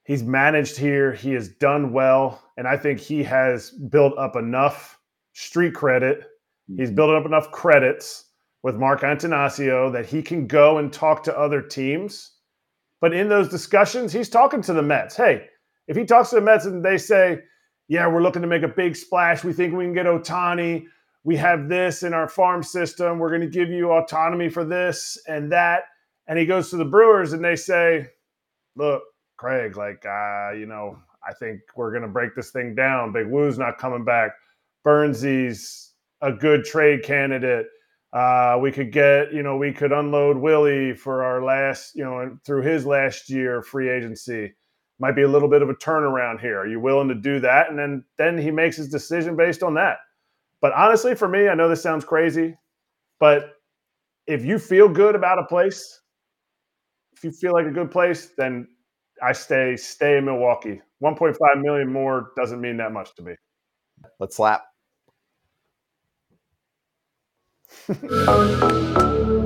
he's 0.04 0.22
managed 0.22 0.76
here. 0.76 1.12
He 1.12 1.32
has 1.32 1.48
done 1.48 1.92
well. 1.92 2.42
And 2.56 2.66
I 2.66 2.76
think 2.76 2.98
he 2.98 3.22
has 3.22 3.70
built 3.70 4.18
up 4.18 4.36
enough 4.36 4.98
street 5.32 5.74
credit. 5.74 6.24
He's 6.76 6.90
built 6.90 7.10
up 7.10 7.24
enough 7.26 7.50
credits 7.52 8.26
with 8.62 8.76
Mark 8.76 9.00
Attanasio 9.00 9.92
that 9.92 10.06
he 10.06 10.22
can 10.22 10.46
go 10.46 10.78
and 10.78 10.92
talk 10.92 11.22
to 11.24 11.38
other 11.38 11.62
teams. 11.62 12.32
But 13.00 13.14
in 13.14 13.28
those 13.28 13.48
discussions, 13.48 14.12
he's 14.12 14.28
talking 14.28 14.60
to 14.62 14.72
the 14.72 14.82
Mets. 14.82 15.16
Hey, 15.16 15.46
if 15.88 15.96
he 15.96 16.04
talks 16.04 16.30
to 16.30 16.36
the 16.36 16.42
Mets 16.42 16.66
and 16.66 16.84
they 16.84 16.98
say, 16.98 17.40
yeah, 17.88 18.06
we're 18.06 18.22
looking 18.22 18.42
to 18.42 18.48
make 18.48 18.62
a 18.62 18.68
big 18.68 18.94
splash. 18.94 19.42
We 19.42 19.52
think 19.52 19.74
we 19.74 19.84
can 19.84 19.94
get 19.94 20.06
Ohtani. 20.06 20.84
We 21.24 21.36
have 21.36 21.68
this 21.68 22.02
in 22.02 22.14
our 22.14 22.28
farm 22.28 22.62
system. 22.62 23.18
We're 23.18 23.28
going 23.28 23.40
to 23.42 23.46
give 23.46 23.68
you 23.68 23.92
autonomy 23.92 24.48
for 24.48 24.64
this 24.64 25.18
and 25.28 25.52
that. 25.52 25.82
And 26.26 26.38
he 26.38 26.46
goes 26.46 26.70
to 26.70 26.76
the 26.76 26.84
Brewers 26.84 27.32
and 27.32 27.44
they 27.44 27.56
say, 27.56 28.08
look, 28.76 29.02
Craig, 29.36 29.76
like, 29.76 30.04
uh, 30.06 30.52
you 30.52 30.66
know, 30.66 30.98
I 31.26 31.34
think 31.34 31.60
we're 31.76 31.90
going 31.90 32.02
to 32.02 32.08
break 32.08 32.34
this 32.34 32.50
thing 32.50 32.74
down. 32.74 33.12
Big 33.12 33.26
Woo's 33.26 33.58
not 33.58 33.78
coming 33.78 34.04
back. 34.04 34.32
Burnsy's 34.84 35.92
a 36.22 36.32
good 36.32 36.64
trade 36.64 37.02
candidate. 37.02 37.66
Uh, 38.12 38.58
we 38.60 38.72
could 38.72 38.90
get, 38.90 39.32
you 39.32 39.42
know, 39.42 39.56
we 39.56 39.72
could 39.72 39.92
unload 39.92 40.36
Willie 40.36 40.94
for 40.94 41.22
our 41.22 41.42
last, 41.42 41.94
you 41.94 42.02
know, 42.02 42.36
through 42.44 42.62
his 42.62 42.84
last 42.86 43.30
year 43.30 43.62
free 43.62 43.88
agency. 43.88 44.52
Might 44.98 45.16
be 45.16 45.22
a 45.22 45.28
little 45.28 45.48
bit 45.48 45.62
of 45.62 45.70
a 45.70 45.74
turnaround 45.74 46.40
here. 46.40 46.58
Are 46.58 46.66
you 46.66 46.80
willing 46.80 47.08
to 47.08 47.14
do 47.14 47.40
that? 47.40 47.70
And 47.70 47.78
then 47.78 48.04
then 48.18 48.36
he 48.36 48.50
makes 48.50 48.76
his 48.76 48.88
decision 48.88 49.36
based 49.36 49.62
on 49.62 49.74
that. 49.74 49.98
But 50.60 50.72
honestly, 50.74 51.14
for 51.14 51.28
me, 51.28 51.48
I 51.48 51.54
know 51.54 51.68
this 51.68 51.82
sounds 51.82 52.04
crazy, 52.04 52.56
but 53.18 53.54
if 54.26 54.44
you 54.44 54.58
feel 54.58 54.88
good 54.88 55.14
about 55.14 55.38
a 55.38 55.44
place, 55.44 56.00
if 57.12 57.24
you 57.24 57.32
feel 57.32 57.52
like 57.52 57.66
a 57.66 57.70
good 57.70 57.90
place, 57.90 58.32
then 58.36 58.68
I 59.22 59.32
stay 59.32 59.76
stay 59.76 60.18
in 60.18 60.24
Milwaukee. 60.24 60.80
1.5 61.02 61.36
million 61.62 61.92
more 61.92 62.32
doesn't 62.36 62.60
mean 62.60 62.76
that 62.78 62.92
much 62.92 63.14
to 63.16 63.22
me. 63.22 63.34
Let's 64.18 64.36
slap. 64.36 64.64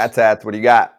Kratz 0.00 0.16
hats, 0.16 0.44
what 0.44 0.52
do 0.52 0.58
you 0.58 0.64
got? 0.64 0.96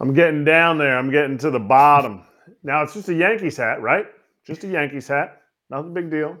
I'm 0.00 0.14
getting 0.14 0.44
down 0.44 0.78
there. 0.78 0.96
I'm 0.98 1.10
getting 1.10 1.38
to 1.38 1.50
the 1.50 1.60
bottom. 1.60 2.24
Now 2.62 2.82
it's 2.82 2.94
just 2.94 3.08
a 3.08 3.14
Yankees 3.14 3.56
hat, 3.56 3.80
right? 3.80 4.06
Just 4.46 4.64
a 4.64 4.68
Yankees 4.68 5.06
hat. 5.08 5.42
Nothing 5.70 5.94
big 5.94 6.10
deal. 6.10 6.38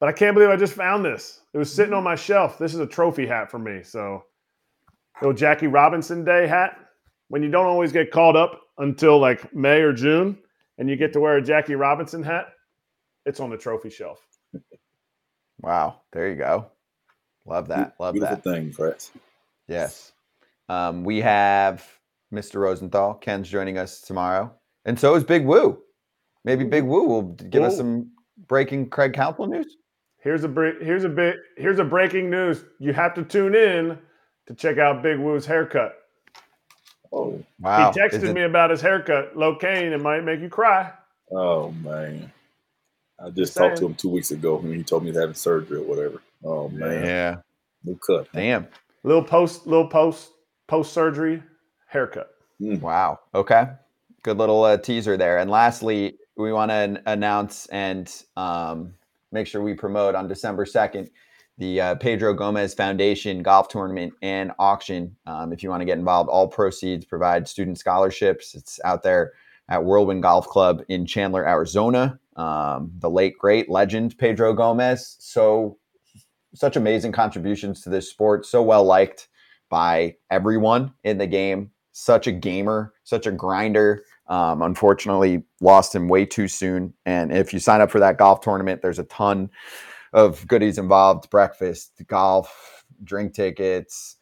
But 0.00 0.08
I 0.08 0.12
can't 0.12 0.34
believe 0.34 0.50
I 0.50 0.56
just 0.56 0.72
found 0.72 1.04
this. 1.04 1.40
It 1.52 1.58
was 1.58 1.72
sitting 1.72 1.94
on 1.94 2.02
my 2.02 2.16
shelf. 2.16 2.58
This 2.58 2.74
is 2.74 2.80
a 2.80 2.86
trophy 2.86 3.26
hat 3.26 3.50
for 3.50 3.58
me. 3.58 3.82
So, 3.82 4.24
little 5.20 5.34
Jackie 5.34 5.66
Robinson 5.66 6.24
Day 6.24 6.46
hat. 6.46 6.76
When 7.28 7.42
you 7.42 7.50
don't 7.50 7.66
always 7.66 7.92
get 7.92 8.10
called 8.10 8.36
up 8.36 8.60
until 8.78 9.20
like 9.20 9.54
May 9.54 9.82
or 9.82 9.92
June, 9.92 10.38
and 10.78 10.88
you 10.90 10.96
get 10.96 11.12
to 11.12 11.20
wear 11.20 11.36
a 11.36 11.42
Jackie 11.42 11.76
Robinson 11.76 12.22
hat, 12.22 12.46
it's 13.26 13.38
on 13.38 13.50
the 13.50 13.56
trophy 13.56 13.90
shelf. 13.90 14.26
Wow, 15.60 16.00
there 16.12 16.28
you 16.30 16.36
go. 16.36 16.70
Love 17.46 17.68
that. 17.68 17.94
Love 18.00 18.14
Beautiful 18.14 18.36
that. 18.36 18.44
thing, 18.44 18.72
Kratz. 18.72 19.10
Yes. 19.70 20.12
Um, 20.68 21.04
we 21.04 21.20
have 21.20 21.86
Mr. 22.32 22.56
Rosenthal. 22.60 23.14
Ken's 23.14 23.48
joining 23.48 23.78
us 23.78 24.00
tomorrow. 24.00 24.52
And 24.84 24.98
so 24.98 25.14
is 25.14 25.24
Big 25.24 25.46
Woo. 25.46 25.78
Maybe 26.44 26.64
Big 26.64 26.84
Woo 26.84 27.04
will 27.04 27.22
give 27.22 27.62
us 27.62 27.76
some 27.76 28.10
breaking 28.48 28.90
Craig 28.90 29.12
Counsell 29.14 29.46
news. 29.46 29.76
Here's 30.22 30.44
a 30.44 30.48
break. 30.48 30.80
Here's 30.82 31.04
a 31.04 31.08
bit. 31.08 31.36
Here's 31.56 31.78
a 31.78 31.84
breaking 31.84 32.30
news. 32.30 32.64
You 32.78 32.92
have 32.92 33.14
to 33.14 33.22
tune 33.24 33.54
in 33.54 33.98
to 34.46 34.54
check 34.54 34.78
out 34.78 35.02
Big 35.02 35.18
Woo's 35.18 35.46
haircut. 35.46 35.94
Oh, 37.12 37.42
Wow. 37.58 37.92
he 37.92 38.00
texted 38.00 38.24
it- 38.24 38.34
me 38.34 38.42
about 38.42 38.70
his 38.70 38.80
haircut. 38.80 39.34
Locaine, 39.36 39.92
it 39.92 40.00
might 40.02 40.22
make 40.24 40.40
you 40.40 40.48
cry. 40.48 40.92
oh 41.32 41.70
man. 41.72 42.32
I 43.20 43.26
just 43.26 43.36
Just 43.36 43.56
talked 43.56 43.76
to 43.78 43.86
him 43.86 43.94
two 43.94 44.08
weeks 44.08 44.30
ago 44.30 44.56
when 44.56 44.72
he 44.74 44.82
told 44.82 45.02
me 45.04 45.10
he's 45.10 45.18
having 45.20 45.34
surgery 45.34 45.78
or 45.78 45.84
whatever. 45.84 46.22
Oh 46.42 46.68
man, 46.70 47.04
Yeah. 47.04 47.36
new 47.84 47.98
cut. 47.98 48.28
Damn. 48.32 48.66
Little 49.02 49.24
post, 49.24 49.66
little 49.66 49.88
post, 49.88 50.30
post 50.68 50.92
surgery 50.92 51.42
haircut. 51.86 52.30
Wow. 52.58 53.20
Okay. 53.34 53.66
Good 54.22 54.36
little 54.36 54.62
uh, 54.64 54.76
teaser 54.76 55.16
there. 55.16 55.38
And 55.38 55.50
lastly, 55.50 56.18
we 56.36 56.52
want 56.52 56.70
to 56.70 57.02
announce 57.06 57.66
and 57.66 58.12
um, 58.36 58.94
make 59.32 59.46
sure 59.46 59.62
we 59.62 59.74
promote 59.74 60.14
on 60.14 60.28
December 60.28 60.64
2nd 60.64 61.08
the 61.60 61.80
uh, 61.80 61.94
Pedro 61.96 62.32
Gomez 62.32 62.72
Foundation 62.72 63.42
golf 63.42 63.68
tournament 63.68 64.14
and 64.22 64.50
auction. 64.58 65.14
Um, 65.26 65.52
if 65.52 65.62
you 65.62 65.68
want 65.68 65.82
to 65.82 65.84
get 65.84 65.98
involved, 65.98 66.30
all 66.30 66.48
proceeds 66.48 67.04
provide 67.04 67.46
student 67.46 67.78
scholarships. 67.78 68.54
It's 68.54 68.80
out 68.82 69.02
there 69.02 69.34
at 69.68 69.84
Whirlwind 69.84 70.22
Golf 70.22 70.48
Club 70.48 70.82
in 70.88 71.04
Chandler, 71.04 71.46
Arizona. 71.46 72.18
Um, 72.36 72.92
the 72.98 73.10
late, 73.10 73.36
great 73.38 73.68
legend 73.68 74.16
Pedro 74.16 74.54
Gomez. 74.54 75.16
So, 75.20 75.76
such 76.54 76.76
amazing 76.76 77.12
contributions 77.12 77.80
to 77.82 77.90
this 77.90 78.10
sport. 78.10 78.46
So 78.46 78.62
well 78.62 78.84
liked 78.84 79.28
by 79.68 80.16
everyone 80.30 80.92
in 81.04 81.18
the 81.18 81.26
game. 81.26 81.70
Such 81.92 82.26
a 82.26 82.32
gamer, 82.32 82.94
such 83.04 83.26
a 83.26 83.32
grinder. 83.32 84.04
Um, 84.26 84.62
unfortunately, 84.62 85.42
lost 85.60 85.94
him 85.94 86.08
way 86.08 86.24
too 86.24 86.46
soon. 86.48 86.94
And 87.04 87.32
if 87.32 87.52
you 87.52 87.58
sign 87.58 87.80
up 87.80 87.90
for 87.90 87.98
that 88.00 88.16
golf 88.16 88.40
tournament, 88.40 88.80
there's 88.80 89.00
a 89.00 89.04
ton 89.04 89.50
of 90.12 90.46
goodies 90.46 90.78
involved 90.78 91.30
breakfast, 91.30 92.00
golf, 92.06 92.84
drink 93.02 93.34
tickets, 93.34 94.16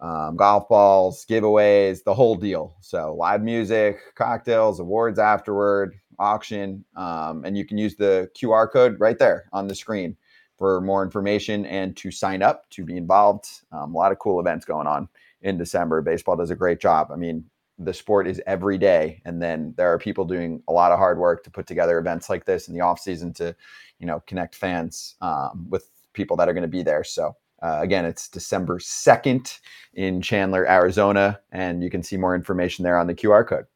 um, 0.00 0.36
golf 0.36 0.68
balls, 0.68 1.24
giveaways, 1.28 2.04
the 2.04 2.12
whole 2.12 2.34
deal. 2.34 2.76
So, 2.80 3.14
live 3.14 3.42
music, 3.42 3.98
cocktails, 4.14 4.78
awards 4.78 5.18
afterward, 5.18 5.94
auction. 6.18 6.84
Um, 6.94 7.44
and 7.44 7.56
you 7.56 7.64
can 7.64 7.78
use 7.78 7.96
the 7.96 8.30
QR 8.36 8.70
code 8.70 9.00
right 9.00 9.18
there 9.18 9.48
on 9.52 9.68
the 9.68 9.74
screen 9.74 10.16
for 10.56 10.80
more 10.80 11.02
information 11.02 11.66
and 11.66 11.96
to 11.96 12.10
sign 12.10 12.42
up 12.42 12.68
to 12.70 12.84
be 12.84 12.96
involved. 12.96 13.46
Um, 13.72 13.94
a 13.94 13.98
lot 13.98 14.12
of 14.12 14.18
cool 14.18 14.40
events 14.40 14.64
going 14.64 14.86
on 14.86 15.08
in 15.42 15.58
December. 15.58 16.00
Baseball 16.02 16.36
does 16.36 16.50
a 16.50 16.56
great 16.56 16.80
job. 16.80 17.10
I 17.12 17.16
mean, 17.16 17.44
the 17.78 17.92
sport 17.92 18.26
is 18.26 18.40
every 18.46 18.78
day 18.78 19.20
and 19.24 19.42
then 19.42 19.74
there 19.76 19.92
are 19.92 19.98
people 19.98 20.24
doing 20.24 20.62
a 20.68 20.72
lot 20.72 20.92
of 20.92 20.98
hard 20.98 21.18
work 21.18 21.44
to 21.44 21.50
put 21.50 21.66
together 21.66 21.98
events 21.98 22.30
like 22.30 22.44
this 22.46 22.68
in 22.68 22.74
the 22.74 22.80
off 22.80 22.98
season 22.98 23.32
to 23.34 23.54
you 23.98 24.06
know 24.06 24.22
connect 24.26 24.54
fans 24.54 25.16
um, 25.20 25.66
with 25.68 25.90
people 26.12 26.36
that 26.36 26.48
are 26.48 26.54
going 26.54 26.62
to 26.62 26.68
be 26.68 26.82
there 26.82 27.04
so 27.04 27.36
uh, 27.62 27.78
again 27.82 28.04
it's 28.04 28.28
december 28.28 28.78
2nd 28.78 29.60
in 29.94 30.22
chandler 30.22 30.66
arizona 30.68 31.38
and 31.52 31.82
you 31.82 31.90
can 31.90 32.02
see 32.02 32.16
more 32.16 32.34
information 32.34 32.82
there 32.82 32.98
on 32.98 33.06
the 33.06 33.14
qr 33.14 33.46
code 33.46 33.66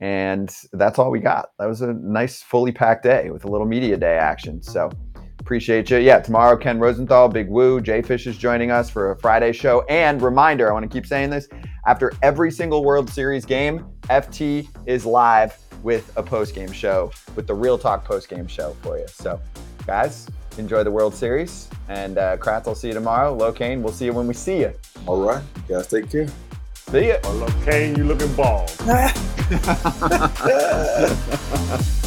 and 0.00 0.54
that's 0.72 0.98
all 0.98 1.10
we 1.10 1.20
got 1.20 1.50
that 1.58 1.66
was 1.66 1.82
a 1.82 1.92
nice 1.92 2.42
fully 2.42 2.72
packed 2.72 3.02
day 3.02 3.30
with 3.30 3.44
a 3.44 3.48
little 3.48 3.66
media 3.66 3.98
day 3.98 4.16
action 4.16 4.62
so 4.62 4.90
appreciate 5.46 5.88
you 5.90 5.98
yeah 5.98 6.18
tomorrow 6.18 6.56
ken 6.56 6.78
rosenthal 6.80 7.28
big 7.28 7.48
woo 7.48 7.80
jay 7.80 8.02
fish 8.02 8.26
is 8.26 8.36
joining 8.36 8.72
us 8.72 8.90
for 8.90 9.12
a 9.12 9.16
friday 9.16 9.52
show 9.52 9.82
and 9.82 10.20
reminder 10.20 10.68
i 10.68 10.72
want 10.72 10.82
to 10.82 10.88
keep 10.88 11.06
saying 11.06 11.30
this 11.30 11.48
after 11.86 12.12
every 12.20 12.50
single 12.50 12.84
World 12.84 13.08
Series 13.08 13.44
game, 13.44 13.86
FT 14.10 14.68
is 14.86 15.06
live 15.06 15.56
with 15.82 16.12
a 16.16 16.22
post 16.22 16.54
game 16.54 16.72
show, 16.72 17.12
with 17.36 17.46
the 17.46 17.54
Real 17.54 17.78
Talk 17.78 18.04
post 18.04 18.28
game 18.28 18.48
show 18.48 18.76
for 18.82 18.98
you. 18.98 19.06
So, 19.08 19.40
guys, 19.86 20.26
enjoy 20.58 20.82
the 20.82 20.90
World 20.90 21.14
Series. 21.14 21.68
And 21.88 22.18
uh, 22.18 22.36
Kratz, 22.38 22.66
I'll 22.66 22.74
see 22.74 22.88
you 22.88 22.94
tomorrow. 22.94 23.36
Locaine, 23.38 23.82
we'll 23.82 23.92
see 23.92 24.06
you 24.06 24.12
when 24.12 24.26
we 24.26 24.34
see 24.34 24.58
you. 24.60 24.72
All 25.06 25.20
right. 25.22 25.42
You 25.68 25.76
guys 25.76 25.86
take 25.86 26.10
care. 26.10 26.26
See 26.74 27.08
ya. 27.08 27.18
Oh, 27.22 27.46
Locaine, 27.46 27.96
you 27.96 28.04
looking 28.04 28.34
bald. 28.34 28.72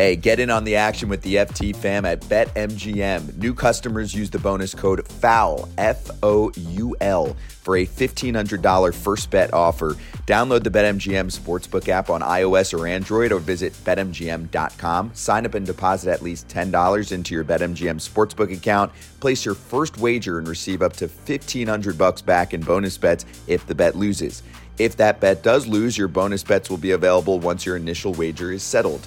Hey, 0.00 0.16
get 0.16 0.40
in 0.40 0.48
on 0.48 0.64
the 0.64 0.76
action 0.76 1.10
with 1.10 1.20
the 1.20 1.34
FT 1.34 1.76
fam 1.76 2.06
at 2.06 2.22
BetMGM. 2.22 3.36
New 3.36 3.52
customers 3.52 4.14
use 4.14 4.30
the 4.30 4.38
bonus 4.38 4.74
code 4.74 5.06
FOUL, 5.06 5.68
F 5.76 6.10
O 6.22 6.50
U 6.56 6.96
L, 7.02 7.36
for 7.50 7.76
a 7.76 7.84
$1,500 7.84 8.94
first 8.94 9.30
bet 9.30 9.52
offer. 9.52 9.98
Download 10.24 10.64
the 10.64 10.70
BetMGM 10.70 11.30
Sportsbook 11.30 11.86
app 11.90 12.08
on 12.08 12.22
iOS 12.22 12.72
or 12.72 12.86
Android 12.86 13.30
or 13.30 13.40
visit 13.40 13.74
BetMGM.com. 13.84 15.10
Sign 15.12 15.44
up 15.44 15.52
and 15.52 15.66
deposit 15.66 16.12
at 16.12 16.22
least 16.22 16.48
$10 16.48 17.12
into 17.12 17.34
your 17.34 17.44
BetMGM 17.44 18.00
Sportsbook 18.00 18.50
account. 18.56 18.90
Place 19.20 19.44
your 19.44 19.54
first 19.54 19.98
wager 19.98 20.38
and 20.38 20.48
receive 20.48 20.80
up 20.80 20.94
to 20.94 21.08
1,500 21.08 21.98
bucks 21.98 22.22
back 22.22 22.54
in 22.54 22.62
bonus 22.62 22.96
bets 22.96 23.26
if 23.46 23.66
the 23.66 23.74
bet 23.74 23.96
loses. 23.96 24.44
If 24.78 24.96
that 24.96 25.20
bet 25.20 25.42
does 25.42 25.66
lose, 25.66 25.98
your 25.98 26.08
bonus 26.08 26.42
bets 26.42 26.70
will 26.70 26.78
be 26.78 26.92
available 26.92 27.38
once 27.38 27.66
your 27.66 27.76
initial 27.76 28.14
wager 28.14 28.50
is 28.50 28.62
settled. 28.62 29.06